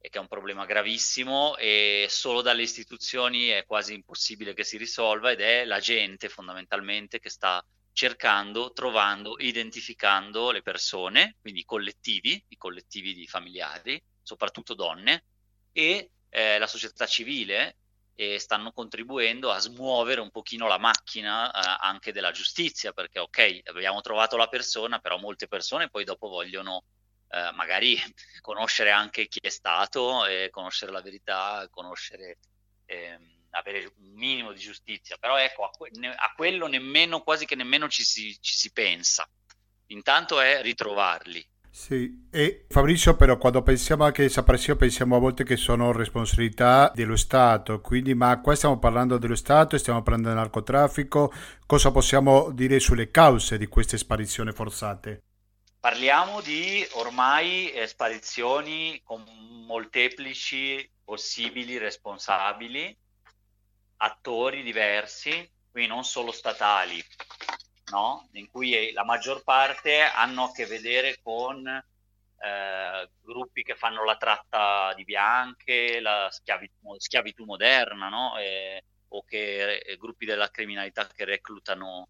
e 0.00 0.08
che 0.08 0.16
è 0.16 0.20
un 0.22 0.28
problema 0.28 0.64
gravissimo 0.64 1.58
e 1.58 2.06
solo 2.08 2.40
dalle 2.40 2.62
istituzioni 2.62 3.48
è 3.48 3.66
quasi 3.66 3.92
impossibile 3.92 4.54
che 4.54 4.64
si 4.64 4.78
risolva 4.78 5.30
ed 5.30 5.42
è 5.42 5.66
la 5.66 5.78
gente 5.78 6.30
fondamentalmente 6.30 7.18
che 7.18 7.28
sta 7.28 7.62
cercando, 7.92 8.72
trovando, 8.72 9.36
identificando 9.38 10.50
le 10.50 10.62
persone, 10.62 11.36
quindi 11.40 11.60
i 11.60 11.64
collettivi, 11.64 12.42
i 12.48 12.56
collettivi 12.56 13.14
di 13.14 13.26
familiari, 13.26 14.02
soprattutto 14.22 14.74
donne, 14.74 15.24
e 15.72 16.10
eh, 16.28 16.58
la 16.58 16.66
società 16.66 17.06
civile 17.06 17.76
e 18.14 18.38
stanno 18.38 18.72
contribuendo 18.72 19.50
a 19.50 19.58
smuovere 19.58 20.20
un 20.20 20.30
pochino 20.30 20.66
la 20.66 20.78
macchina 20.78 21.50
eh, 21.50 21.76
anche 21.80 22.12
della 22.12 22.30
giustizia, 22.32 22.92
perché 22.92 23.18
ok, 23.18 23.60
abbiamo 23.64 24.00
trovato 24.00 24.36
la 24.36 24.48
persona, 24.48 24.98
però 24.98 25.18
molte 25.18 25.48
persone 25.48 25.88
poi 25.88 26.04
dopo 26.04 26.28
vogliono 26.28 26.84
eh, 27.30 27.50
magari 27.54 27.98
conoscere 28.40 28.90
anche 28.90 29.26
chi 29.26 29.38
è 29.40 29.48
stato, 29.48 30.22
conoscere 30.50 30.92
la 30.92 31.00
verità, 31.00 31.66
conoscere, 31.70 32.38
ehm, 32.86 33.29
avere 33.50 33.92
un 33.98 34.12
minimo 34.14 34.52
di 34.52 34.60
giustizia. 34.60 35.16
Però 35.18 35.36
ecco, 35.36 35.64
a, 35.64 35.70
que- 35.70 35.90
a 36.06 36.32
quello 36.34 36.66
nemmeno, 36.66 37.22
quasi 37.22 37.46
che 37.46 37.56
nemmeno 37.56 37.88
ci 37.88 38.02
si, 38.02 38.36
ci 38.40 38.56
si 38.56 38.72
pensa. 38.72 39.28
Intanto 39.86 40.40
è 40.40 40.62
ritrovarli, 40.62 41.44
sì, 41.72 42.26
e 42.32 42.66
Fabrizio 42.68 43.14
però 43.14 43.38
quando 43.38 43.62
pensiamo 43.62 44.02
anche 44.02 44.22
a 44.22 44.26
desaparizione 44.26 44.78
pensiamo 44.80 45.14
a 45.14 45.20
volte 45.20 45.44
che 45.44 45.56
sono 45.56 45.92
responsabilità 45.92 46.90
dello 46.92 47.14
Stato, 47.14 47.80
quindi 47.80 48.12
ma 48.12 48.40
qua 48.40 48.56
stiamo 48.56 48.80
parlando 48.80 49.18
dello 49.18 49.36
Stato, 49.36 49.78
stiamo 49.78 50.02
parlando 50.02 50.28
del 50.28 50.36
narcotraffico, 50.36 51.32
cosa 51.66 51.92
possiamo 51.92 52.50
dire 52.50 52.80
sulle 52.80 53.12
cause 53.12 53.56
di 53.56 53.68
queste 53.68 53.98
sparizioni 53.98 54.50
forzate? 54.50 55.22
Parliamo 55.78 56.40
di 56.40 56.84
ormai 56.94 57.70
eh, 57.70 57.86
sparizioni 57.86 59.00
con 59.04 59.24
molteplici 59.64 60.90
possibili 61.04 61.78
responsabili, 61.78 62.94
attori 64.02 64.62
diversi, 64.62 65.30
quindi 65.70 65.90
non 65.90 66.04
solo 66.04 66.32
statali, 66.32 67.02
no? 67.92 68.28
in 68.32 68.48
cui 68.48 68.92
la 68.92 69.04
maggior 69.04 69.42
parte 69.42 70.00
hanno 70.00 70.44
a 70.44 70.52
che 70.52 70.66
vedere 70.66 71.18
con 71.22 71.66
eh, 71.66 73.10
gruppi 73.20 73.62
che 73.62 73.74
fanno 73.74 74.04
la 74.04 74.16
tratta 74.16 74.92
di 74.94 75.04
bianche, 75.04 76.00
la 76.00 76.28
schiavitù, 76.30 76.96
schiavitù 76.98 77.44
moderna, 77.44 78.08
no? 78.08 78.38
e, 78.38 78.84
o 79.08 79.22
che, 79.24 79.78
eh, 79.78 79.96
gruppi 79.96 80.24
della 80.24 80.50
criminalità 80.50 81.06
che 81.06 81.24
reclutano 81.24 82.08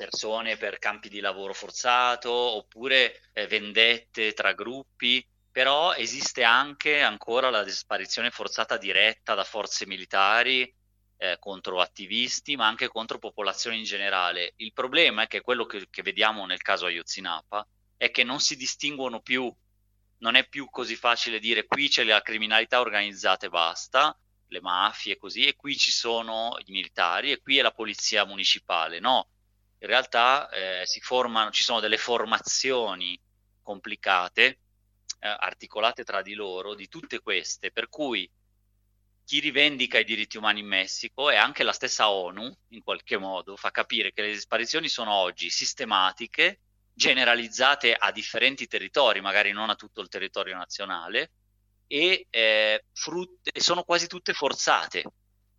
persone 0.00 0.56
per 0.56 0.78
campi 0.78 1.10
di 1.10 1.20
lavoro 1.20 1.52
forzato 1.52 2.32
oppure 2.32 3.20
eh, 3.34 3.46
vendette 3.46 4.32
tra 4.32 4.54
gruppi, 4.54 5.22
però 5.50 5.94
esiste 5.94 6.42
anche 6.44 7.00
ancora 7.00 7.50
la 7.50 7.64
disparizione 7.64 8.30
forzata 8.30 8.76
diretta 8.76 9.34
da 9.34 9.44
forze 9.44 9.86
militari 9.86 10.72
eh, 11.16 11.36
contro 11.38 11.80
attivisti, 11.80 12.56
ma 12.56 12.66
anche 12.66 12.88
contro 12.88 13.18
popolazioni 13.18 13.78
in 13.78 13.84
generale. 13.84 14.54
Il 14.56 14.72
problema 14.72 15.22
è 15.22 15.26
che 15.26 15.40
quello 15.40 15.66
che, 15.66 15.88
che 15.90 16.02
vediamo 16.02 16.46
nel 16.46 16.62
caso 16.62 16.86
Ayotzinapa 16.86 17.66
è 17.96 18.10
che 18.10 18.24
non 18.24 18.40
si 18.40 18.56
distinguono 18.56 19.20
più, 19.20 19.52
non 20.18 20.34
è 20.34 20.48
più 20.48 20.70
così 20.70 20.96
facile 20.96 21.38
dire 21.38 21.66
qui 21.66 21.88
c'è 21.88 22.04
la 22.04 22.22
criminalità 22.22 22.80
organizzata 22.80 23.46
e 23.46 23.50
basta, 23.50 24.16
le 24.48 24.60
mafie 24.60 25.18
così, 25.18 25.46
e 25.46 25.56
qui 25.56 25.76
ci 25.76 25.90
sono 25.90 26.56
i 26.64 26.70
militari 26.72 27.32
e 27.32 27.40
qui 27.40 27.58
è 27.58 27.62
la 27.62 27.72
polizia 27.72 28.24
municipale. 28.24 29.00
No, 29.00 29.28
in 29.78 29.88
realtà 29.88 30.48
eh, 30.48 30.84
formano, 31.00 31.50
ci 31.50 31.62
sono 31.62 31.80
delle 31.80 31.98
formazioni 31.98 33.18
complicate, 33.62 34.58
eh, 35.20 35.28
articolate 35.28 36.02
tra 36.04 36.22
di 36.22 36.34
loro, 36.34 36.74
di 36.74 36.88
tutte 36.88 37.20
queste, 37.20 37.70
per 37.70 37.88
cui 37.88 38.28
chi 39.24 39.38
rivendica 39.38 39.98
i 39.98 40.04
diritti 40.04 40.38
umani 40.38 40.60
in 40.60 40.66
Messico 40.66 41.30
e 41.30 41.36
anche 41.36 41.62
la 41.62 41.72
stessa 41.72 42.10
ONU, 42.10 42.52
in 42.70 42.82
qualche 42.82 43.16
modo, 43.16 43.56
fa 43.56 43.70
capire 43.70 44.12
che 44.12 44.22
le 44.22 44.32
disparizioni 44.32 44.88
sono 44.88 45.12
oggi 45.12 45.50
sistematiche, 45.50 46.58
generalizzate 46.92 47.94
a 47.94 48.10
differenti 48.10 48.66
territori, 48.66 49.20
magari 49.20 49.52
non 49.52 49.70
a 49.70 49.76
tutto 49.76 50.00
il 50.00 50.08
territorio 50.08 50.56
nazionale, 50.56 51.30
e, 51.86 52.26
eh, 52.28 52.84
frut- 52.92 53.50
e 53.52 53.60
sono 53.60 53.84
quasi 53.84 54.08
tutte 54.08 54.32
forzate. 54.32 55.04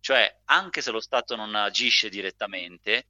Cioè, 0.00 0.40
anche 0.46 0.82
se 0.82 0.90
lo 0.90 1.00
Stato 1.00 1.34
non 1.36 1.54
agisce 1.54 2.08
direttamente, 2.08 3.06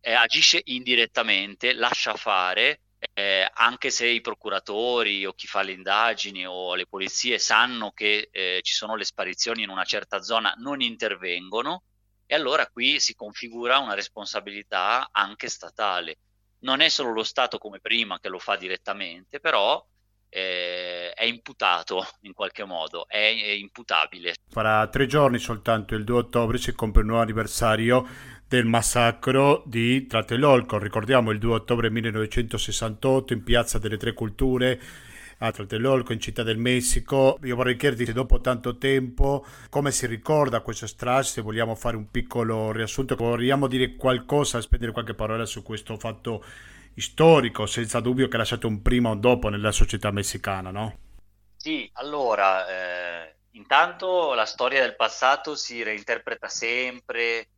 eh, 0.00 0.12
agisce 0.12 0.62
indirettamente, 0.64 1.74
lascia 1.74 2.14
fare, 2.14 2.80
eh, 2.98 3.48
anche 3.52 3.90
se 3.90 4.06
i 4.06 4.20
procuratori 4.20 5.24
o 5.26 5.32
chi 5.32 5.46
fa 5.46 5.62
le 5.62 5.72
indagini 5.72 6.46
o 6.46 6.74
le 6.74 6.86
polizie 6.86 7.38
sanno 7.38 7.92
che 7.92 8.28
eh, 8.30 8.60
ci 8.62 8.74
sono 8.74 8.96
le 8.96 9.04
sparizioni 9.04 9.62
in 9.62 9.68
una 9.68 9.84
certa 9.84 10.22
zona, 10.22 10.54
non 10.58 10.80
intervengono 10.80 11.82
e 12.26 12.34
allora 12.34 12.66
qui 12.66 12.98
si 12.98 13.14
configura 13.14 13.78
una 13.78 13.94
responsabilità 13.94 15.08
anche 15.12 15.48
statale. 15.48 16.18
Non 16.60 16.80
è 16.80 16.88
solo 16.88 17.12
lo 17.12 17.22
Stato 17.22 17.58
come 17.58 17.80
prima 17.80 18.18
che 18.18 18.28
lo 18.28 18.38
fa 18.38 18.56
direttamente, 18.56 19.38
però 19.38 19.84
eh, 20.28 21.12
è 21.12 21.24
imputato 21.24 22.04
in 22.22 22.32
qualche 22.32 22.64
modo, 22.64 23.06
è, 23.08 23.16
è 23.16 23.50
imputabile. 23.50 24.34
Farà 24.48 24.86
tre 24.88 25.06
giorni 25.06 25.38
soltanto, 25.38 25.94
il 25.94 26.04
2 26.04 26.18
ottobre, 26.18 26.58
si 26.58 26.72
compie 26.72 27.02
il 27.02 27.06
nuovo 27.06 27.22
anniversario 27.22 28.06
del 28.48 28.64
massacro 28.64 29.62
di 29.66 30.06
Tlatelolco. 30.06 30.78
Ricordiamo 30.78 31.30
il 31.30 31.38
2 31.38 31.54
ottobre 31.54 31.90
1968 31.90 33.32
in 33.32 33.42
Piazza 33.42 33.78
delle 33.78 33.96
Tre 33.96 34.12
Culture 34.12 34.80
a 35.38 35.50
Tlatelolco 35.50 36.12
in 36.12 36.20
Città 36.20 36.42
del 36.42 36.56
Messico. 36.56 37.38
Io 37.42 37.56
vorrei 37.56 37.76
chiederti 37.76 38.12
dopo 38.12 38.40
tanto 38.40 38.78
tempo 38.78 39.44
come 39.68 39.90
si 39.90 40.06
ricorda 40.06 40.60
questa 40.60 40.86
strage, 40.86 41.28
se 41.28 41.40
vogliamo 41.42 41.74
fare 41.74 41.96
un 41.96 42.10
piccolo 42.10 42.72
riassunto, 42.72 43.16
vogliamo 43.16 43.66
dire 43.66 43.96
qualcosa, 43.96 44.60
spendere 44.60 44.92
qualche 44.92 45.14
parola 45.14 45.44
su 45.44 45.62
questo 45.62 45.96
fatto 45.98 46.44
storico, 46.96 47.66
senza 47.66 48.00
dubbio 48.00 48.28
che 48.28 48.36
ha 48.36 48.38
lasciato 48.38 48.66
un 48.66 48.80
prima 48.80 49.10
o 49.10 49.12
un 49.12 49.20
dopo 49.20 49.48
nella 49.48 49.72
società 49.72 50.10
messicana, 50.10 50.70
no? 50.70 50.98
Sì, 51.56 51.90
allora, 51.94 52.66
eh, 52.68 53.34
intanto 53.52 54.32
la 54.34 54.46
storia 54.46 54.80
del 54.80 54.96
passato 54.96 55.56
si 55.56 55.82
reinterpreta 55.82 56.48
sempre 56.48 57.48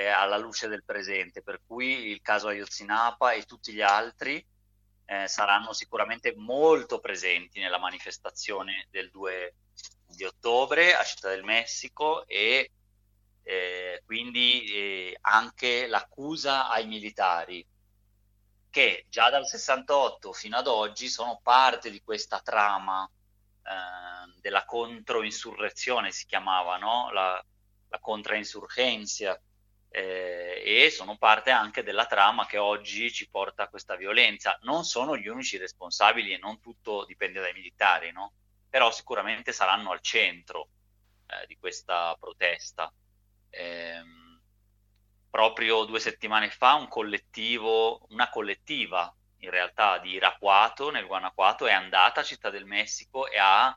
eh, 0.00 0.06
alla 0.08 0.38
luce 0.38 0.68
del 0.68 0.84
presente, 0.84 1.42
per 1.42 1.60
cui 1.66 2.08
il 2.08 2.22
caso 2.22 2.48
Ayotzinapa 2.48 3.32
e 3.32 3.44
tutti 3.44 3.72
gli 3.72 3.82
altri 3.82 4.44
eh, 5.04 5.28
saranno 5.28 5.72
sicuramente 5.72 6.34
molto 6.36 7.00
presenti 7.00 7.60
nella 7.60 7.78
manifestazione 7.78 8.86
del 8.90 9.10
2 9.10 9.54
di 10.06 10.24
ottobre 10.24 10.94
a 10.94 11.02
Città 11.04 11.28
del 11.28 11.44
Messico 11.44 12.26
e 12.26 12.70
eh, 13.42 14.02
quindi 14.06 14.64
eh, 14.64 15.18
anche 15.20 15.86
l'accusa 15.86 16.68
ai 16.68 16.86
militari 16.86 17.66
che 18.70 19.04
già 19.08 19.30
dal 19.30 19.46
68 19.46 20.32
fino 20.32 20.56
ad 20.56 20.66
oggi 20.66 21.08
sono 21.08 21.40
parte 21.42 21.90
di 21.90 22.00
questa 22.02 22.40
trama 22.40 23.04
eh, 23.04 24.40
della 24.40 24.64
controinsurrezione, 24.64 26.12
si 26.12 26.26
chiamava, 26.26 26.76
no? 26.76 27.10
la, 27.12 27.44
la 27.88 27.98
contrainsurgenza, 27.98 29.40
eh, 29.90 30.62
e 30.64 30.90
sono 30.90 31.16
parte 31.18 31.50
anche 31.50 31.82
della 31.82 32.06
trama 32.06 32.46
che 32.46 32.58
oggi 32.58 33.12
ci 33.12 33.28
porta 33.28 33.64
a 33.64 33.68
questa 33.68 33.96
violenza. 33.96 34.58
Non 34.62 34.84
sono 34.84 35.16
gli 35.16 35.26
unici 35.26 35.58
responsabili 35.58 36.32
e 36.32 36.38
non 36.38 36.60
tutto 36.60 37.04
dipende 37.04 37.40
dai 37.40 37.52
militari, 37.52 38.12
no? 38.12 38.32
però 38.68 38.90
sicuramente 38.92 39.52
saranno 39.52 39.90
al 39.90 40.00
centro 40.00 40.68
eh, 41.26 41.46
di 41.46 41.56
questa 41.58 42.16
protesta. 42.18 42.92
Eh, 43.50 44.02
proprio 45.28 45.84
due 45.84 45.98
settimane 45.98 46.50
fa 46.50 46.74
un 46.74 46.88
collettivo, 46.88 48.06
una 48.10 48.30
collettiva 48.30 49.12
in 49.38 49.50
realtà 49.50 49.98
di 49.98 50.10
Irapuato 50.10 50.90
nel 50.90 51.06
Guanajuato 51.06 51.66
è 51.66 51.72
andata 51.72 52.20
a 52.20 52.24
Città 52.24 52.50
del 52.50 52.64
Messico 52.66 53.28
e 53.28 53.38
ha 53.38 53.76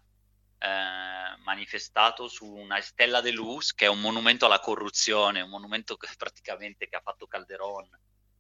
eh, 0.64 1.38
manifestato 1.44 2.30
su 2.30 2.46
una 2.46 2.80
Stella 2.80 3.20
de 3.20 3.32
Luz, 3.32 3.74
che 3.74 3.86
è 3.86 3.90
un 3.90 4.00
monumento 4.00 4.46
alla 4.46 4.60
corruzione, 4.60 5.42
un 5.42 5.50
monumento 5.50 5.98
che 5.98 6.08
praticamente 6.18 6.88
che 6.88 6.96
ha 6.96 7.02
fatto 7.02 7.28
Calderon 7.28 7.90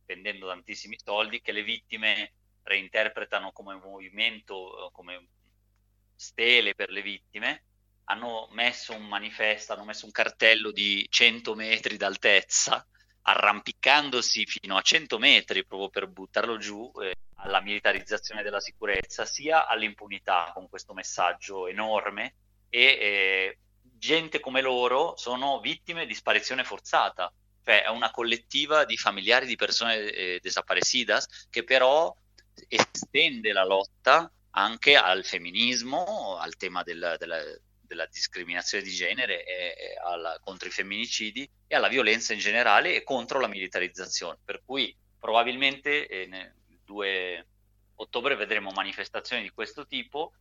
spendendo 0.04 0.48
tantissimi 0.48 0.98
soldi, 1.04 1.42
che 1.42 1.52
le 1.52 1.64
vittime 1.64 2.34
reinterpretano 2.64 3.52
come 3.52 3.76
movimento, 3.76 4.90
come 4.94 5.28
stele 6.16 6.76
per 6.76 6.90
le 6.90 7.02
vittime, 7.02 7.64
hanno 8.06 8.48
messo 8.52 8.94
un 8.94 9.06
manifesto, 9.06 9.74
hanno 9.74 9.86
messo 9.86 10.06
un 10.06 10.12
cartello 10.12 10.72
di 10.72 11.06
100 11.10 11.56
metri 11.56 11.98
d'altezza, 11.98 12.86
arrampicandosi 13.24 14.46
fino 14.46 14.78
a 14.78 14.82
100 14.82 15.18
metri 15.18 15.66
proprio 15.66 15.90
per 15.90 16.08
buttarlo 16.08 16.58
giù. 16.58 16.92
Eh, 17.02 17.14
alla 17.44 17.62
militarizzazione 17.62 18.42
della 18.42 18.60
sicurezza, 18.60 19.26
sia 19.26 19.68
all'impunità 19.68 20.52
con 20.54 20.70
questo 20.70 20.94
messaggio 20.94 21.68
enorme 21.68 22.36
e 22.70 22.80
eh, 22.80 23.58
gente 23.82 24.40
come 24.40 24.62
loro 24.62 25.16
sono 25.18 25.60
vittime 25.60 26.06
di 26.06 26.14
sparizione 26.14 26.64
forzata, 26.64 27.32
cioè 27.64 27.84
è 27.84 27.90
una 27.90 28.12
collettiva 28.12 28.86
di 28.86 28.98
familiari 28.98 29.46
di 29.46 29.56
persone 29.56 29.98
eh, 29.98 30.40
desaparecidas 30.42 31.48
che 31.50 31.64
però 31.64 32.16
estende 32.68 33.52
la 33.52 33.66
lotta 33.66 34.32
anche 34.52 34.96
al 34.96 35.26
femminismo, 35.26 36.38
al 36.38 36.56
tema 36.56 36.84
del, 36.84 37.16
della, 37.18 37.44
della, 37.86 38.06
discriminazione 38.08 38.84
di 38.84 38.92
genere 38.92 39.44
e, 39.46 39.54
e 39.54 39.96
alla, 40.04 40.40
contro 40.42 40.68
i 40.68 40.72
femminicidi 40.72 41.50
e 41.68 41.76
alla 41.76 41.88
violenza 41.88 42.34
in 42.34 42.40
generale 42.40 42.96
e 42.96 43.04
contro 43.04 43.40
la 43.40 43.48
militarizzazione. 43.48 44.40
Per 44.44 44.62
cui 44.66 44.96
probabilmente 45.20 46.08
eh, 46.08 46.26
ne, 46.28 46.56
2 46.86 47.48
ottobre 47.96 48.36
vedremo 48.36 48.72
manifestazioni 48.72 49.42
di 49.42 49.50
questo 49.50 49.86
tipo, 49.86 50.34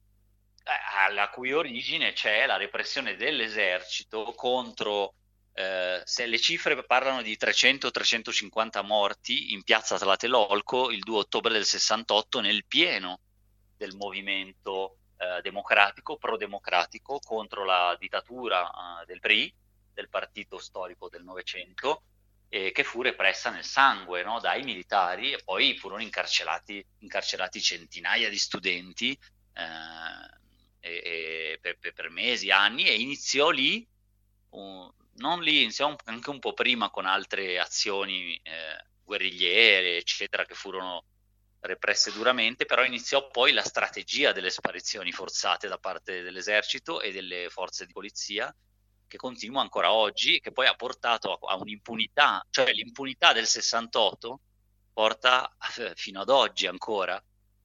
eh, 0.65 0.71
alla 1.07 1.29
cui 1.31 1.53
origine 1.53 2.13
c'è 2.13 2.47
la 2.47 2.57
repressione 2.57 3.17
dell'esercito 3.17 4.33
contro, 4.37 5.15
eh, 5.55 6.01
se 6.05 6.27
le 6.27 6.39
cifre 6.39 6.83
parlano 6.85 7.23
di 7.23 7.37
300-350 7.39 8.85
morti 8.85 9.53
in 9.53 9.63
piazza 9.63 9.99
Tlatelolco 9.99 10.91
il 10.91 11.01
2 11.01 11.17
ottobre 11.17 11.53
del 11.53 11.65
68 11.65 12.41
nel 12.41 12.65
pieno 12.67 13.21
del 13.77 13.95
movimento 13.95 14.99
eh, 15.23 15.41
democratico, 15.41 16.17
pro-democratico 16.17 17.21
contro 17.21 17.65
la 17.65 17.97
dittatura 17.99 18.69
eh, 18.69 19.07
del 19.07 19.21
PRI, 19.21 19.55
del 19.95 20.09
partito 20.09 20.59
storico 20.59 21.09
del 21.09 21.23
Novecento, 21.23 22.03
eh, 22.49 22.73
che 22.73 22.83
fu 22.83 23.03
repressa 23.03 23.51
nel 23.51 23.65
sangue 23.65 24.25
no? 24.25 24.41
dai 24.41 24.63
militari 24.65 25.33
e 25.33 25.41
poi 25.45 25.77
furono 25.79 26.03
incarcerati, 26.03 26.85
incarcerati 26.99 27.61
centinaia 27.61 28.29
di 28.29 28.39
studenti 28.39 29.17
eh, 29.55 30.41
e, 30.81 31.03
e 31.05 31.59
per, 31.61 31.79
per, 31.95 32.11
mesi, 32.11 32.51
anni 32.51 32.87
e 32.87 32.97
iniziò 32.97 33.51
lì, 33.51 33.87
uh, 34.51 34.93
non 35.15 35.41
lì, 35.41 35.63
iniziò 35.63 35.95
anche 36.05 36.31
un 36.31 36.41
po' 36.41 36.53
prima 36.53 36.91
con 36.91 37.07
altre 37.07 37.61
azioni 37.61 38.35
eh, 38.43 38.85
guerrigliere, 39.05 39.99
eccetera, 39.99 40.45
che 40.45 40.55
furono 40.55 41.05
represse 41.63 42.13
duramente, 42.13 42.65
però 42.65 42.85
iniziò 42.85 43.29
poi 43.29 43.53
la 43.53 43.63
strategia 43.63 44.33
delle 44.33 44.51
sparizioni 44.51 45.13
forzate 45.13 45.69
da 45.69 45.79
parte 45.79 46.23
dell'esercito 46.23 47.01
e 47.01 47.13
delle 47.13 47.49
forze 47.51 47.87
di 47.87 47.93
polizia 47.93 48.55
che 49.07 49.17
continua 49.17 49.61
ancora 49.61 49.93
oggi, 49.93 50.41
che 50.41 50.53
poi 50.53 50.67
ha 50.67 50.75
portato 50.75 51.35
a, 51.35 51.53
a 51.53 51.57
un'impunità, 51.57 52.45
cioè 52.51 52.73
l'impunità 52.73 53.33
del 53.33 53.47
68 53.47 54.41
porta 54.93 55.55
eh, 55.79 55.93
fino 55.95 56.21
ad 56.23 56.31
oggi 56.31 56.67
ancora 56.67 57.23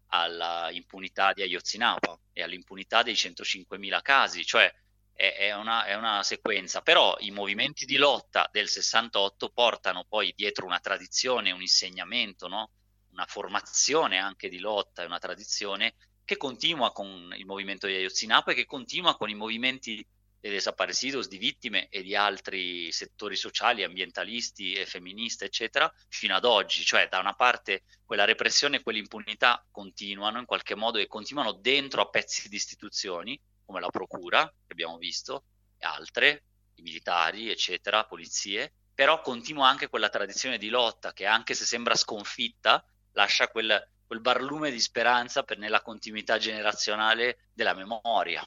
alla 0.09 0.69
impunità 0.71 1.33
di 1.33 1.41
Ayotzinapa 1.41 2.19
e 2.33 2.43
all'impunità 2.43 3.01
dei 3.01 3.13
105.000 3.13 4.01
casi, 4.01 4.45
cioè 4.45 4.73
è, 5.13 5.35
è, 5.37 5.53
una, 5.55 5.85
è, 5.85 5.95
una, 5.95 6.21
sequenza, 6.21 6.81
però 6.81 7.15
i 7.19 7.31
movimenti 7.31 7.85
di 7.85 7.95
lotta 7.95 8.47
del 8.51 8.67
68 8.67 9.49
portano 9.49 10.05
poi 10.07 10.33
dietro 10.35 10.65
una 10.65 10.79
tradizione, 10.79 11.51
un 11.51 11.61
insegnamento, 11.61 12.47
no? 12.47 12.69
Una 13.18 13.26
formazione 13.26 14.20
anche 14.20 14.47
di 14.47 14.59
lotta 14.59 15.01
e 15.01 15.05
una 15.05 15.18
tradizione 15.18 15.95
che 16.24 16.38
continua 16.38 16.91
con 16.91 17.34
il 17.36 17.45
movimento 17.45 17.88
di 17.88 17.95
Ayotzinapa 17.95 18.51
e 18.51 18.55
che 18.55 18.65
continua 18.65 19.18
con 19.18 19.30
i 19.30 19.34
movimenti 19.34 20.05
de 20.39 20.49
desaparecidos, 20.51 21.28
di 21.28 21.39
vittime 21.39 21.88
e 21.89 22.03
di 22.03 22.15
altri 22.15 22.91
settori 22.91 23.36
sociali, 23.36 23.84
ambientalisti 23.84 24.74
e 24.74 24.86
femministe, 24.86 25.45
eccetera, 25.45 25.91
fino 26.09 26.36
ad 26.36 26.45
oggi. 26.45 26.84
Cioè, 26.84 27.07
da 27.09 27.20
una 27.20 27.34
parte 27.34 27.84
quella 28.05 28.24
repressione 28.24 28.78
e 28.78 28.84
quell'impunità 28.84 29.65
continuano 29.72 30.38
in 30.38 30.45
qualche 30.45 30.76
modo 30.76 30.99
e 30.99 31.07
continuano 31.07 31.53
dentro 31.53 32.01
a 32.01 32.09
pezzi 32.09 32.47
di 32.49 32.55
istituzioni, 32.55 33.39
come 33.65 33.80
la 33.80 33.89
procura, 33.89 34.45
che 34.45 34.74
abbiamo 34.74 34.97
visto, 34.97 35.45
e 35.78 35.88
altre, 35.88 36.43
i 36.76 36.82
militari, 36.84 37.49
eccetera, 37.49 38.05
polizie, 38.05 38.74
però 38.93 39.22
continua 39.22 39.68
anche 39.68 39.89
quella 39.89 40.09
tradizione 40.09 40.57
di 40.57 40.70
lotta 40.70 41.13
che 41.13 41.26
anche 41.26 41.55
se 41.55 41.65
sembra 41.65 41.95
sconfitta, 41.95 42.84
lascia 43.18 43.47
quel, 43.47 43.89
quel 44.05 44.22
barlume 44.22 44.70
di 44.70 44.80
speranza 44.80 45.41
per, 45.41 45.57
nella 45.57 45.82
continuità 45.82 46.38
generazionale 46.38 47.49
della 47.51 47.74
memoria. 47.74 48.45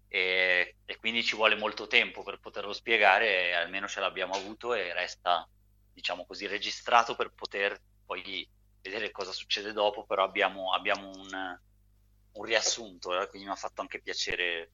e, 0.09 0.77
e, 0.85 0.97
quindi 0.97 1.23
ci 1.23 1.37
vuole 1.37 1.55
molto 1.57 1.87
tempo 1.87 2.23
per 2.23 2.41
poterlo 2.41 2.73
spiegare, 2.73 3.55
almeno 3.55 3.87
ce 3.87 4.01
l'abbiamo 4.01 4.35
avuto 4.35 4.75
e 4.75 4.93
resta, 4.93 5.47
diciamo 5.93 6.25
così, 6.27 6.47
registrato 6.47 7.15
per 7.15 7.33
poter 7.35 7.81
poi 8.07 8.49
vedere 8.81 9.11
cosa 9.11 9.33
succede 9.33 9.73
dopo, 9.73 10.05
però 10.05 10.25
abbiamo, 10.25 10.73
abbiamo 10.73 11.11
un, 11.11 11.59
un 12.33 12.45
riassunto, 12.45 13.21
eh, 13.21 13.29
quindi 13.29 13.49
mi 13.49 13.53
ha 13.53 13.57
fatto 13.57 13.83
anche 13.83 14.01
piacere 14.01 14.71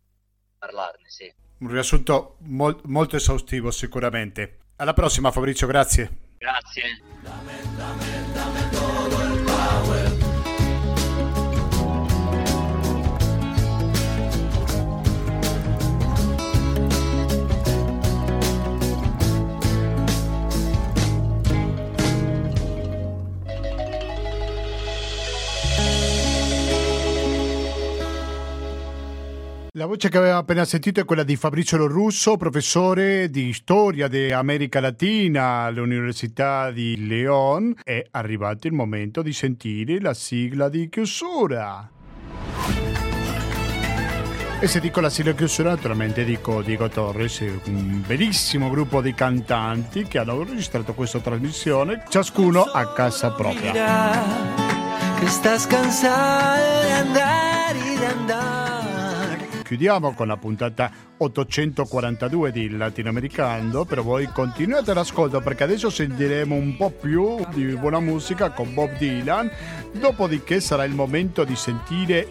parlarne, 0.58 1.10
sì. 1.10 1.32
Un 1.58 1.70
riassunto 1.70 2.36
mol- 2.40 2.80
molto 2.84 3.16
esaustivo 3.16 3.70
sicuramente. 3.70 4.58
Alla 4.76 4.92
prossima 4.92 5.30
Fabrizio, 5.30 5.66
grazie. 5.66 6.32
Grazie. 6.38 7.02
La 29.76 29.86
voce 29.86 30.08
che 30.08 30.18
avevamo 30.18 30.38
appena 30.38 30.64
sentito 30.64 31.00
è 31.00 31.04
quella 31.04 31.24
di 31.24 31.34
Fabrizio 31.34 31.76
Lorusso, 31.76 32.36
professore 32.36 33.28
di 33.28 33.52
storia 33.52 34.06
dell'America 34.06 34.78
Latina 34.78 35.62
all'Università 35.62 36.70
di 36.70 37.08
León. 37.08 37.74
È 37.82 38.06
arrivato 38.12 38.68
il 38.68 38.72
momento 38.72 39.20
di 39.20 39.32
sentire 39.32 40.00
la 40.00 40.14
sigla 40.14 40.68
di 40.68 40.88
chiusura. 40.88 41.90
E 44.60 44.68
se 44.68 44.78
dico 44.78 45.00
la 45.00 45.10
sigla 45.10 45.32
di 45.32 45.38
chiusura, 45.38 45.70
naturalmente 45.70 46.22
dico 46.22 46.62
Diego 46.62 46.88
Torres, 46.88 47.40
un 47.64 48.00
bellissimo 48.06 48.70
gruppo 48.70 49.00
di 49.00 49.12
cantanti 49.12 50.04
che 50.04 50.18
hanno 50.18 50.44
registrato 50.44 50.94
questa 50.94 51.18
trasmissione, 51.18 52.04
ciascuno 52.08 52.62
a 52.62 52.92
casa 52.92 53.32
propria. 53.32 53.72
Che 55.18 55.26
sta 55.26 55.56
cansado 55.66 56.86
di 56.86 56.92
andare, 56.92 57.96
di 57.98 58.04
andare 58.04 58.73
chiudiamo 59.64 60.12
con 60.12 60.28
la 60.28 60.36
puntata 60.36 60.90
842 61.16 62.52
di 62.52 62.68
Latinoamericano, 62.70 63.84
però 63.84 64.02
voi 64.02 64.26
continuate 64.26 64.94
l'ascolto 64.94 65.40
perché 65.40 65.64
adesso 65.64 65.90
sentiremo 65.90 66.54
un 66.54 66.76
po' 66.76 66.90
più 66.90 67.44
di 67.52 67.64
buona 67.76 67.98
musica 67.98 68.50
con 68.50 68.72
Bob 68.74 68.96
Dylan, 68.96 69.50
dopodiché 69.92 70.60
sarà 70.60 70.84
il 70.84 70.94
momento 70.94 71.42
di 71.44 71.56
sentire 71.56 72.28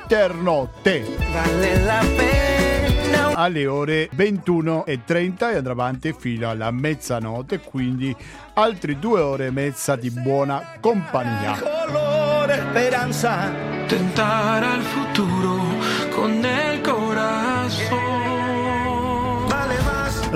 Internotte. 0.00 1.04
Vale 1.32 1.82
la 1.82 2.04
pena. 2.16 3.34
Alle 3.34 3.66
ore 3.66 4.08
21.30 4.16 5.52
e 5.52 5.56
andrà 5.56 5.72
avanti 5.72 6.14
fino 6.16 6.48
alla 6.48 6.70
mezzanotte, 6.70 7.60
quindi 7.60 8.14
altre 8.54 8.98
due 8.98 9.20
ore 9.20 9.46
e 9.46 9.50
mezza 9.50 9.96
di 9.96 10.10
buona 10.10 10.76
compagnia. 10.80 11.58
Colore 11.58 12.66
speranza. 12.70 13.50
Tentar 13.86 14.62
al 14.62 14.82
futuro 14.82 15.57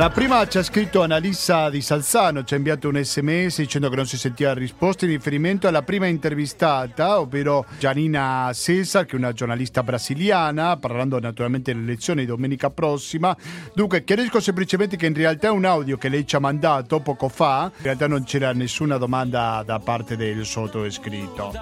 La 0.03 0.11
prima 0.11 0.45
ci 0.49 0.59
ha 0.59 0.65
scritto 0.65 1.05
Annalisa 1.05 1.71
di 1.71 1.81
Salzano, 1.81 2.43
ci 2.43 2.55
ha 2.55 2.57
inviato 2.57 2.89
un 2.89 3.01
sms 3.01 3.59
dicendo 3.59 3.89
che 3.89 3.95
non 3.95 4.05
si 4.05 4.19
sentiva 4.19 4.53
risposta 4.53 5.05
in 5.05 5.13
riferimento 5.13 5.69
alla 5.69 5.83
prima 5.83 6.07
intervistata, 6.07 7.21
ovvero 7.21 7.65
Gianina 7.79 8.51
Cesar, 8.53 9.07
che 9.07 9.13
è 9.15 9.19
una 9.19 9.33
giornalista 9.33 9.85
brasiliana, 9.85 10.77
parlando 10.77 11.21
naturalmente 11.21 11.73
delle 11.73 11.85
elezioni 11.85 12.27
domenica 12.27 12.69
prossima. 12.71 13.37
Dunque, 13.77 14.03
chiarisco 14.03 14.41
semplicemente 14.41 14.97
che 14.97 15.07
in 15.07 15.15
realtà 15.15 15.47
è 15.47 15.51
un 15.51 15.65
audio 15.65 15.97
che 15.97 16.09
lei 16.09 16.27
ci 16.27 16.35
ha 16.35 16.41
mandato 16.41 16.99
poco 16.99 17.29
fa, 17.29 17.71
in 17.77 17.85
realtà 17.85 18.09
non 18.09 18.25
c'era 18.25 18.53
nessuna 18.53 18.97
domanda 18.97 19.63
da 19.65 19.79
parte 19.79 20.17
del 20.17 20.45
sottoscritto. 20.45 21.53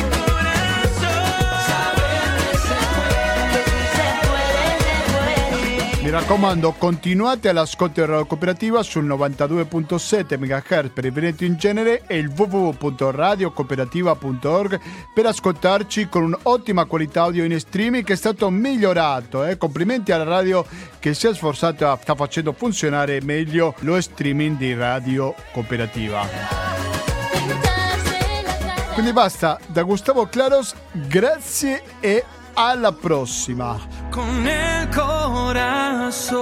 Mi 6.05 6.11
raccomando, 6.11 6.73
continuate 6.73 7.49
all'ascolto 7.49 7.99
di 7.99 8.05
Radio 8.05 8.27
Cooperativa 8.27 8.83
sul 8.83 9.07
92.7 9.07 10.37
MHz 10.37 10.91
per 10.93 11.03
il 11.03 11.11
Veneto 11.11 11.45
in 11.45 11.57
genere 11.57 12.03
e 12.05 12.19
il 12.19 12.27
www.radiocooperativa.org 12.27 14.79
per 15.15 15.25
ascoltarci 15.25 16.07
con 16.07 16.25
un'ottima 16.25 16.85
qualità 16.85 17.23
audio 17.23 17.43
in 17.43 17.59
streaming 17.59 18.03
che 18.03 18.13
è 18.13 18.15
stato 18.15 18.51
migliorato. 18.51 19.43
eh. 19.45 19.57
Complimenti 19.57 20.11
alla 20.11 20.25
radio 20.25 20.63
che 20.99 21.15
si 21.15 21.25
è 21.25 21.33
sforzata, 21.33 21.97
sta 21.99 22.13
facendo 22.13 22.53
funzionare 22.53 23.19
meglio 23.23 23.73
lo 23.79 23.99
streaming 23.99 24.57
di 24.57 24.75
Radio 24.75 25.33
Cooperativa. 25.53 26.23
Quindi 28.93 29.11
basta, 29.11 29.59
da 29.65 29.81
Gustavo 29.81 30.27
Claros, 30.27 30.75
grazie 30.91 31.81
e 31.99 32.23
alla 32.55 32.91
prossima. 32.91 33.77
Con 34.09 34.47
el 34.47 34.89
corazón. 34.89 36.35